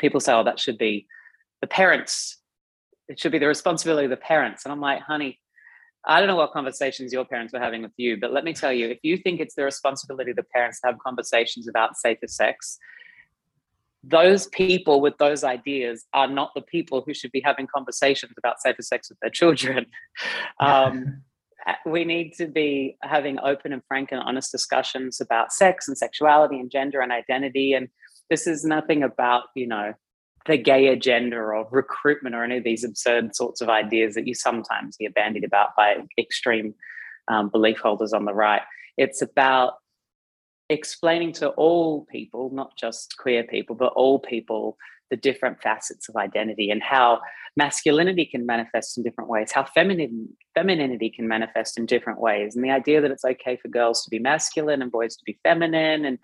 people 0.00 0.20
say, 0.20 0.32
oh, 0.32 0.44
that 0.44 0.59
should 0.59 0.78
be 0.78 1.07
the 1.61 1.66
parents, 1.66 2.38
it 3.09 3.20
should 3.20 3.32
be 3.32 3.38
the 3.38 3.46
responsibility 3.46 4.07
of 4.07 4.11
the 4.11 4.16
parents. 4.16 4.64
And 4.64 4.72
I'm 4.72 4.80
like, 4.80 5.00
honey, 5.00 5.38
I 6.04 6.20
don't 6.20 6.28
know 6.28 6.36
what 6.36 6.52
conversations 6.52 7.12
your 7.12 7.24
parents 7.24 7.52
were 7.52 7.61
having 7.61 7.82
with 7.82 7.92
you, 7.96 8.16
but 8.20 8.32
let 8.32 8.44
me 8.44 8.52
tell 8.52 8.72
you, 8.72 8.88
if 8.88 8.98
you 9.02 9.16
think 9.16 9.40
it's 9.40 9.54
the 9.54 9.64
responsibility 9.64 10.30
of 10.30 10.36
the 10.36 10.44
parents 10.54 10.80
to 10.80 10.88
have 10.88 10.98
conversations 10.98 11.66
about 11.68 11.96
safer 11.96 12.26
sex, 12.26 12.78
those 14.09 14.46
people 14.48 15.00
with 15.00 15.16
those 15.18 15.42
ideas 15.42 16.04
are 16.12 16.28
not 16.28 16.52
the 16.54 16.62
people 16.62 17.02
who 17.04 17.12
should 17.12 17.32
be 17.32 17.42
having 17.44 17.66
conversations 17.66 18.32
about 18.38 18.61
safer 18.61 18.82
sex 18.82 19.09
with 19.09 19.18
their 19.20 19.30
children. 19.30 19.86
Um, 20.61 21.22
we 21.84 22.04
need 22.04 22.32
to 22.34 22.46
be 22.46 22.96
having 23.02 23.40
open 23.40 23.72
and 23.72 23.82
frank 23.88 24.12
and 24.12 24.20
honest 24.20 24.52
discussions 24.52 25.20
about 25.20 25.52
sex 25.52 25.88
and 25.88 25.98
sexuality 25.98 26.61
and 26.61 26.70
gender 26.70 27.00
and 27.00 27.11
identity. 27.11 27.72
And 27.72 27.88
this 28.30 28.46
is 28.46 28.64
nothing 28.64 29.02
about, 29.02 29.44
you 29.57 29.66
know, 29.66 29.94
the 30.46 30.57
gay 30.57 30.86
agenda 30.88 31.36
or 31.36 31.66
recruitment 31.70 32.34
or 32.34 32.44
any 32.44 32.59
of 32.59 32.64
these 32.64 32.84
absurd 32.84 33.34
sorts 33.34 33.61
of 33.61 33.68
ideas 33.68 34.14
that 34.14 34.28
you 34.28 34.34
sometimes 34.34 34.96
hear 34.98 35.11
bandied 35.11 35.44
about 35.44 35.70
by 35.76 35.96
extreme 36.18 36.74
um, 37.28 37.48
belief 37.48 37.78
holders 37.78 38.12
on 38.12 38.24
the 38.24 38.34
right. 38.34 38.62
It's 38.96 39.20
about 39.20 39.74
explaining 40.68 41.32
to 41.32 41.48
all 41.50 42.06
people, 42.06 42.50
not 42.52 42.76
just 42.76 43.16
queer 43.18 43.44
people, 43.44 43.76
but 43.76 43.92
all 43.94 44.18
people, 44.18 44.76
the 45.10 45.16
different 45.16 45.62
facets 45.62 46.08
of 46.08 46.16
identity 46.16 46.70
and 46.70 46.82
how 46.82 47.20
masculinity 47.56 48.26
can 48.26 48.44
manifest 48.44 48.98
in 48.98 49.04
different 49.04 49.30
ways, 49.30 49.52
how 49.52 49.64
feminine 49.64 50.28
femininity 50.54 51.08
can 51.08 51.28
manifest 51.28 51.78
in 51.78 51.86
different 51.86 52.20
ways, 52.20 52.54
and 52.54 52.64
the 52.64 52.70
idea 52.70 53.00
that 53.00 53.10
it's 53.10 53.24
okay 53.24 53.56
for 53.56 53.68
girls 53.68 54.02
to 54.02 54.10
be 54.10 54.18
masculine 54.18 54.82
and 54.82 54.90
boys 54.90 55.16
to 55.16 55.24
be 55.24 55.38
feminine, 55.42 56.04
and 56.04 56.18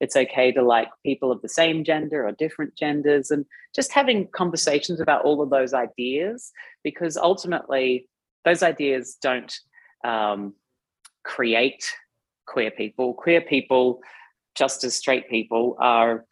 it's 0.00 0.16
okay 0.16 0.52
to 0.52 0.62
like 0.62 0.88
people 1.04 1.32
of 1.32 1.42
the 1.42 1.48
same 1.48 1.82
gender 1.82 2.26
or 2.26 2.32
different 2.32 2.76
genders, 2.76 3.30
and 3.30 3.44
just 3.74 3.92
having 3.92 4.28
conversations 4.28 5.00
about 5.00 5.24
all 5.24 5.42
of 5.42 5.50
those 5.50 5.74
ideas, 5.74 6.52
because 6.84 7.16
ultimately 7.16 8.08
those 8.44 8.62
ideas 8.62 9.18
don't 9.20 9.58
um, 10.04 10.54
create 11.24 11.84
queer 12.48 12.70
people. 12.70 13.14
Queer 13.14 13.42
people, 13.42 14.00
just 14.56 14.84
as 14.84 14.96
straight 14.96 15.28
people, 15.28 15.76
are 15.78 16.24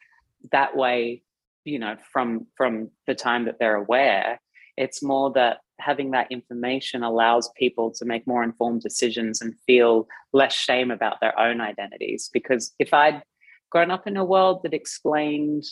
that 0.52 0.76
way, 0.76 1.22
you 1.64 1.78
know, 1.78 1.96
from 2.12 2.46
from 2.56 2.90
the 3.06 3.14
time 3.14 3.44
that 3.44 3.58
they're 3.58 3.76
aware. 3.76 4.40
It's 4.76 5.02
more 5.02 5.32
that 5.32 5.58
having 5.78 6.10
that 6.12 6.30
information 6.30 7.02
allows 7.02 7.50
people 7.56 7.92
to 7.92 8.04
make 8.04 8.26
more 8.26 8.42
informed 8.42 8.82
decisions 8.82 9.40
and 9.40 9.54
feel 9.66 10.06
less 10.32 10.52
shame 10.52 10.90
about 10.90 11.20
their 11.20 11.38
own 11.38 11.60
identities. 11.60 12.30
Because 12.32 12.74
if 12.78 12.92
I'd 12.92 13.22
grown 13.70 13.90
up 13.90 14.06
in 14.06 14.16
a 14.16 14.24
world 14.24 14.60
that 14.62 14.74
explained 14.74 15.64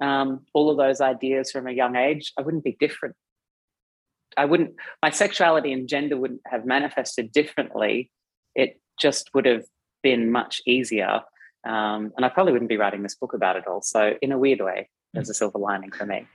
um, 0.00 0.44
all 0.54 0.70
of 0.70 0.76
those 0.76 1.00
ideas 1.00 1.50
from 1.50 1.66
a 1.66 1.72
young 1.72 1.96
age, 1.96 2.32
I 2.38 2.42
wouldn't 2.42 2.64
be 2.64 2.76
different. 2.80 3.16
I 4.36 4.44
wouldn't, 4.46 4.74
my 5.02 5.10
sexuality 5.10 5.72
and 5.72 5.88
gender 5.88 6.16
wouldn't 6.16 6.40
have 6.46 6.66
manifested 6.66 7.32
differently. 7.32 8.10
It 8.54 8.80
just 9.00 9.30
would 9.34 9.46
have 9.46 9.64
been 10.04 10.30
much 10.30 10.62
easier. 10.66 11.22
Um, 11.64 12.12
and 12.16 12.24
I 12.24 12.28
probably 12.28 12.52
wouldn't 12.52 12.68
be 12.68 12.76
writing 12.76 13.02
this 13.02 13.16
book 13.16 13.32
about 13.32 13.56
it 13.56 13.66
all. 13.66 13.82
So, 13.82 14.14
in 14.22 14.30
a 14.30 14.38
weird 14.38 14.60
way, 14.60 14.88
there's 15.12 15.30
a 15.30 15.34
silver 15.34 15.58
lining 15.58 15.90
for 15.90 16.06
me. 16.06 16.28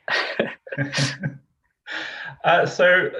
uh, 2.44 2.66
so, 2.66 3.12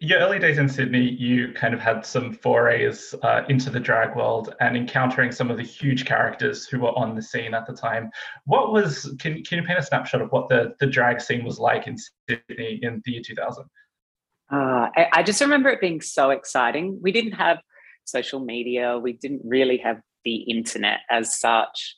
your 0.00 0.18
early 0.18 0.40
days 0.40 0.58
in 0.58 0.68
Sydney, 0.68 1.08
you 1.08 1.52
kind 1.52 1.72
of 1.72 1.78
had 1.78 2.04
some 2.04 2.32
forays 2.32 3.14
uh, 3.22 3.42
into 3.48 3.70
the 3.70 3.78
drag 3.78 4.16
world 4.16 4.52
and 4.60 4.76
encountering 4.76 5.30
some 5.30 5.48
of 5.48 5.56
the 5.56 5.62
huge 5.62 6.04
characters 6.04 6.66
who 6.66 6.80
were 6.80 6.98
on 6.98 7.14
the 7.14 7.22
scene 7.22 7.54
at 7.54 7.68
the 7.68 7.72
time. 7.72 8.10
What 8.44 8.72
was, 8.72 9.14
can, 9.20 9.44
can 9.44 9.58
you 9.58 9.64
paint 9.64 9.78
a 9.78 9.82
snapshot 9.82 10.20
of 10.20 10.32
what 10.32 10.48
the, 10.48 10.74
the 10.80 10.88
drag 10.88 11.20
scene 11.20 11.44
was 11.44 11.60
like 11.60 11.86
in 11.86 11.96
Sydney 11.96 12.80
in 12.82 13.00
the 13.04 13.12
year 13.12 13.22
2000? 13.24 13.64
Uh, 14.52 14.56
I, 14.96 15.06
I 15.12 15.22
just 15.22 15.40
remember 15.40 15.70
it 15.70 15.80
being 15.80 16.00
so 16.00 16.30
exciting. 16.30 16.98
We 17.00 17.12
didn't 17.12 17.32
have 17.32 17.58
social 18.04 18.40
media. 18.40 18.98
We 18.98 19.12
didn't 19.12 19.42
really 19.44 19.78
have 19.78 20.00
the 20.24 20.36
internet 20.36 21.00
as 21.10 21.38
such. 21.38 21.94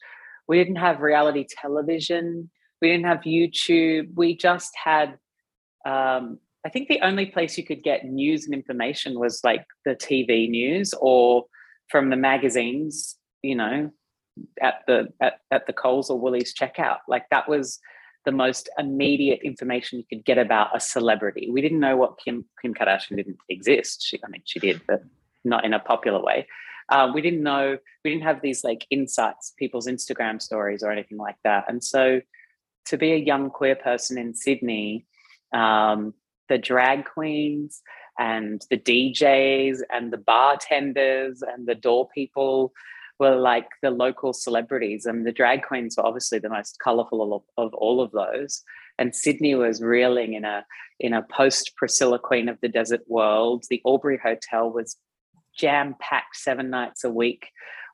We 0.49 0.59
didn't 0.59 0.77
have 0.77 1.01
reality 1.01 1.47
television. 1.49 2.51
We 2.81 2.89
didn't 2.89 3.07
have 3.07 3.21
YouTube. 3.21 4.09
We 4.15 4.37
just 4.37 4.73
had, 4.83 5.19
um, 5.87 6.39
I 6.67 6.71
think 6.71 6.89
the 6.89 7.01
only 7.01 7.27
place 7.27 7.57
you 7.57 7.65
could 7.65 7.83
get 7.83 8.05
news 8.05 8.45
and 8.45 8.55
information 8.55 9.19
was 9.19 9.41
like 9.45 9.65
the 9.85 9.95
TV 9.95 10.49
news 10.49 10.95
or 11.01 11.45
from 11.89 12.11
the 12.11 12.17
magazines, 12.17 13.17
you 13.43 13.55
know, 13.55 13.91
at 14.61 14.83
the 14.87 15.09
at, 15.21 15.35
at 15.51 15.67
the 15.67 15.73
Coles 15.73 16.11
or 16.11 16.19
Woolies 16.19 16.55
checkout. 16.55 16.99
Like 17.09 17.25
that 17.31 17.49
was 17.49 17.79
the 18.25 18.33
most 18.33 18.69
immediate 18.79 19.41
information 19.43 19.99
you 19.99 20.05
could 20.09 20.25
get 20.25 20.39
about 20.39 20.75
a 20.75 20.81
celebrity. 20.81 21.51
We 21.51 21.61
didn't 21.61 21.81
know 21.81 21.97
what 21.97 22.19
Kim 22.23 22.45
Kim 22.61 22.75
Kardashian 22.75 23.17
didn't 23.17 23.37
exist. 23.49 24.03
She, 24.05 24.19
I 24.25 24.29
mean, 24.29 24.43
she 24.45 24.59
did, 24.59 24.81
but 24.87 25.03
not 25.45 25.65
in 25.65 25.73
a 25.73 25.79
popular 25.79 26.23
way. 26.23 26.47
Uh, 26.89 27.11
we 27.15 27.23
didn't 27.23 27.43
know, 27.43 27.79
we 28.05 28.11
didn't 28.11 28.25
have 28.25 28.43
these 28.43 28.63
like 28.63 28.87
insights, 28.91 29.55
people's 29.59 29.87
Instagram 29.87 30.41
stories 30.41 30.83
or 30.83 30.91
anything 30.91 31.19
like 31.19 31.37
that. 31.45 31.65
And 31.69 31.83
so 31.83 32.21
to 32.87 32.99
be 32.99 33.13
a 33.13 33.17
young 33.17 33.51
queer 33.51 33.75
person 33.75 34.19
in 34.19 34.35
Sydney, 34.35 35.07
um, 35.53 36.15
the 36.49 36.59
drag 36.59 37.07
queens 37.07 37.81
and 38.19 38.63
the 38.71 38.77
DJs 38.77 39.79
and 39.93 40.13
the 40.13 40.19
bartenders 40.19 41.43
and 41.43 41.67
the 41.67 41.75
door 41.75 42.09
people 42.15 42.73
were 43.19 43.37
like 43.37 43.69
the 43.83 43.91
local 43.91 44.33
celebrities. 44.33 45.07
And 45.07 45.27
the 45.27 45.33
drag 45.33 45.63
queens 45.63 45.97
were 45.97 46.07
obviously 46.07 46.39
the 46.39 46.49
most 46.49 46.79
colorful 46.83 47.35
of, 47.35 47.43
of 47.57 47.75
all 47.75 48.01
of 48.01 48.11
those. 48.13 48.63
And 48.99 49.15
Sydney 49.15 49.55
was 49.55 49.83
reeling 49.83 50.35
in 50.35 50.45
a 50.45 50.65
in 51.01 51.13
a 51.13 51.23
post 51.23 51.73
Priscilla 51.77 52.19
Queen 52.19 52.49
of 52.49 52.61
the 52.61 52.69
Desert 52.69 53.03
world. 53.09 53.65
The 53.69 53.83
Albury 53.85 54.21
Hotel 54.23 54.71
was 54.71 54.97
jam 55.57 55.95
packed 56.01 56.37
seven 56.37 56.71
nights 56.71 57.05
a 57.05 57.11
week 57.11 57.49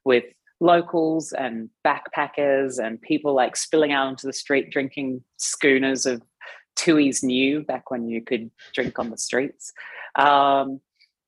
with 0.04 0.24
locals 0.60 1.32
and 1.32 1.70
backpackers 1.86 2.78
and 2.78 3.00
people 3.00 3.34
like 3.34 3.56
spilling 3.56 3.92
out 3.92 4.06
onto 4.06 4.26
the 4.26 4.32
street 4.32 4.70
drinking 4.70 5.22
schooners 5.38 6.06
of 6.06 6.22
Tooheys 6.76 7.22
New 7.22 7.62
back 7.62 7.90
when 7.90 8.08
you 8.08 8.22
could 8.22 8.50
drink 8.74 8.98
on 8.98 9.10
the 9.10 9.18
streets. 9.18 9.72
Um, 10.16 10.80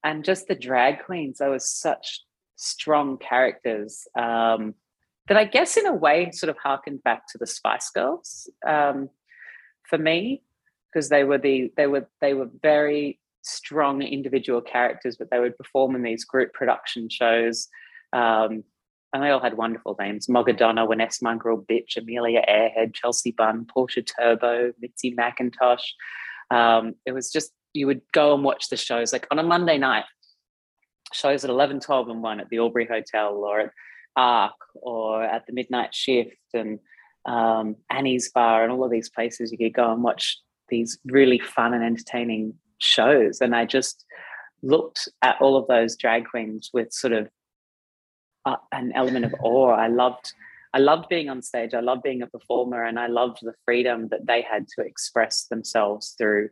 and 0.05 0.25
just 0.25 0.49
the 0.49 0.55
drag 0.55 1.05
queens, 1.05 1.39
there 1.39 1.51
was 1.51 1.69
such 1.69 2.23
strong 2.57 3.19
characters 3.19 4.07
um, 4.17 4.75
that 5.29 5.37
I 5.37 5.45
guess 5.45 5.77
in 5.77 5.87
a 5.87 5.95
way 5.95 6.31
sort 6.33 6.51
of 6.51 6.57
harkened 6.59 7.03
back 7.03 7.27
to 7.29 7.39
the 7.39 7.47
Spice 7.47 7.91
Girls 7.91 8.51
um, 8.67 9.09
for 9.85 9.99
me 9.99 10.43
because 10.93 11.09
they 11.09 11.25
were 11.25 11.39
the 11.39 11.73
they 11.77 11.87
were 11.87 12.09
they 12.21 12.35
were 12.35 12.51
very 12.63 13.19
strong 13.43 14.03
individual 14.03 14.61
characters, 14.61 15.17
but 15.17 15.31
they 15.31 15.41
would 15.41 15.57
perform 15.59 15.95
in 15.95 16.03
these 16.03 16.25
group 16.25 16.53
production 16.53 17.09
shows. 17.09 17.69
Um, 18.13 18.65
and 19.13 19.23
they 19.23 19.31
all 19.31 19.41
had 19.41 19.57
wonderful 19.57 19.97
names 20.01 20.27
Mogadonna, 20.27 20.89
Vanessa 20.89 21.23
Mongrel 21.23 21.63
Bitch, 21.63 21.97
Amelia 21.97 22.43
Airhead, 22.49 22.95
Chelsea 22.95 23.33
Bunn, 23.33 23.67
Portia 23.67 24.03
Turbo, 24.03 24.73
Mitzi 24.81 25.15
McIntosh. 25.15 25.83
Um, 26.51 26.95
it 27.05 27.13
was 27.13 27.31
just, 27.31 27.53
you 27.75 27.87
would 27.87 28.01
go 28.13 28.35
and 28.35 28.43
watch 28.43 28.69
the 28.69 28.77
shows 28.77 29.13
like 29.13 29.27
on 29.31 29.39
a 29.39 29.43
Monday 29.43 29.77
night, 29.77 30.05
shows 31.13 31.45
at 31.45 31.51
11, 31.51 31.81
12, 31.81 32.09
and 32.09 32.23
1 32.23 32.41
at 32.41 32.49
the 32.49 32.59
Albury 32.59 32.87
Hotel 32.87 33.35
or 33.35 33.61
at 33.61 33.71
ARQ 34.17 34.53
or 34.75 35.23
at 35.23 35.47
the 35.47 35.53
Midnight 35.53 35.95
Shift 35.95 36.37
and 36.55 36.79
um, 37.27 37.77
Annie's 37.91 38.31
Bar 38.33 38.63
and 38.63 38.73
all 38.73 38.85
of 38.85 38.91
these 38.91 39.11
places 39.11 39.53
you 39.53 39.59
could 39.59 39.75
go 39.75 39.93
and 39.93 40.03
watch 40.03 40.39
these 40.69 40.99
really 41.05 41.39
fun 41.39 41.75
and 41.75 41.85
entertaining 41.85 42.55
shows. 42.83 43.41
And 43.41 43.55
I 43.55 43.65
just 43.65 44.05
looked 44.63 45.09
at 45.23 45.41
all 45.41 45.57
of 45.57 45.67
those 45.67 45.97
drag 45.97 46.27
queens 46.27 46.71
with 46.73 46.93
sort 46.93 47.13
of 47.13 47.29
uh, 48.45 48.57
an 48.73 48.93
element 48.95 49.25
of 49.25 49.35
awe. 49.43 49.71
I 49.71 49.89
loved, 49.89 50.33
I 50.75 50.79
loved 50.79 51.09
being 51.09 51.29
on 51.29 51.43
stage. 51.43 51.75
I 51.75 51.81
loved 51.81 52.03
being 52.03 52.23
a 52.23 52.27
performer, 52.27 52.85
and 52.85 52.99
I 52.99 53.07
loved 53.07 53.39
the 53.43 53.55
freedom 53.65 54.09
that 54.09 54.27
they 54.27 54.43
had 54.43 54.67
to 54.77 54.85
express 54.85 55.47
themselves 55.47 56.15
through 56.19 56.49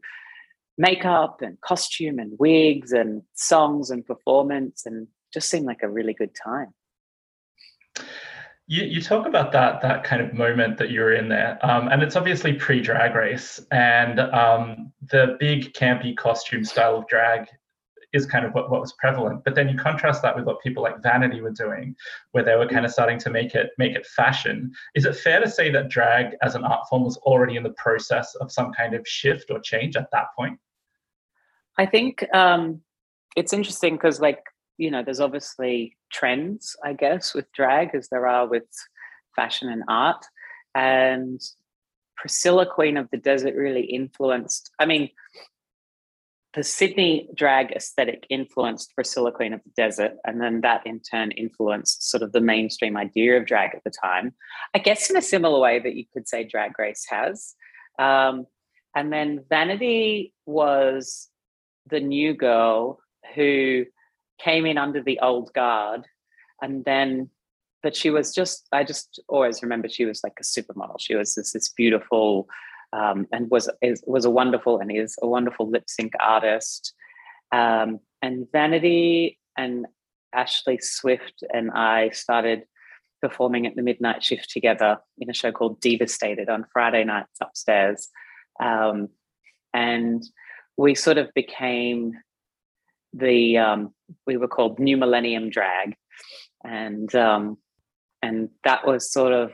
makeup 0.78 1.43
and 1.43 1.61
costume 1.61 2.18
and 2.18 2.39
wigs 2.39 2.93
and 2.93 3.22
songs 3.35 3.91
and 3.91 4.07
performance, 4.07 4.87
and 4.87 5.09
just 5.33 5.49
seemed 5.49 5.66
like 5.66 5.83
a 5.83 5.91
really 5.91 6.14
good 6.14 6.35
time. 6.35 6.72
You, 8.71 8.85
you 8.85 9.03
talk 9.03 9.27
about 9.27 9.51
that 9.51 9.83
that 9.83 10.05
kind 10.05 10.23
of 10.23 10.33
moment 10.33 10.79
that 10.79 10.91
you 10.91 11.01
were 11.01 11.12
in 11.12 11.29
there, 11.29 11.59
um, 11.66 11.89
and 11.89 12.05
it's 12.05 12.14
obviously 12.14 12.53
pre 12.53 12.81
Drag 12.81 13.16
Race, 13.16 13.61
and 13.73 14.21
um, 14.21 14.93
the 15.11 15.37
big 15.41 15.73
campy 15.73 16.16
costume 16.16 16.64
style 16.64 16.97
of 16.97 17.09
drag 17.09 17.49
is 18.12 18.27
kind 18.27 18.45
of 18.45 18.53
what, 18.53 18.71
what 18.71 18.81
was 18.81 18.93
prevalent. 18.93 19.43
But 19.43 19.57
then 19.57 19.68
you 19.68 19.77
contrast 19.77 20.23
that 20.23 20.37
with 20.37 20.45
what 20.45 20.61
people 20.61 20.85
like 20.85 21.03
Vanity 21.03 21.41
were 21.41 21.51
doing, 21.51 21.97
where 22.31 22.45
they 22.45 22.55
were 22.55 22.68
kind 22.68 22.85
of 22.85 22.93
starting 22.93 23.18
to 23.18 23.31
make 23.31 23.57
it 23.57 23.71
make 23.77 23.97
it 23.97 24.07
fashion. 24.07 24.71
Is 24.95 25.05
it 25.05 25.16
fair 25.16 25.41
to 25.41 25.51
say 25.51 25.73
that 25.73 25.89
drag 25.89 26.37
as 26.41 26.55
an 26.55 26.62
art 26.62 26.87
form 26.89 27.03
was 27.03 27.16
already 27.18 27.57
in 27.57 27.64
the 27.64 27.71
process 27.71 28.37
of 28.37 28.53
some 28.53 28.73
kind 28.73 28.95
of 28.95 29.05
shift 29.05 29.51
or 29.51 29.59
change 29.59 29.97
at 29.97 30.12
that 30.12 30.27
point? 30.39 30.57
I 31.77 31.87
think 31.87 32.25
um, 32.33 32.83
it's 33.35 33.53
interesting 33.53 33.95
because, 33.95 34.21
like, 34.21 34.45
you 34.81 34.91
know, 34.91 35.03
there's 35.05 35.20
obviously 35.20 35.95
trends, 36.11 36.74
I 36.83 36.95
guess, 36.95 37.35
with 37.35 37.53
drag 37.53 37.95
as 37.95 38.09
there 38.09 38.26
are 38.26 38.47
with 38.47 38.64
fashion 39.37 39.68
and 39.68 39.85
art. 39.89 40.24
And 40.74 41.39
Priscilla, 42.16 42.64
Queen 42.64 42.97
of 42.97 43.07
the 43.11 43.18
Desert, 43.18 43.55
really 43.55 43.83
influenced. 43.83 44.70
I 44.78 44.87
mean, 44.87 45.11
the 46.55 46.64
Sydney 46.64 47.28
drag 47.35 47.72
aesthetic 47.72 48.26
influenced 48.31 48.95
Priscilla, 48.95 49.31
Queen 49.33 49.53
of 49.53 49.61
the 49.64 49.70
Desert, 49.76 50.12
and 50.24 50.41
then 50.41 50.62
that 50.62 50.87
in 50.87 51.01
turn 51.01 51.31
influenced 51.33 52.11
sort 52.11 52.22
of 52.22 52.33
the 52.33 52.41
mainstream 52.41 52.97
idea 52.97 53.37
of 53.37 53.45
drag 53.45 53.74
at 53.74 53.85
the 53.85 53.93
time. 54.03 54.33
I 54.74 54.78
guess 54.78 55.11
in 55.11 55.16
a 55.16 55.22
similar 55.22 55.61
way 55.61 55.78
that 55.78 55.95
you 55.95 56.07
could 56.11 56.26
say 56.26 56.45
Drag 56.45 56.72
Race 56.78 57.05
has. 57.11 57.55
Um, 57.99 58.47
and 58.97 59.12
then 59.12 59.45
Vanity 59.51 60.33
was 60.47 61.28
the 61.91 62.01
new 62.01 62.33
girl 62.33 62.99
who 63.35 63.85
came 64.43 64.66
in 64.66 64.78
under 64.78 65.03
the 65.03 65.18
old 65.20 65.53
guard. 65.53 66.07
And 66.62 66.84
then 66.84 67.30
but 67.82 67.97
she 67.97 68.11
was 68.11 68.34
just 68.34 68.68
i 68.72 68.84
just 68.84 69.20
always 69.28 69.62
remember 69.62 69.88
she 69.88 70.05
was 70.05 70.20
like 70.22 70.38
a 70.41 70.45
supermodel. 70.45 71.01
She 71.01 71.14
was 71.14 71.34
this, 71.34 71.53
this 71.53 71.68
beautiful 71.68 72.49
um, 72.93 73.26
and 73.32 73.51
was 73.51 73.70
is, 73.82 74.03
was 74.07 74.24
a 74.24 74.30
wonderful 74.30 74.78
and 74.78 74.91
is 74.91 75.16
a 75.22 75.26
wonderful 75.26 75.68
lip 75.70 75.84
sync 75.88 76.12
artist. 76.20 76.93
Um, 77.53 78.01
and 78.22 78.47
vanity 78.53 79.38
and 79.57 79.86
ashley 80.32 80.78
swift 80.80 81.43
and 81.53 81.72
i 81.72 82.09
started 82.11 82.62
performing 83.20 83.66
at 83.66 83.74
the 83.74 83.82
midnight 83.82 84.22
shift 84.22 84.49
together 84.49 84.99
in 85.18 85.28
a 85.28 85.34
show 85.34 85.51
called 85.51 85.80
devastated 85.80 86.49
on 86.49 86.64
friday 86.72 87.05
nights 87.05 87.38
upstairs. 87.43 88.09
Um, 88.62 89.09
and 89.72 90.22
we 90.76 90.95
sort 90.95 91.18
of 91.18 91.32
became 91.34 92.14
the 93.12 93.58
um, 93.58 93.94
we 94.26 94.36
were 94.36 94.48
called 94.48 94.78
New 94.78 94.96
Millennium 94.96 95.50
Drag, 95.50 95.94
and 96.64 97.12
um, 97.14 97.58
and 98.22 98.48
that 98.64 98.86
was 98.86 99.12
sort 99.12 99.32
of 99.32 99.52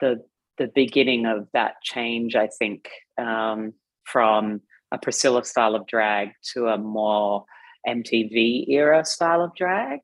the 0.00 0.24
the 0.58 0.70
beginning 0.74 1.26
of 1.26 1.48
that 1.52 1.74
change. 1.82 2.34
I 2.34 2.48
think 2.58 2.88
um, 3.18 3.74
from 4.04 4.60
a 4.92 4.98
Priscilla 4.98 5.44
style 5.44 5.74
of 5.74 5.86
drag 5.86 6.30
to 6.52 6.68
a 6.68 6.78
more 6.78 7.44
MTV 7.86 8.68
era 8.68 9.04
style 9.04 9.42
of 9.42 9.54
drag, 9.54 10.00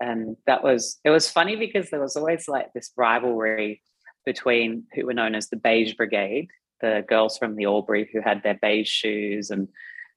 and 0.00 0.36
that 0.46 0.62
was 0.62 0.98
it 1.04 1.10
was 1.10 1.30
funny 1.30 1.56
because 1.56 1.90
there 1.90 2.00
was 2.00 2.16
always 2.16 2.48
like 2.48 2.72
this 2.72 2.92
rivalry 2.96 3.82
between 4.24 4.84
who 4.94 5.06
were 5.06 5.14
known 5.14 5.34
as 5.34 5.48
the 5.48 5.56
Beige 5.56 5.94
Brigade, 5.94 6.48
the 6.80 7.04
girls 7.08 7.36
from 7.38 7.56
the 7.56 7.66
Albury 7.66 8.08
who 8.12 8.20
had 8.20 8.42
their 8.42 8.58
beige 8.60 8.88
shoes 8.88 9.50
and 9.50 9.68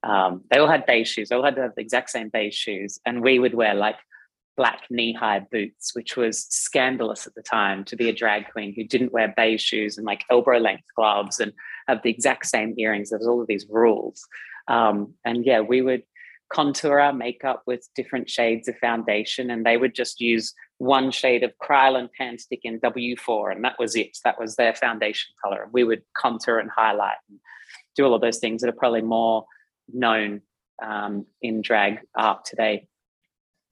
um, 0.04 0.44
they 0.50 0.58
all 0.58 0.68
had 0.68 0.86
beige 0.86 1.10
shoes. 1.10 1.30
They 1.30 1.36
all 1.36 1.44
had 1.44 1.56
to 1.56 1.62
have 1.62 1.76
the 1.76 1.82
exact 1.82 2.10
same 2.10 2.30
beige 2.30 2.56
shoes, 2.56 3.00
and 3.06 3.22
we 3.24 3.40
would 3.40 3.54
wear 3.54 3.74
like 3.74 3.98
black 4.56 4.84
knee-high 4.90 5.46
boots, 5.52 5.96
which 5.96 6.18
was 6.18 6.46
scandalous 6.50 7.28
at 7.28 7.36
the 7.36 7.44
time 7.44 7.84
to 7.86 7.96
be 7.96 8.10
a 8.10 8.14
drag 8.14 8.52
queen 8.52 8.74
who 8.76 8.84
didn't 8.84 9.14
wear 9.14 9.34
beige 9.38 9.62
shoes 9.62 9.98
and 9.98 10.06
like 10.06 10.24
elbow-length 10.32 10.86
gloves 10.96 11.40
and 11.40 11.54
have 11.88 12.02
the 12.02 12.10
exact 12.10 12.48
same 12.48 12.74
earrings. 12.78 13.10
There 13.10 13.20
was 13.20 13.28
all 13.28 13.42
of 13.42 13.48
these 13.48 13.68
rules, 13.70 14.28
um, 14.68 15.14
and 15.26 15.46
yeah, 15.46 15.62
we 15.62 15.82
would 15.82 16.04
contour 16.50 17.00
our 17.00 17.14
makeup 17.14 17.64
with 17.66 17.90
different 17.96 18.30
shades 18.30 18.68
of 18.68 18.78
foundation, 18.78 19.50
and 19.50 19.66
they 19.66 19.78
would 19.78 19.94
just 19.94 20.22
use 20.22 20.54
one 20.78 21.12
shade 21.12 21.44
of 21.44 21.52
Kryolan 21.62 22.10
pan 22.18 22.38
stick 22.38 22.62
in 22.64 22.80
W4, 22.80 23.52
and 23.52 23.64
that 23.64 23.80
was 23.80 23.96
it. 23.96 24.18
That 24.24 24.40
was 24.40 24.56
their 24.56 24.74
foundation 24.74 25.34
color. 25.44 25.64
And 25.64 25.74
we 25.74 25.84
would 25.84 26.04
contour 26.16 26.60
and 26.60 26.70
highlight 26.70 27.18
and 27.30 27.40
do 27.96 28.06
all 28.06 28.14
of 28.14 28.22
those 28.22 28.38
things 28.38 28.62
that 28.62 28.70
are 28.70 28.80
probably 28.80 29.02
more 29.02 29.46
known 29.92 30.42
um, 30.84 31.26
in 31.42 31.62
drag 31.62 32.00
art 32.16 32.46
today. 32.46 32.88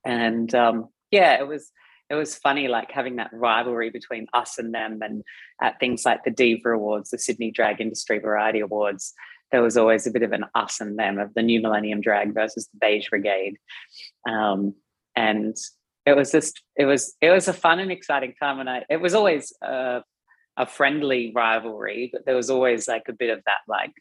And 0.05 0.53
um, 0.53 0.89
yeah, 1.11 1.39
it 1.39 1.47
was 1.47 1.71
it 2.09 2.15
was 2.15 2.35
funny, 2.35 2.67
like 2.67 2.91
having 2.91 3.15
that 3.15 3.31
rivalry 3.33 3.89
between 3.89 4.27
us 4.33 4.59
and 4.59 4.73
them, 4.73 4.99
and 5.01 5.23
at 5.61 5.79
things 5.79 6.05
like 6.05 6.23
the 6.23 6.31
Diva 6.31 6.69
Awards, 6.69 7.09
the 7.09 7.17
Sydney 7.17 7.51
Drag 7.51 7.81
Industry 7.81 8.19
Variety 8.19 8.59
Awards. 8.59 9.13
There 9.51 9.63
was 9.63 9.77
always 9.77 10.05
a 10.05 10.11
bit 10.11 10.23
of 10.23 10.31
an 10.31 10.45
us 10.53 10.79
and 10.79 10.99
them 10.99 11.17
of 11.17 11.33
the 11.33 11.41
New 11.41 11.61
Millennium 11.61 12.01
Drag 12.01 12.33
versus 12.33 12.67
the 12.67 12.77
Beige 12.79 13.09
Brigade, 13.09 13.57
um, 14.29 14.75
and 15.15 15.55
it 16.05 16.15
was 16.15 16.31
just 16.31 16.61
it 16.75 16.85
was 16.85 17.15
it 17.21 17.31
was 17.31 17.47
a 17.47 17.53
fun 17.53 17.79
and 17.79 17.91
exciting 17.91 18.35
time, 18.39 18.59
and 18.59 18.69
I 18.69 18.85
it 18.89 19.01
was 19.01 19.15
always 19.15 19.51
a, 19.63 20.03
a 20.57 20.67
friendly 20.67 21.31
rivalry, 21.33 22.11
but 22.13 22.25
there 22.25 22.35
was 22.35 22.51
always 22.51 22.87
like 22.87 23.03
a 23.07 23.13
bit 23.13 23.31
of 23.31 23.41
that 23.45 23.59
like 23.67 23.93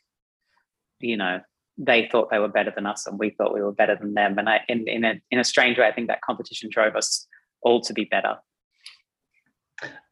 you 1.01 1.17
know 1.17 1.41
they 1.77 2.09
thought 2.11 2.31
they 2.31 2.39
were 2.39 2.49
better 2.49 2.73
than 2.75 2.87
us 2.87 3.07
and 3.07 3.19
we 3.19 3.31
thought 3.31 3.55
we 3.55 3.63
were 3.63 3.73
better 3.73 3.97
than 3.97 4.15
them. 4.15 4.39
And 4.39 4.49
I, 4.49 4.61
in, 4.69 4.87
in, 4.87 5.05
a, 5.05 5.15
in 5.31 5.39
a 5.39 5.45
strange 5.45 5.79
way, 5.79 5.87
I 5.87 5.93
think 5.93 6.09
that 6.09 6.21
competition 6.23 6.71
drove 6.73 6.95
us 6.97 7.27
all 7.63 7.81
to 7.81 7.93
be 7.93 8.05
better. 8.05 8.37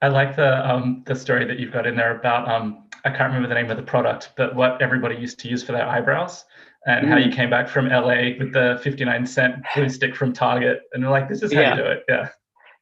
I 0.01 0.09
like 0.09 0.35
the 0.37 0.69
um, 0.69 1.05
the 1.07 1.15
story 1.15 1.45
that 1.45 1.59
you've 1.59 1.73
got 1.73 1.87
in 1.87 1.95
there 1.95 2.17
about 2.19 2.51
um, 2.51 2.85
I 3.05 3.11
can't 3.11 3.33
remember 3.33 3.49
the 3.49 3.55
name 3.55 3.71
of 3.71 3.77
the 3.77 3.83
product, 3.83 4.31
but 4.37 4.55
what 4.55 4.83
everybody 4.83 5.17
used 5.17 5.39
to 5.41 5.49
use 5.49 5.63
for 5.63 5.73
their 5.73 5.87
eyebrows, 5.87 6.45
and 6.87 7.07
mm. 7.07 7.11
how 7.11 7.17
you 7.17 7.31
mm. 7.31 7.35
came 7.35 7.51
back 7.51 7.69
from 7.69 7.89
LA 7.89 8.37
with 8.39 8.53
the 8.53 8.81
59 8.83 9.27
cent 9.27 9.57
glue 9.75 9.89
stick 9.89 10.17
from 10.17 10.33
Target, 10.33 10.81
and 10.93 11.05
we're 11.05 11.11
like, 11.11 11.29
this 11.29 11.43
is 11.43 11.53
how 11.53 11.61
yeah. 11.61 11.77
you 11.77 11.83
do 11.83 11.89
it. 11.89 12.05
Yeah. 12.09 12.29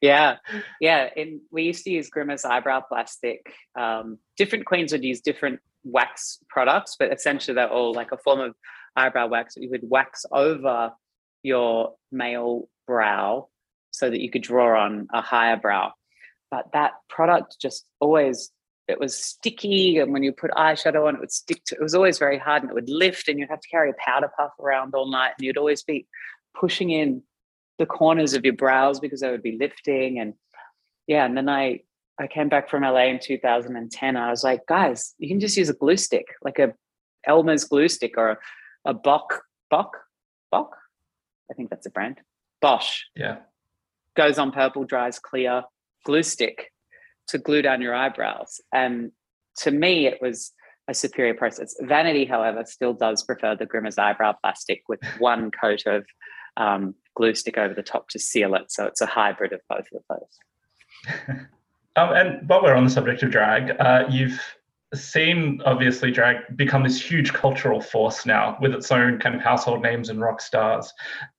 Yeah, 0.01 0.37
yeah. 0.79 1.09
And 1.15 1.41
we 1.51 1.61
used 1.61 1.83
to 1.83 1.91
use 1.91 2.09
Grimas 2.09 2.43
eyebrow 2.43 2.81
plastic. 2.81 3.53
Um, 3.79 4.17
different 4.35 4.65
queens 4.65 4.91
would 4.93 5.03
use 5.03 5.21
different 5.21 5.59
wax 5.83 6.39
products, 6.49 6.95
but 6.99 7.11
essentially 7.11 7.55
they're 7.55 7.69
all 7.69 7.93
like 7.93 8.11
a 8.11 8.17
form 8.17 8.39
of 8.39 8.55
eyebrow 8.95 9.27
wax 9.27 9.55
that 9.55 9.63
you 9.63 9.69
would 9.69 9.89
wax 9.89 10.25
over 10.31 10.91
your 11.43 11.93
male 12.11 12.67
brow 12.87 13.47
so 13.91 14.09
that 14.09 14.21
you 14.21 14.29
could 14.29 14.43
draw 14.43 14.83
on 14.83 15.07
a 15.13 15.21
higher 15.21 15.57
brow. 15.57 15.93
But 16.49 16.65
that 16.73 16.93
product 17.09 17.57
just 17.61 17.85
always 17.99 18.51
it 18.87 18.99
was 18.99 19.15
sticky 19.15 19.99
and 19.99 20.11
when 20.11 20.23
you 20.23 20.33
put 20.33 20.51
eyeshadow 20.51 21.07
on 21.07 21.15
it 21.15 21.19
would 21.19 21.31
stick 21.31 21.63
to 21.65 21.75
it 21.75 21.81
was 21.81 21.95
always 21.95 22.19
very 22.19 22.37
hard 22.37 22.61
and 22.61 22.71
it 22.71 22.73
would 22.73 22.89
lift 22.89 23.27
and 23.27 23.39
you'd 23.39 23.49
have 23.49 23.61
to 23.61 23.69
carry 23.69 23.89
a 23.89 23.93
powder 24.05 24.29
puff 24.37 24.51
around 24.59 24.93
all 24.93 25.09
night 25.09 25.31
and 25.37 25.45
you'd 25.45 25.57
always 25.57 25.83
be 25.83 26.05
pushing 26.59 26.89
in 26.89 27.23
the 27.77 27.85
corners 27.85 28.33
of 28.33 28.43
your 28.43 28.55
brows 28.55 28.99
because 28.99 29.21
they 29.21 29.31
would 29.31 29.43
be 29.43 29.57
lifting 29.57 30.19
and 30.19 30.33
yeah 31.07 31.25
and 31.25 31.37
then 31.37 31.47
i 31.47 31.79
I 32.19 32.27
came 32.27 32.49
back 32.49 32.69
from 32.69 32.83
LA 32.83 33.05
in 33.05 33.19
2010. 33.19 34.17
I 34.17 34.29
was 34.29 34.43
like, 34.43 34.65
guys, 34.67 35.15
you 35.17 35.27
can 35.27 35.39
just 35.39 35.57
use 35.57 35.69
a 35.69 35.73
glue 35.73 35.97
stick, 35.97 36.25
like 36.43 36.59
a 36.59 36.73
Elmer's 37.25 37.63
glue 37.63 37.87
stick 37.87 38.13
or 38.17 38.31
a, 38.31 38.37
a 38.85 38.93
Bock, 38.93 39.43
Bock, 39.69 39.97
Bock. 40.51 40.75
I 41.49 41.53
think 41.53 41.69
that's 41.69 41.85
a 41.85 41.89
brand. 41.89 42.19
Bosch. 42.61 43.01
Yeah. 43.15 43.37
Goes 44.15 44.37
on 44.37 44.51
purple, 44.51 44.83
dries 44.83 45.19
clear 45.19 45.63
glue 46.05 46.23
stick 46.23 46.71
to 47.27 47.37
glue 47.37 47.61
down 47.61 47.81
your 47.81 47.95
eyebrows. 47.95 48.59
And 48.73 49.11
to 49.57 49.71
me, 49.71 50.07
it 50.07 50.21
was 50.21 50.51
a 50.87 50.93
superior 50.93 51.33
process. 51.33 51.75
Vanity, 51.81 52.25
however, 52.25 52.63
still 52.65 52.93
does 52.93 53.23
prefer 53.23 53.55
the 53.55 53.65
Grimas 53.65 53.97
eyebrow 53.97 54.33
plastic 54.41 54.83
with 54.87 54.99
one 55.19 55.51
coat 55.51 55.85
of 55.85 56.05
um, 56.57 56.95
glue 57.15 57.33
stick 57.33 57.57
over 57.57 57.73
the 57.73 57.83
top 57.83 58.09
to 58.09 58.19
seal 58.19 58.55
it. 58.55 58.71
So 58.71 58.85
it's 58.85 59.01
a 59.01 59.05
hybrid 59.05 59.53
of 59.53 59.61
both 59.69 59.87
of 59.93 60.03
those. 60.09 61.37
Um, 61.95 62.13
and 62.13 62.49
while 62.49 62.63
we're 62.63 62.75
on 62.75 62.83
the 62.83 62.89
subject 62.89 63.21
of 63.23 63.31
drag, 63.31 63.75
uh, 63.79 64.05
you've 64.09 64.39
seen 64.93 65.61
obviously 65.65 66.11
drag 66.11 66.37
become 66.57 66.83
this 66.83 67.01
huge 67.01 67.31
cultural 67.33 67.79
force 67.81 68.25
now 68.25 68.57
with 68.61 68.73
its 68.73 68.91
own 68.91 69.19
kind 69.19 69.35
of 69.35 69.41
household 69.41 69.81
names 69.81 70.09
and 70.09 70.19
rock 70.19 70.41
stars. 70.41 70.91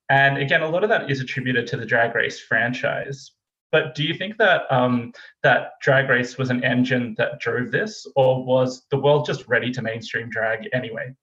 And 0.09 0.37
again, 0.37 0.61
a 0.61 0.69
lot 0.69 0.83
of 0.83 0.89
that 0.89 1.09
is 1.09 1.21
attributed 1.21 1.67
to 1.67 1.77
the 1.77 1.85
Drag 1.85 2.13
Race 2.15 2.39
franchise. 2.39 3.31
But 3.71 3.95
do 3.95 4.03
you 4.03 4.13
think 4.13 4.37
that 4.37 4.71
um, 4.71 5.11
that 5.41 5.71
Drag 5.81 6.07
Race 6.07 6.37
was 6.37 6.51
an 6.51 6.63
engine 6.63 7.15
that 7.17 7.39
drove 7.39 7.71
this, 7.71 8.05
or 8.15 8.45
was 8.45 8.85
the 8.91 8.99
world 8.99 9.25
just 9.25 9.47
ready 9.47 9.71
to 9.71 9.81
mainstream 9.81 10.29
drag 10.29 10.69
anyway? 10.73 11.15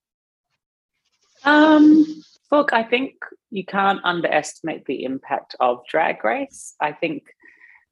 Um, 1.44 2.04
look, 2.50 2.72
I 2.72 2.82
think 2.82 3.14
you 3.50 3.64
can't 3.64 4.00
underestimate 4.02 4.84
the 4.86 5.04
impact 5.04 5.54
of 5.60 5.86
Drag 5.88 6.24
Race. 6.24 6.74
I 6.80 6.90
think 6.90 7.22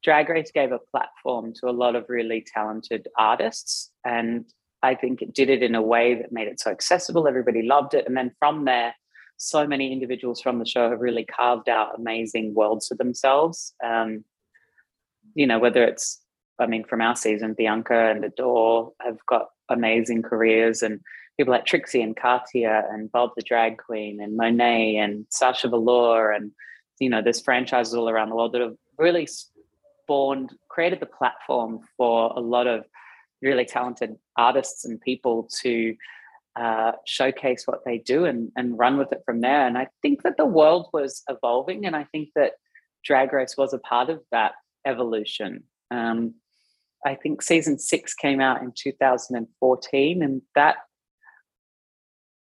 Drag 0.03 0.29
Race 0.29 0.51
gave 0.51 0.71
a 0.71 0.79
platform 0.79 1.53
to 1.55 1.69
a 1.69 1.71
lot 1.71 1.95
of 1.95 2.05
really 2.07 2.45
talented 2.53 3.07
artists. 3.17 3.91
And 4.05 4.45
I 4.81 4.95
think 4.95 5.21
it 5.21 5.33
did 5.33 5.49
it 5.49 5.61
in 5.61 5.75
a 5.75 5.81
way 5.81 6.15
that 6.15 6.31
made 6.31 6.47
it 6.47 6.59
so 6.59 6.71
accessible. 6.71 7.27
Everybody 7.27 7.63
loved 7.63 7.93
it. 7.93 8.05
And 8.07 8.15
then 8.15 8.31
from 8.39 8.65
there, 8.65 8.93
so 9.37 9.67
many 9.67 9.91
individuals 9.91 10.41
from 10.41 10.59
the 10.59 10.65
show 10.65 10.89
have 10.89 10.99
really 10.99 11.25
carved 11.25 11.69
out 11.69 11.97
amazing 11.97 12.53
worlds 12.53 12.87
for 12.87 12.95
themselves. 12.95 13.73
Um, 13.83 14.23
you 15.35 15.47
know, 15.47 15.59
whether 15.59 15.83
it's, 15.83 16.21
I 16.59 16.65
mean, 16.65 16.83
from 16.83 17.01
our 17.01 17.15
season, 17.15 17.53
Bianca 17.57 18.11
and 18.11 18.23
Adore 18.23 18.93
have 19.01 19.17
got 19.27 19.47
amazing 19.69 20.23
careers 20.23 20.81
and 20.81 20.99
people 21.37 21.53
like 21.53 21.65
Trixie 21.65 22.01
and 22.01 22.17
Katya 22.17 22.83
and 22.91 23.11
Bob 23.11 23.31
the 23.35 23.41
drag 23.41 23.77
queen 23.77 24.19
and 24.21 24.35
Monet 24.35 24.97
and 24.97 25.25
Sasha 25.29 25.69
Velour 25.69 26.31
and 26.31 26.51
you 26.99 27.09
know 27.09 27.21
there's 27.21 27.39
franchises 27.39 27.93
all 27.93 28.09
around 28.09 28.29
the 28.29 28.35
world 28.35 28.51
that 28.53 28.61
have 28.61 28.75
really 28.97 29.25
spawned 30.09 30.55
created 30.69 30.99
the 30.99 31.05
platform 31.05 31.79
for 31.95 32.33
a 32.35 32.39
lot 32.39 32.65
of 32.65 32.83
really 33.43 33.63
talented 33.63 34.15
artists 34.37 34.83
and 34.83 34.99
people 34.99 35.47
to 35.61 35.95
uh, 36.55 36.93
showcase 37.05 37.65
what 37.67 37.85
they 37.85 37.99
do 37.99 38.25
and, 38.25 38.51
and 38.55 38.79
run 38.79 38.97
with 38.97 39.11
it 39.11 39.21
from 39.23 39.41
there. 39.41 39.67
And 39.67 39.77
I 39.77 39.87
think 40.01 40.23
that 40.23 40.35
the 40.35 40.47
world 40.47 40.87
was 40.93 41.21
evolving, 41.29 41.85
and 41.85 41.95
I 41.95 42.05
think 42.05 42.29
that 42.35 42.53
Drag 43.05 43.31
Race 43.31 43.55
was 43.55 43.71
a 43.71 43.77
part 43.77 44.09
of 44.09 44.21
that 44.31 44.53
evolution. 44.83 45.63
Um, 45.91 46.33
I 47.05 47.13
think 47.13 47.43
season 47.43 47.77
six 47.77 48.15
came 48.15 48.41
out 48.41 48.63
in 48.63 48.73
2014, 48.75 50.23
and 50.23 50.41
that 50.55 50.77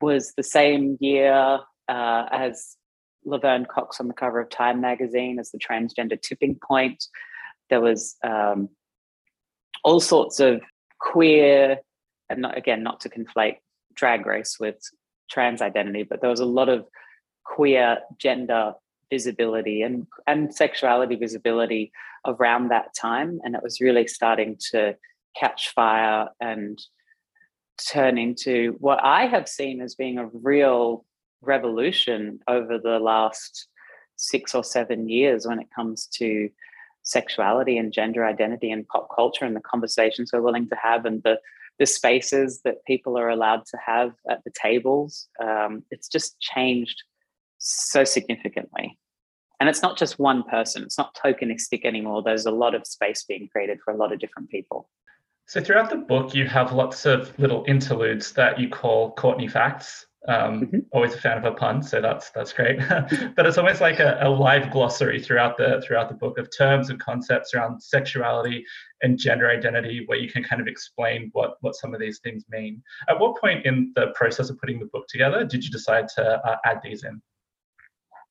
was 0.01 0.35
the 0.37 0.45
same 0.45 0.99
year 1.01 1.59
uh, 1.89 2.25
as 2.31 2.77
Laverne 3.25 3.67
Cox 3.67 3.99
on 3.99 4.07
the 4.07 4.15
cover 4.15 4.39
of 4.39 4.51
Time 4.51 4.81
magazine 4.81 5.41
as 5.41 5.51
the 5.51 5.59
transgender 5.59 6.21
tipping 6.21 6.59
point. 6.65 7.05
There 7.71 7.81
was 7.81 8.17
um, 8.23 8.69
all 9.85 10.01
sorts 10.01 10.41
of 10.41 10.61
queer, 11.01 11.79
and 12.29 12.43
not, 12.43 12.57
again, 12.57 12.83
not 12.83 13.01
to 13.01 13.09
conflate 13.09 13.57
drag 13.95 14.27
race 14.27 14.57
with 14.59 14.77
trans 15.31 15.63
identity, 15.63 16.03
but 16.03 16.21
there 16.21 16.31
was 16.31 16.41
a 16.41 16.47
lot 16.47 16.69
of 16.69 16.87
queer 17.45 17.99
gender 18.19 18.75
visibility 19.11 19.83
and, 19.83 20.07
and 20.27 20.55
sexuality 20.55 21.15
visibility 21.15 21.93
around 22.27 22.69
that 22.69 22.95
time. 22.95 23.41
And 23.45 23.55
it 23.55 23.63
was 23.63 23.81
really 23.81 24.07
starting 24.07 24.57
to 24.73 24.97
catch 25.39 25.71
fire 25.71 26.29
and 26.41 26.79
turn 27.91 28.19
into 28.19 28.77
what 28.79 29.03
I 29.03 29.27
have 29.27 29.49
seen 29.49 29.81
as 29.81 29.95
being 29.95 30.19
a 30.19 30.27
real 30.27 31.05
revolution 31.43 32.41
over 32.49 32.79
the 32.79 32.99
last 32.99 33.69
six 34.17 34.55
or 34.55 34.65
seven 34.65 35.09
years 35.09 35.47
when 35.47 35.61
it 35.61 35.69
comes 35.75 36.07
to 36.07 36.49
sexuality 37.07 37.79
and 37.79 37.93
gender 37.93 38.27
identity 38.27 38.71
and 38.71 38.87
pop 38.89 39.09
culture 39.15 39.45
and 39.45 39.55
the 39.55 39.61
conversations 39.61 40.31
we're 40.33 40.43
willing 40.43 40.69
to 40.69 40.77
have 40.77 41.07
and 41.07 41.23
the 41.23 41.39
the 41.79 41.87
spaces 41.87 42.63
that 42.65 42.85
people 42.87 43.19
are 43.19 43.29
allowed 43.29 43.67
to 43.67 43.77
have 43.85 44.13
at 44.31 44.43
the 44.45 44.51
tables. 44.51 45.29
Um, 45.43 45.83
it's 45.91 46.09
just 46.09 46.41
changed 46.41 47.03
so 47.59 48.03
significantly. 48.03 48.99
And 49.61 49.69
it's 49.69 49.83
not 49.83 49.99
just 49.99 50.19
one 50.19 50.43
person, 50.45 50.83
it's 50.83 50.97
not 50.97 51.15
tokenistic 51.23 51.85
anymore. 51.85 52.23
There's 52.23 52.47
a 52.47 52.51
lot 52.51 52.75
of 52.75 52.87
space 52.87 53.25
being 53.25 53.49
created 53.53 53.79
for 53.85 53.93
a 53.93 53.97
lot 53.97 54.11
of 54.11 54.19
different 54.19 54.49
people. 54.49 54.89
So, 55.47 55.61
throughout 55.61 55.91
the 55.91 55.97
book, 55.97 56.35
you 56.35 56.47
have 56.47 56.73
lots 56.73 57.07
of 57.07 57.39
little 57.39 57.65
interludes 57.69 58.33
that 58.33 58.59
you 58.59 58.69
call 58.69 59.13
Courtney 59.13 59.49
Facts. 59.49 60.06
Um, 60.29 60.61
mm-hmm. 60.63 60.79
Always 60.93 61.15
a 61.15 61.19
fan 61.19 61.39
of 61.39 61.45
a 61.45 61.53
pun, 61.53 61.83
so 61.83 62.01
that's 62.01 62.31
that's 62.31 62.53
great. 62.53 62.79
but 63.37 63.47
it's 63.47 63.59
almost 63.59 63.81
like 63.81 64.01
a, 64.01 64.19
a, 64.21 64.29
live 64.29 64.73
glossary 64.73 65.23
throughout 65.23 65.57
the 65.57 65.83
throughout 65.87 66.09
the 66.09 66.17
book 66.17 66.39
of 66.39 66.49
terms 66.57 66.91
and 66.91 66.99
concepts 66.99 67.55
around 67.55 67.81
sexuality 67.81 68.65
and 69.03 69.19
gender 69.19 69.49
identity, 69.49 70.03
where 70.07 70.19
you 70.19 70.29
can 70.29 70.43
kind 70.43 70.61
of 70.61 70.67
explain 70.67 71.31
what 71.33 71.59
what 71.61 71.77
some 71.77 71.95
of 71.95 72.01
these 72.01 72.19
things 72.19 72.45
mean. 72.49 72.83
At 73.09 73.21
what 73.21 73.41
point 73.41 73.67
in 73.67 73.93
the 73.95 74.09
process 74.17 74.51
of 74.51 74.59
putting 74.59 74.81
the 74.81 74.87
book 74.87 75.07
together 75.09 75.45
did 75.45 75.65
you 75.65 75.71
decide 75.71 76.09
to 76.17 76.25
uh, 76.25 76.57
add 76.65 76.81
these 76.83 77.05
in? 77.05 77.23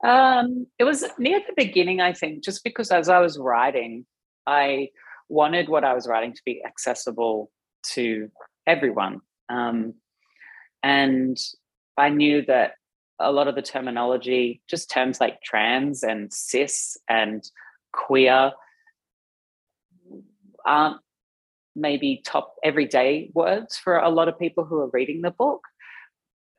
Um, 0.03 0.67
it 0.77 0.83
was 0.83 1.05
near 1.17 1.39
the 1.39 1.53
beginning, 1.55 2.01
I 2.01 2.11
think, 2.11 2.43
just 2.43 2.63
because 2.63 2.91
as 2.91 3.07
I 3.07 3.19
was 3.19 3.37
writing, 3.37 4.05
I 4.45 4.89
wanted 5.29 5.69
what 5.69 5.83
I 5.83 5.93
was 5.93 6.07
writing 6.07 6.33
to 6.33 6.41
be 6.45 6.61
accessible 6.65 7.49
to 7.93 8.29
everyone. 8.67 9.21
Um, 9.49 9.93
and 10.83 11.37
I 11.97 12.09
knew 12.09 12.43
that 12.45 12.73
a 13.19 13.31
lot 13.31 13.47
of 13.47 13.55
the 13.55 13.61
terminology, 13.61 14.61
just 14.69 14.89
terms 14.89 15.21
like 15.21 15.41
trans 15.41 16.03
and 16.03 16.31
cis 16.33 16.97
and 17.09 17.43
queer, 17.93 18.51
aren't 20.65 20.97
maybe 21.75 22.21
top 22.25 22.55
everyday 22.63 23.29
words 23.33 23.77
for 23.77 23.97
a 23.97 24.09
lot 24.09 24.27
of 24.27 24.39
people 24.39 24.65
who 24.65 24.79
are 24.79 24.89
reading 24.91 25.21
the 25.21 25.31
book. 25.31 25.61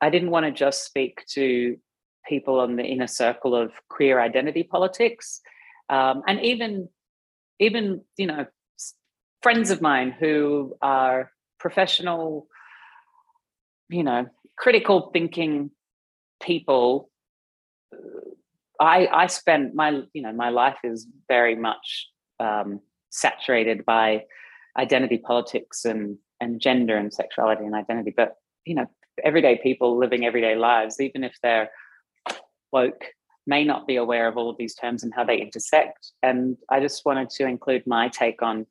I 0.01 0.09
didn't 0.09 0.31
want 0.31 0.45
to 0.45 0.51
just 0.51 0.85
speak 0.85 1.25
to 1.29 1.77
people 2.27 2.59
on 2.59 2.75
the 2.75 2.83
inner 2.83 3.07
circle 3.07 3.55
of 3.55 3.71
queer 3.89 4.19
identity 4.19 4.63
politics, 4.63 5.41
um, 5.89 6.21
and 6.27 6.39
even 6.41 6.89
even 7.59 8.01
you 8.17 8.27
know 8.27 8.45
friends 9.41 9.71
of 9.71 9.81
mine 9.81 10.11
who 10.11 10.75
are 10.81 11.31
professional, 11.59 12.47
you 13.89 14.03
know, 14.03 14.27
critical 14.57 15.09
thinking 15.13 15.71
people 16.41 17.09
i 18.79 19.07
i 19.11 19.27
spend 19.27 19.73
my 19.73 20.01
you 20.13 20.21
know 20.21 20.33
my 20.33 20.49
life 20.49 20.77
is 20.83 21.07
very 21.27 21.55
much 21.55 22.07
um, 22.39 22.79
saturated 23.09 23.85
by 23.85 24.23
identity 24.77 25.17
politics 25.17 25.85
and 25.85 26.17
and 26.39 26.61
gender 26.61 26.95
and 26.95 27.13
sexuality 27.13 27.65
and 27.65 27.75
identity. 27.75 28.13
But 28.15 28.35
you 28.65 28.75
know 28.75 28.87
everyday 29.23 29.57
people 29.57 29.97
living 29.97 30.25
everyday 30.25 30.55
lives 30.55 30.99
even 30.99 31.23
if 31.23 31.35
they're 31.41 31.69
woke 32.71 33.05
may 33.47 33.63
not 33.63 33.87
be 33.87 33.95
aware 33.95 34.27
of 34.27 34.37
all 34.37 34.49
of 34.49 34.57
these 34.57 34.75
terms 34.75 35.03
and 35.03 35.13
how 35.15 35.23
they 35.23 35.37
intersect. 35.37 36.11
And 36.21 36.57
i 36.69 36.79
just 36.79 37.05
wanted 37.05 37.29
to 37.31 37.45
include 37.45 37.87
my 37.87 38.09
take 38.09 38.41
on 38.41 38.65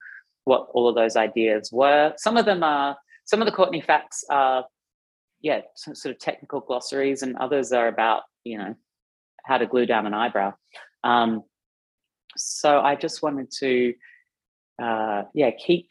what 0.45 0.69
all 0.75 0.89
of 0.89 0.95
those 0.95 1.17
ideas 1.17 1.71
were. 1.73 2.13
Some 2.17 2.37
of 2.37 2.45
them 2.45 2.63
are 2.63 2.97
some 3.25 3.43
of 3.43 3.47
the 3.47 3.53
courtney 3.53 3.81
facts 3.81 4.25
are 4.31 4.65
yeah, 5.41 5.61
sort 5.77 6.07
of 6.07 6.19
technical 6.19 6.61
glossaries, 6.61 7.23
and 7.23 7.37
others 7.37 7.73
are 7.73 7.89
about 7.89 8.23
you 8.45 8.59
know 8.59 8.75
how 9.45 9.59
to 9.59 9.67
glue 9.67 9.87
down 9.87 10.07
an 10.07 10.15
eyebrow. 10.15 10.55
Um, 11.05 11.43
so 12.37 12.81
I 12.81 12.97
just 12.97 13.23
wanted 13.23 13.51
to 13.59 13.95
uh, 14.83 15.23
yeah 15.35 15.51
keep 15.51 15.89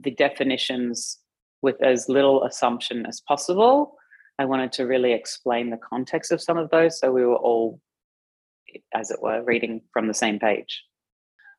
the 0.00 0.10
definitions 0.10 1.18
with 1.62 1.82
as 1.82 2.08
little 2.08 2.44
assumption 2.44 3.06
as 3.06 3.20
possible. 3.20 3.96
I 4.38 4.46
wanted 4.46 4.72
to 4.72 4.84
really 4.84 5.12
explain 5.12 5.68
the 5.70 5.76
context 5.76 6.32
of 6.32 6.40
some 6.40 6.56
of 6.56 6.70
those, 6.70 6.98
so 6.98 7.12
we 7.12 7.24
were 7.24 7.36
all, 7.36 7.78
as 8.94 9.10
it 9.10 9.20
were, 9.20 9.42
reading 9.42 9.82
from 9.92 10.08
the 10.08 10.14
same 10.14 10.38
page. 10.38 10.82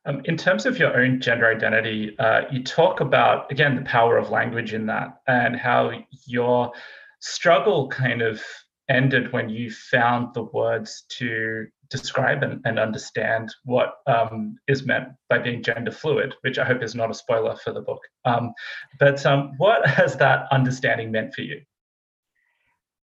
Um, 0.06 0.22
in 0.26 0.36
terms 0.36 0.66
of 0.66 0.80
your 0.80 1.00
own 1.00 1.22
gender 1.22 1.46
identity, 1.46 2.18
uh, 2.18 2.42
you 2.52 2.64
talk 2.64 3.02
about 3.02 3.52
again 3.52 3.76
the 3.76 3.84
power 3.84 4.18
of 4.18 4.32
language 4.32 4.74
in 4.74 4.88
that, 4.88 5.22
and 5.28 5.56
how 5.56 5.92
your 6.26 6.72
struggle 7.22 7.88
kind 7.88 8.22
of 8.22 8.42
ended 8.90 9.32
when 9.32 9.50
you 9.50 9.72
found 9.72 10.34
the 10.34 10.44
words 10.44 11.06
to 11.10 11.66
describe 11.90 12.42
and, 12.44 12.62
and 12.66 12.80
understand 12.80 13.54
what 13.64 13.96
um, 14.08 14.56
is 14.68 14.86
meant 14.86 15.10
by 15.30 15.38
being 15.38 15.62
gender 15.62 15.92
fluid, 15.92 16.34
which 16.42 16.58
I 16.58 16.66
hope 16.66 16.82
is 16.82 16.96
not 16.96 17.12
a 17.12 17.14
spoiler 17.14 17.56
for 17.56 17.74
the 17.74 17.82
book. 17.82 18.02
Um, 18.26 18.54
but 19.00 19.26
um, 19.26 19.52
what 19.58 19.86
has 20.00 20.18
that 20.18 20.48
understanding 20.52 21.12
meant 21.12 21.34
for 21.34 21.42
you? 21.42 21.62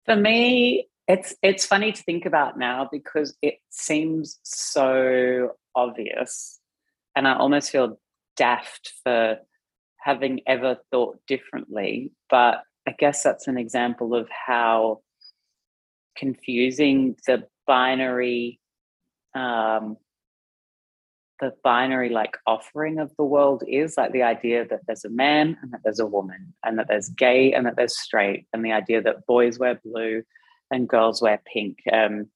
For 0.05 0.15
me, 0.15 0.87
it's 1.07 1.35
it's 1.41 1.65
funny 1.65 1.91
to 1.91 2.03
think 2.03 2.25
about 2.25 2.57
now 2.57 2.87
because 2.91 3.35
it 3.41 3.55
seems 3.69 4.39
so 4.43 5.51
obvious, 5.75 6.59
and 7.15 7.27
I 7.27 7.37
almost 7.37 7.71
feel 7.71 7.99
daft 8.37 8.93
for 9.03 9.37
having 9.99 10.41
ever 10.47 10.77
thought 10.91 11.17
differently. 11.27 12.11
But 12.29 12.61
I 12.87 12.95
guess 12.97 13.21
that's 13.21 13.47
an 13.47 13.57
example 13.57 14.15
of 14.15 14.29
how 14.29 15.01
confusing 16.15 17.17
the 17.27 17.43
binary 17.67 18.59
um, 19.35 19.97
the 21.39 21.53
binary 21.63 22.09
like 22.09 22.37
offering 22.47 22.97
of 22.97 23.11
the 23.17 23.23
world 23.23 23.63
is 23.67 23.95
like 23.97 24.11
the 24.11 24.23
idea 24.23 24.65
that 24.67 24.79
there's 24.87 25.05
a 25.05 25.09
man 25.09 25.57
and 25.61 25.71
that 25.71 25.81
there's 25.83 25.99
a 25.99 26.05
woman 26.05 26.53
and 26.65 26.79
that 26.79 26.87
there's 26.87 27.09
gay 27.09 27.53
and 27.53 27.65
that 27.65 27.75
there's 27.75 27.99
straight 27.99 28.47
and 28.53 28.65
the 28.65 28.71
idea 28.71 29.01
that 29.01 29.27
boys 29.27 29.59
wear 29.59 29.79
blue 29.83 30.23
and 30.71 30.89
girls 30.89 31.21
wear 31.21 31.39
pink 31.45 31.77
um, 31.93 32.27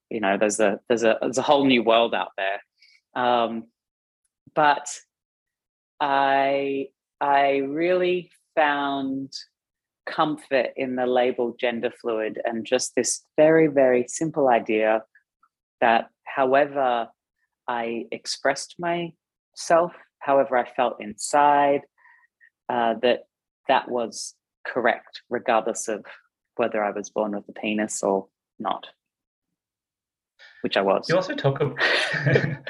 You 0.09 0.19
know, 0.19 0.37
there's 0.37 0.59
a 0.59 0.79
there's 0.87 1.03
a 1.03 1.17
there's 1.21 1.37
a 1.37 1.43
whole 1.43 1.65
new 1.65 1.83
world 1.83 2.13
out 2.13 2.31
there. 2.37 3.23
Um, 3.23 3.65
but 4.53 4.87
I 5.99 6.87
I 7.19 7.57
really 7.57 8.31
found 8.55 9.31
comfort 10.11 10.67
in 10.75 10.95
the 10.95 11.05
label 11.05 11.55
gender 11.59 11.91
fluid 12.01 12.39
and 12.43 12.65
just 12.65 12.93
this 12.95 13.23
very 13.37 13.67
very 13.67 14.05
simple 14.07 14.49
idea 14.49 15.03
that 15.79 16.09
however 16.23 17.07
I 17.67 18.05
expressed 18.11 18.75
myself, 18.79 19.93
however 20.19 20.57
I 20.57 20.69
felt 20.75 21.01
inside, 21.01 21.81
uh, 22.69 22.95
that 23.01 23.23
that 23.67 23.89
was 23.89 24.35
correct, 24.65 25.21
regardless 25.29 25.87
of 25.87 26.05
whether 26.55 26.83
I 26.83 26.91
was 26.91 27.09
born 27.09 27.31
with 27.31 27.47
a 27.49 27.53
penis 27.53 28.03
or 28.03 28.27
not, 28.59 28.87
which 30.61 30.77
I 30.77 30.81
was. 30.81 31.07
You 31.09 31.15
also 31.15 31.35
talk. 31.35 31.59
About, 31.59 31.77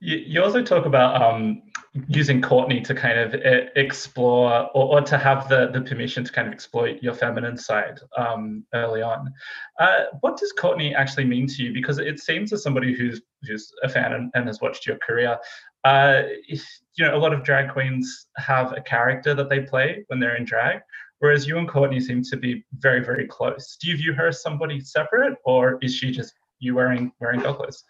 you, 0.00 0.16
you 0.16 0.42
also 0.42 0.62
talk 0.62 0.86
about 0.86 1.20
um, 1.20 1.62
using 2.08 2.40
Courtney 2.40 2.80
to 2.82 2.94
kind 2.94 3.18
of 3.18 3.34
eh, 3.34 3.66
explore 3.76 4.70
or, 4.74 4.98
or, 4.98 5.00
to 5.02 5.18
have 5.18 5.48
the, 5.48 5.70
the 5.72 5.80
permission 5.80 6.24
to 6.24 6.32
kind 6.32 6.46
of 6.46 6.54
exploit 6.54 7.02
your 7.02 7.14
feminine 7.14 7.56
side 7.56 7.98
um, 8.16 8.64
early 8.74 9.02
on. 9.02 9.32
Uh, 9.78 10.04
what 10.20 10.38
does 10.38 10.52
Courtney 10.52 10.94
actually 10.94 11.24
mean 11.24 11.46
to 11.48 11.62
you? 11.64 11.72
Because 11.72 11.98
it 11.98 12.20
seems 12.20 12.52
as 12.52 12.62
somebody 12.62 12.94
who's 12.94 13.20
who's 13.42 13.72
a 13.82 13.88
fan 13.88 14.12
and, 14.12 14.30
and 14.34 14.46
has 14.46 14.60
watched 14.60 14.86
your 14.86 14.98
career, 14.98 15.38
uh, 15.84 16.22
you 16.46 16.58
know, 17.06 17.16
a 17.16 17.18
lot 17.18 17.32
of 17.32 17.42
drag 17.42 17.72
queens 17.72 18.26
have 18.36 18.72
a 18.72 18.80
character 18.80 19.34
that 19.34 19.48
they 19.48 19.60
play 19.60 20.04
when 20.08 20.20
they're 20.20 20.36
in 20.36 20.44
drag, 20.44 20.80
whereas 21.20 21.46
you 21.46 21.58
and 21.58 21.68
Courtney 21.68 22.00
seem 22.00 22.22
to 22.22 22.36
be 22.36 22.64
very, 22.78 23.02
very 23.02 23.26
close. 23.26 23.76
Do 23.80 23.88
you 23.88 23.96
view 23.96 24.12
her 24.12 24.28
as 24.28 24.42
somebody 24.42 24.80
separate, 24.80 25.38
or 25.44 25.78
is 25.82 25.94
she 25.94 26.10
just 26.10 26.34
you 26.60 26.74
wearing 26.74 27.12
wearing 27.20 27.40
clothes? 27.40 27.84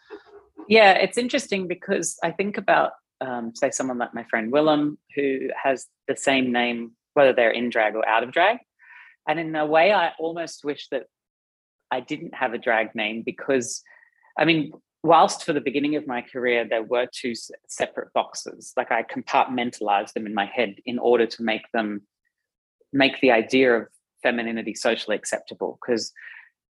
Yeah, 0.69 0.93
it's 0.93 1.19
interesting 1.19 1.69
because 1.69 2.17
I 2.23 2.31
think 2.31 2.57
about 2.57 2.93
um, 3.21 3.53
say 3.55 3.71
someone 3.71 3.99
like 3.99 4.15
my 4.15 4.25
friend 4.25 4.53
Willam, 4.53 4.97
who 5.15 5.51
has 5.63 5.87
the 6.09 6.17
same 6.17 6.53
name, 6.53 6.93
whether 7.15 7.33
they're 7.33 7.51
in 7.51 7.69
drag 7.69 7.95
or 7.95 8.09
out 8.09 8.23
of 8.23 8.33
drag. 8.33 8.59
And 9.29 9.39
in 9.39 9.55
a 9.55 9.67
way, 9.67 9.93
I 9.93 10.13
almost 10.19 10.65
wish 10.65 10.89
that 10.91 11.05
I 11.91 12.01
didn't 12.01 12.35
have 12.35 12.55
a 12.55 12.59
drag 12.59 12.95
name 12.95 13.23
because, 13.25 13.83
I 14.39 14.45
mean, 14.45 14.73
whilst 15.03 15.45
for 15.45 15.53
the 15.53 15.61
beginning 15.61 15.97
of 15.97 16.07
my 16.07 16.23
career, 16.23 16.67
there 16.69 16.83
were 16.83 17.07
two 17.13 17.35
separate 17.69 18.13
boxes, 18.15 18.73
like 18.77 18.91
I 18.91 19.03
compartmentalized 19.03 20.13
them 20.15 20.27
in 20.27 20.35
my 20.35 20.47
head 20.47 20.77
in 20.87 20.99
order 20.99 21.27
to 21.27 21.43
make 21.43 21.65
them 21.73 22.03
make 22.93 23.21
the 23.21 23.31
idea 23.31 23.77
of 23.77 23.89
femininity 24.23 24.75
socially 24.75 25.17
acceptable. 25.17 25.79
Because 25.81 26.13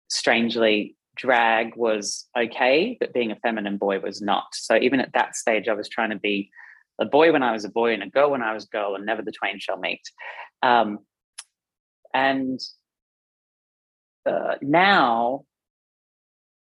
strangely, 0.08 0.96
drag 1.16 1.74
was 1.76 2.26
okay, 2.38 2.96
but 3.00 3.12
being 3.12 3.32
a 3.32 3.36
feminine 3.36 3.78
boy 3.78 3.98
was 4.00 4.20
not. 4.20 4.46
So 4.52 4.76
even 4.76 5.00
at 5.00 5.12
that 5.14 5.34
stage, 5.34 5.68
I 5.68 5.74
was 5.74 5.88
trying 5.88 6.10
to 6.10 6.18
be 6.18 6.50
a 7.00 7.04
boy 7.04 7.32
when 7.32 7.42
I 7.42 7.52
was 7.52 7.64
a 7.64 7.70
boy 7.70 7.92
and 7.92 8.02
a 8.02 8.08
girl 8.08 8.30
when 8.30 8.42
I 8.42 8.54
was 8.54 8.64
a 8.64 8.68
girl, 8.68 8.94
and 8.94 9.04
never 9.04 9.22
the 9.22 9.32
twain 9.32 9.58
shall 9.58 9.78
meet. 9.78 10.02
Um, 10.62 11.00
and 12.14 12.60
uh, 14.24 14.54
now, 14.62 15.44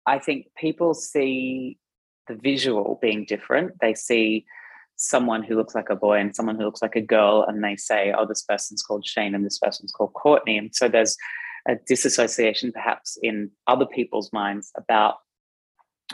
I 0.05 0.19
think 0.19 0.47
people 0.57 0.95
see 0.95 1.79
the 2.29 2.35
visual 2.35 2.99
being 3.01 3.25
different. 3.25 3.73
They 3.81 3.95
see 3.95 4.47
someone 4.97 5.43
who 5.43 5.57
looks 5.57 5.75
like 5.75 5.91
a 5.91 5.97
boy 5.97 6.19
and 6.19 6.35
someone 6.35 6.57
who 6.57 6.65
looks 6.65 6.83
like 6.83 6.97
a 6.97 7.01
girl, 7.01 7.45
and 7.47 7.63
they 7.63 7.77
say, 7.77 8.13
"Oh, 8.17 8.27
this 8.27 8.43
person's 8.43 8.83
called 8.83 9.07
Shane 9.07 9.35
and 9.35 9.45
this 9.45 9.59
person's 9.59 9.93
called 9.93 10.15
Courtney." 10.15 10.59
And 10.59 10.75
so 10.75 10.89
there's 10.89 11.17
a 11.69 11.77
disassociation 11.87 12.73
perhaps 12.73 13.19
in 13.23 13.51
other 13.67 13.87
people's 13.87 14.33
minds 14.33 14.71
about 14.77 15.17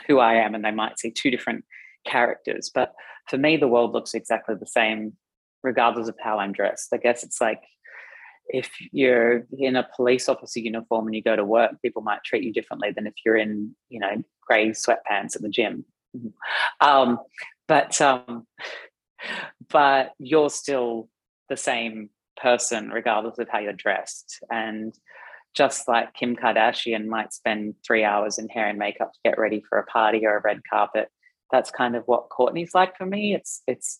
who 0.07 0.19
I 0.19 0.35
am, 0.35 0.55
and 0.55 0.65
they 0.65 0.71
might 0.71 0.99
see 0.99 1.11
two 1.11 1.29
different 1.31 1.63
characters. 2.05 2.71
But 2.73 2.93
for 3.29 3.37
me, 3.37 3.57
the 3.57 3.67
world 3.67 3.93
looks 3.93 4.13
exactly 4.13 4.55
the 4.59 4.65
same, 4.65 5.13
regardless 5.61 6.07
of 6.07 6.15
how 6.21 6.39
I'm 6.39 6.51
dressed. 6.51 6.89
I 6.93 6.97
guess 6.97 7.23
it's 7.23 7.39
like 7.39 7.61
if 8.47 8.69
you're 8.91 9.45
in 9.57 9.75
a 9.75 9.87
police 9.95 10.27
officer 10.27 10.59
uniform 10.59 11.07
and 11.07 11.15
you 11.15 11.23
go 11.23 11.35
to 11.35 11.45
work, 11.45 11.71
people 11.81 12.01
might 12.01 12.23
treat 12.23 12.43
you 12.43 12.51
differently 12.51 12.91
than 12.91 13.07
if 13.07 13.13
you're 13.25 13.37
in, 13.37 13.75
you 13.89 13.99
know, 13.99 14.23
grey 14.45 14.69
sweatpants 14.69 15.35
at 15.35 15.41
the 15.41 15.49
gym. 15.49 15.85
Um, 16.81 17.19
but 17.67 17.99
um, 18.01 18.45
but 19.69 20.11
you're 20.19 20.49
still 20.49 21.09
the 21.49 21.57
same 21.57 22.09
person 22.35 22.89
regardless 22.89 23.37
of 23.37 23.47
how 23.49 23.59
you're 23.59 23.73
dressed 23.73 24.39
and 24.49 24.93
just 25.53 25.87
like 25.87 26.13
Kim 26.13 26.35
Kardashian 26.35 27.05
might 27.05 27.33
spend 27.33 27.75
three 27.85 28.03
hours 28.03 28.37
in 28.39 28.49
hair 28.49 28.67
and 28.67 28.79
makeup 28.79 29.13
to 29.13 29.19
get 29.23 29.37
ready 29.37 29.63
for 29.67 29.77
a 29.77 29.85
party 29.85 30.25
or 30.25 30.37
a 30.37 30.41
red 30.41 30.61
carpet. 30.69 31.09
That's 31.51 31.69
kind 31.69 31.95
of 31.95 32.03
what 32.05 32.29
Courtney's 32.29 32.73
like 32.73 32.97
for 32.97 33.05
me. 33.05 33.35
It's 33.35 33.61
it's 33.67 33.99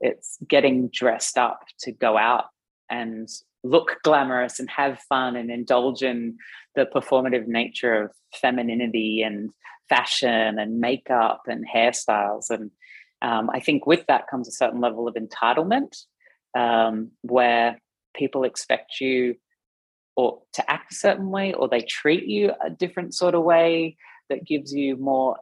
it's 0.00 0.38
getting 0.48 0.88
dressed 0.92 1.36
up 1.36 1.60
to 1.80 1.92
go 1.92 2.16
out 2.16 2.44
and 2.88 3.28
look 3.64 3.96
glamorous 4.04 4.60
and 4.60 4.70
have 4.70 5.00
fun 5.08 5.34
and 5.34 5.50
indulge 5.50 6.02
in 6.02 6.36
the 6.76 6.86
performative 6.86 7.46
nature 7.48 8.04
of 8.04 8.12
femininity 8.40 9.22
and 9.22 9.50
fashion 9.88 10.58
and 10.58 10.80
makeup 10.80 11.42
and 11.48 11.66
hairstyles. 11.66 12.50
And 12.50 12.70
um, 13.20 13.50
I 13.52 13.58
think 13.58 13.86
with 13.86 14.06
that 14.06 14.28
comes 14.30 14.46
a 14.46 14.52
certain 14.52 14.80
level 14.80 15.08
of 15.08 15.16
entitlement 15.16 15.96
um, 16.56 17.10
where 17.22 17.80
people 18.14 18.44
expect 18.44 19.00
you 19.00 19.34
or 20.18 20.42
to 20.52 20.68
act 20.68 20.90
a 20.90 20.96
certain 20.96 21.30
way 21.30 21.52
or 21.52 21.68
they 21.68 21.80
treat 21.80 22.26
you 22.26 22.52
a 22.60 22.68
different 22.68 23.14
sort 23.14 23.36
of 23.36 23.44
way 23.44 23.96
that 24.28 24.44
gives 24.44 24.74
you 24.74 24.96
more 24.96 25.36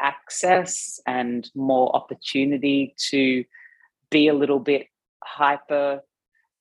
access 0.00 0.98
and 1.06 1.50
more 1.54 1.94
opportunity 1.94 2.94
to 2.96 3.44
be 4.10 4.28
a 4.28 4.32
little 4.32 4.58
bit 4.58 4.86
hyper 5.22 6.00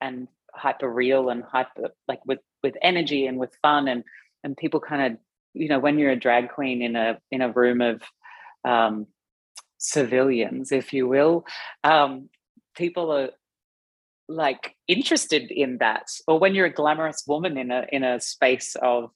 and 0.01 0.28
hyper 0.53 0.91
real 0.91 1.30
and 1.30 1.43
hyper 1.45 1.91
like 2.10 2.20
with 2.26 2.39
with 2.62 2.76
energy 2.82 3.26
and 3.26 3.38
with 3.38 3.55
fun 3.62 3.88
and 3.88 4.03
and 4.43 4.58
people 4.58 4.82
kind 4.82 5.14
of 5.14 5.20
you 5.53 5.70
know 5.70 5.80
when 5.80 5.97
you're 5.97 6.12
a 6.12 6.20
drag 6.20 6.49
queen 6.49 6.82
in 6.82 6.97
a 6.97 7.18
in 7.32 7.41
a 7.41 7.51
room 7.53 7.80
of 7.80 8.01
um 8.66 9.08
civilians 9.78 10.74
if 10.74 10.91
you 10.91 11.08
will 11.08 11.45
um 11.86 12.28
people 12.76 13.14
are 13.14 13.30
like 14.30 14.75
interested 14.88 15.51
in 15.51 15.78
that 15.78 16.03
or 16.28 16.39
when 16.39 16.53
you're 16.53 16.65
a 16.65 16.73
glamorous 16.73 17.23
woman 17.28 17.57
in 17.57 17.71
a 17.71 17.86
in 17.91 18.03
a 18.03 18.19
space 18.19 18.75
of 18.82 19.09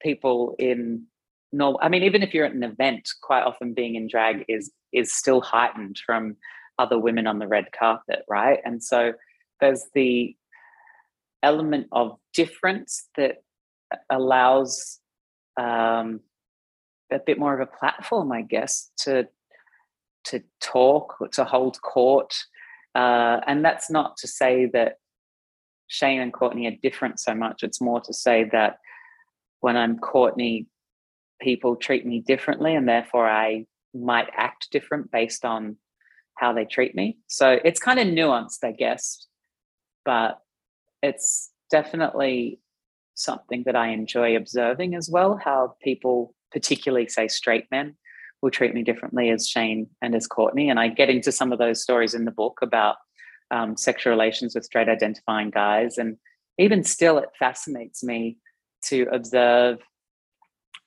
people 0.00 0.54
in 0.58 1.04
normal 1.52 1.80
i 1.82 1.88
mean 1.88 2.02
even 2.02 2.22
if 2.22 2.32
you're 2.32 2.46
at 2.46 2.54
an 2.54 2.62
event 2.62 3.08
quite 3.22 3.42
often 3.42 3.74
being 3.74 3.96
in 3.96 4.06
drag 4.06 4.44
is 4.48 4.70
is 4.92 5.12
still 5.12 5.40
heightened 5.40 5.98
from 6.04 6.36
other 6.78 6.98
women 6.98 7.26
on 7.26 7.38
the 7.38 7.48
red 7.48 7.66
carpet 7.72 8.24
right 8.28 8.60
and 8.64 8.82
so 8.82 9.12
there's 9.60 9.86
the 9.94 10.36
element 11.42 11.88
of 11.92 12.16
difference 12.32 13.08
that 13.16 13.42
allows 14.10 15.00
um, 15.56 16.20
a 17.10 17.18
bit 17.18 17.38
more 17.38 17.54
of 17.54 17.60
a 17.60 17.78
platform, 17.78 18.32
I 18.32 18.42
guess, 18.42 18.90
to 18.98 19.28
to 20.24 20.40
talk, 20.60 21.16
to 21.32 21.44
hold 21.44 21.80
court. 21.82 22.32
Uh, 22.94 23.40
and 23.46 23.64
that's 23.64 23.90
not 23.90 24.16
to 24.18 24.28
say 24.28 24.66
that 24.72 24.96
Shane 25.86 26.20
and 26.20 26.32
Courtney 26.32 26.66
are 26.66 26.76
different 26.82 27.20
so 27.20 27.34
much. 27.34 27.62
It's 27.62 27.80
more 27.80 28.00
to 28.02 28.12
say 28.12 28.48
that 28.52 28.78
when 29.60 29.76
I'm 29.76 29.98
Courtney, 29.98 30.66
people 31.40 31.76
treat 31.76 32.06
me 32.06 32.20
differently, 32.20 32.74
and 32.74 32.88
therefore 32.88 33.28
I 33.28 33.66
might 33.94 34.28
act 34.36 34.68
different 34.70 35.10
based 35.10 35.44
on 35.44 35.76
how 36.36 36.52
they 36.52 36.64
treat 36.64 36.94
me. 36.94 37.18
So 37.26 37.58
it's 37.64 37.80
kind 37.80 37.98
of 37.98 38.06
nuanced, 38.06 38.64
I 38.64 38.72
guess, 38.72 39.26
but 40.04 40.40
it's 41.02 41.50
definitely 41.70 42.60
something 43.14 43.64
that 43.66 43.76
I 43.76 43.88
enjoy 43.88 44.36
observing 44.36 44.94
as 44.94 45.10
well. 45.10 45.38
How 45.42 45.76
people, 45.82 46.34
particularly 46.50 47.08
say 47.08 47.28
straight 47.28 47.66
men, 47.70 47.96
will 48.42 48.50
treat 48.50 48.74
me 48.74 48.82
differently 48.82 49.30
as 49.30 49.48
Shane 49.48 49.88
and 50.02 50.14
as 50.14 50.26
Courtney. 50.26 50.68
And 50.68 50.78
I 50.78 50.88
get 50.88 51.08
into 51.08 51.32
some 51.32 51.52
of 51.52 51.58
those 51.58 51.82
stories 51.82 52.12
in 52.12 52.24
the 52.24 52.30
book 52.32 52.58
about 52.60 52.96
um, 53.50 53.76
sexual 53.76 54.10
relations 54.10 54.54
with 54.54 54.64
straight 54.64 54.88
identifying 54.88 55.50
guys. 55.50 55.96
And 55.96 56.16
even 56.58 56.82
still, 56.84 57.18
it 57.18 57.28
fascinates 57.38 58.02
me 58.02 58.38
to 58.86 59.06
observe 59.12 59.78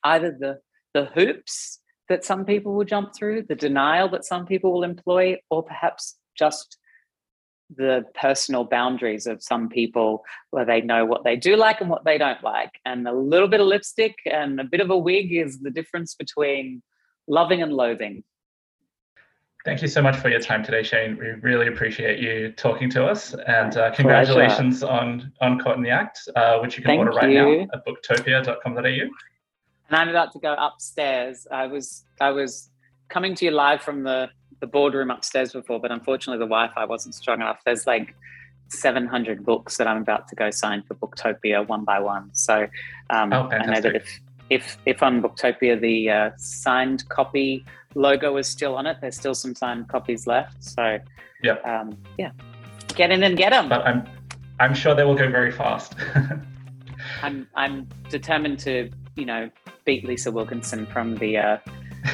either 0.04 0.36
the 0.38 0.60
the 0.94 1.06
hoops 1.06 1.80
that 2.08 2.24
some 2.24 2.46
people 2.46 2.74
will 2.74 2.86
jump 2.86 3.14
through, 3.14 3.44
the 3.44 3.56
denial 3.56 4.08
that 4.10 4.24
some 4.24 4.46
people 4.46 4.72
will 4.72 4.84
employ, 4.84 5.38
or 5.50 5.64
perhaps 5.64 6.18
just 6.38 6.78
the 7.76 8.06
personal 8.14 8.64
boundaries 8.64 9.26
of 9.26 9.42
some 9.42 9.68
people 9.68 10.24
where 10.52 10.66
they 10.66 10.82
know 10.82 11.04
what 11.04 11.24
they 11.24 11.36
do 11.36 11.56
like 11.56 11.82
and 11.82 11.90
what 11.90 12.06
they 12.06 12.18
don't 12.18 12.44
like. 12.44 12.72
And 12.86 13.08
a 13.08 13.12
little 13.12 13.48
bit 13.48 13.60
of 13.60 13.68
lipstick 13.68 14.16
and 14.26 14.60
a 14.60 14.64
bit 14.64 14.82
of 14.82 14.90
a 14.90 14.98
wig 14.98 15.34
is 15.34 15.60
the 15.60 15.72
difference 15.72 16.14
between 16.14 16.84
loving 17.28 17.62
and 17.62 17.74
loathing. 17.74 18.24
Thank 19.66 19.82
you 19.82 19.88
so 19.88 20.00
much 20.02 20.16
for 20.18 20.30
your 20.30 20.40
time 20.40 20.64
today, 20.64 20.84
Shane. 20.84 21.18
We 21.18 21.30
really 21.42 21.68
appreciate 21.68 22.20
you 22.20 22.52
talking 22.52 22.88
to 22.92 23.06
us, 23.06 23.34
and 23.48 23.76
uh, 23.76 23.92
congratulations 23.92 24.84
on 24.84 25.34
on 25.42 25.60
Caught 25.60 25.78
in 25.78 25.82
the 25.84 25.90
Act, 25.90 26.20
uh, 26.36 26.60
which 26.60 26.78
you 26.78 26.84
can 26.84 26.90
Thank 26.90 27.00
order 27.00 27.12
right 27.12 27.32
you. 27.32 27.66
now 27.66 27.68
at 27.74 27.84
booktopia.com.au. 27.86 28.84
And 28.84 29.10
I'm 29.90 30.10
about 30.10 30.32
to 30.34 30.40
go 30.40 30.54
upstairs. 30.54 31.48
I 31.52 31.66
was 31.66 32.06
I 32.22 32.30
was 32.30 32.70
coming 33.10 33.34
to 33.36 33.46
you 33.46 33.52
live 33.52 33.82
from 33.82 34.04
the 34.04 34.30
the 34.60 34.68
boardroom 34.68 35.10
upstairs 35.10 35.54
before, 35.54 35.80
but 35.80 35.92
unfortunately 35.92 36.38
the 36.38 36.50
Wi-Fi 36.50 36.86
wasn't 36.86 37.16
strong 37.16 37.42
enough. 37.42 37.60
There's 37.66 37.88
like 37.88 38.16
700 38.70 39.46
books 39.46 39.78
that 39.78 39.88
I'm 39.88 40.02
about 40.02 40.28
to 40.30 40.36
go 40.36 40.50
sign 40.52 40.84
for 40.84 40.96
Booktopia 40.96 41.68
one 41.68 41.84
by 41.84 42.00
one. 42.00 42.30
So 42.34 42.68
um, 43.10 43.34
Oh, 43.34 43.50
I 43.50 43.66
know 43.66 43.82
that 43.82 43.96
if 43.96 44.22
if 44.50 44.78
if 44.86 45.02
on 45.02 45.22
Booktopia 45.22 45.80
the 45.80 46.10
uh, 46.10 46.30
signed 46.38 47.08
copy 47.10 47.66
logo 47.96 48.38
is 48.38 48.48
still 48.48 48.76
on 48.76 48.86
it, 48.86 48.98
there's 49.02 49.16
still 49.16 49.36
some 49.36 49.56
signed 49.56 49.88
copies 49.90 50.28
left. 50.28 50.64
So 50.64 51.00
Yep. 51.44 51.66
um, 51.66 51.98
yeah, 52.18 52.32
get 52.96 53.12
in 53.12 53.24
and 53.24 53.38
get 53.38 53.52
them. 53.52 53.70
But 53.70 53.86
I'm 53.86 54.08
I'm 54.60 54.74
sure 54.74 54.96
they 54.96 55.04
will 55.04 55.16
go 55.16 55.30
very 55.30 55.52
fast. 55.52 55.96
I'm 57.22 57.48
I'm 57.56 57.88
determined 58.10 58.60
to 58.60 58.90
you 59.16 59.26
know 59.26 59.50
beat 59.86 60.06
Lisa 60.06 60.32
Wilkinson 60.32 60.86
from 60.88 61.16
the 61.16 61.38
uh, 61.38 61.58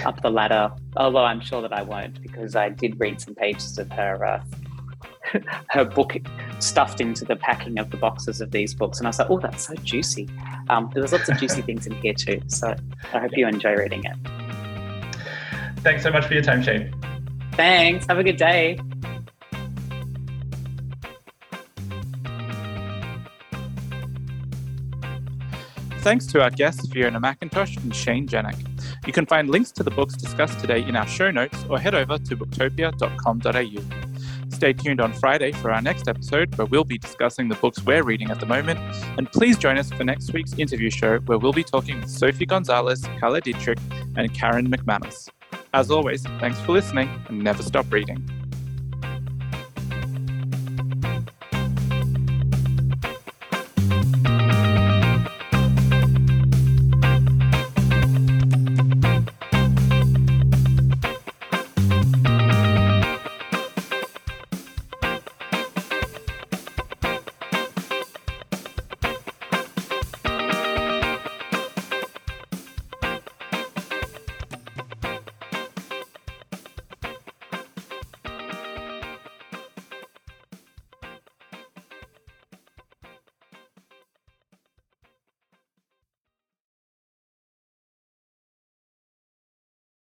up 0.05 0.21
the 0.21 0.29
ladder. 0.29 0.71
Although 0.97 1.23
I'm 1.25 1.41
sure 1.41 1.61
that 1.61 1.73
I 1.73 1.81
won't 1.83 2.21
because 2.21 2.55
I 2.55 2.69
did 2.69 2.99
read 2.99 3.21
some 3.21 3.35
pages 3.35 3.77
of 3.77 3.89
her 3.91 4.25
uh, 4.25 4.43
her 5.69 5.85
book 5.85 6.17
stuffed 6.59 7.01
into 7.01 7.25
the 7.25 7.35
packing 7.35 7.79
of 7.79 7.89
the 7.91 7.97
boxes 7.97 8.41
of 8.41 8.51
these 8.51 8.73
books, 8.73 8.99
and 8.99 9.07
I 9.07 9.09
was 9.09 9.19
like, 9.19 9.29
oh, 9.29 9.39
that's 9.39 9.67
so 9.67 9.75
juicy. 9.75 10.29
Um, 10.69 10.89
there 10.93 11.01
was 11.01 11.11
lots 11.13 11.29
of 11.29 11.37
juicy 11.37 11.61
things 11.67 11.87
in 11.87 11.93
here 12.01 12.13
too. 12.13 12.41
So 12.47 12.75
I 13.13 13.19
hope 13.19 13.31
you 13.35 13.47
enjoy 13.47 13.75
reading 13.75 14.03
it. 14.03 14.15
Thanks 15.81 16.03
so 16.03 16.11
much 16.11 16.25
for 16.25 16.33
your 16.33 16.43
time, 16.43 16.61
Shane. 16.61 16.93
Thanks. 17.53 18.05
Have 18.07 18.19
a 18.19 18.23
good 18.23 18.37
day. 18.37 18.79
Thanks 26.01 26.25
to 26.27 26.41
our 26.41 26.49
guests 26.49 26.87
Fiona 26.87 27.21
McIntosh 27.21 27.77
and 27.83 27.95
Shane 27.95 28.27
Jenek. 28.27 28.57
You 29.05 29.13
can 29.13 29.27
find 29.27 29.49
links 29.49 29.71
to 29.73 29.83
the 29.83 29.91
books 29.91 30.15
discussed 30.15 30.59
today 30.59 30.81
in 30.83 30.95
our 30.95 31.05
show 31.05 31.29
notes 31.29 31.63
or 31.69 31.79
head 31.79 31.93
over 31.93 32.17
to 32.17 32.37
booktopia.com.au. 32.37 34.10
Stay 34.61 34.73
tuned 34.73 35.01
on 35.01 35.11
Friday 35.11 35.51
for 35.53 35.71
our 35.71 35.81
next 35.81 36.07
episode 36.07 36.55
where 36.55 36.67
we'll 36.67 36.83
be 36.83 36.99
discussing 36.99 37.47
the 37.47 37.55
books 37.55 37.83
we're 37.83 38.03
reading 38.03 38.29
at 38.29 38.39
the 38.39 38.45
moment. 38.45 38.79
And 39.17 39.27
please 39.31 39.57
join 39.57 39.79
us 39.79 39.89
for 39.89 40.03
next 40.03 40.31
week's 40.33 40.53
interview 40.53 40.91
show 40.91 41.17
where 41.21 41.39
we'll 41.39 41.51
be 41.51 41.63
talking 41.63 41.99
with 41.99 42.11
Sophie 42.11 42.45
Gonzales, 42.45 43.03
Carla 43.19 43.41
Dietrich, 43.41 43.79
and 44.17 44.31
Karen 44.35 44.69
McManus. 44.69 45.29
As 45.73 45.89
always, 45.89 46.21
thanks 46.39 46.59
for 46.59 46.73
listening 46.73 47.09
and 47.27 47.43
never 47.43 47.63
stop 47.63 47.91
reading. 47.91 48.40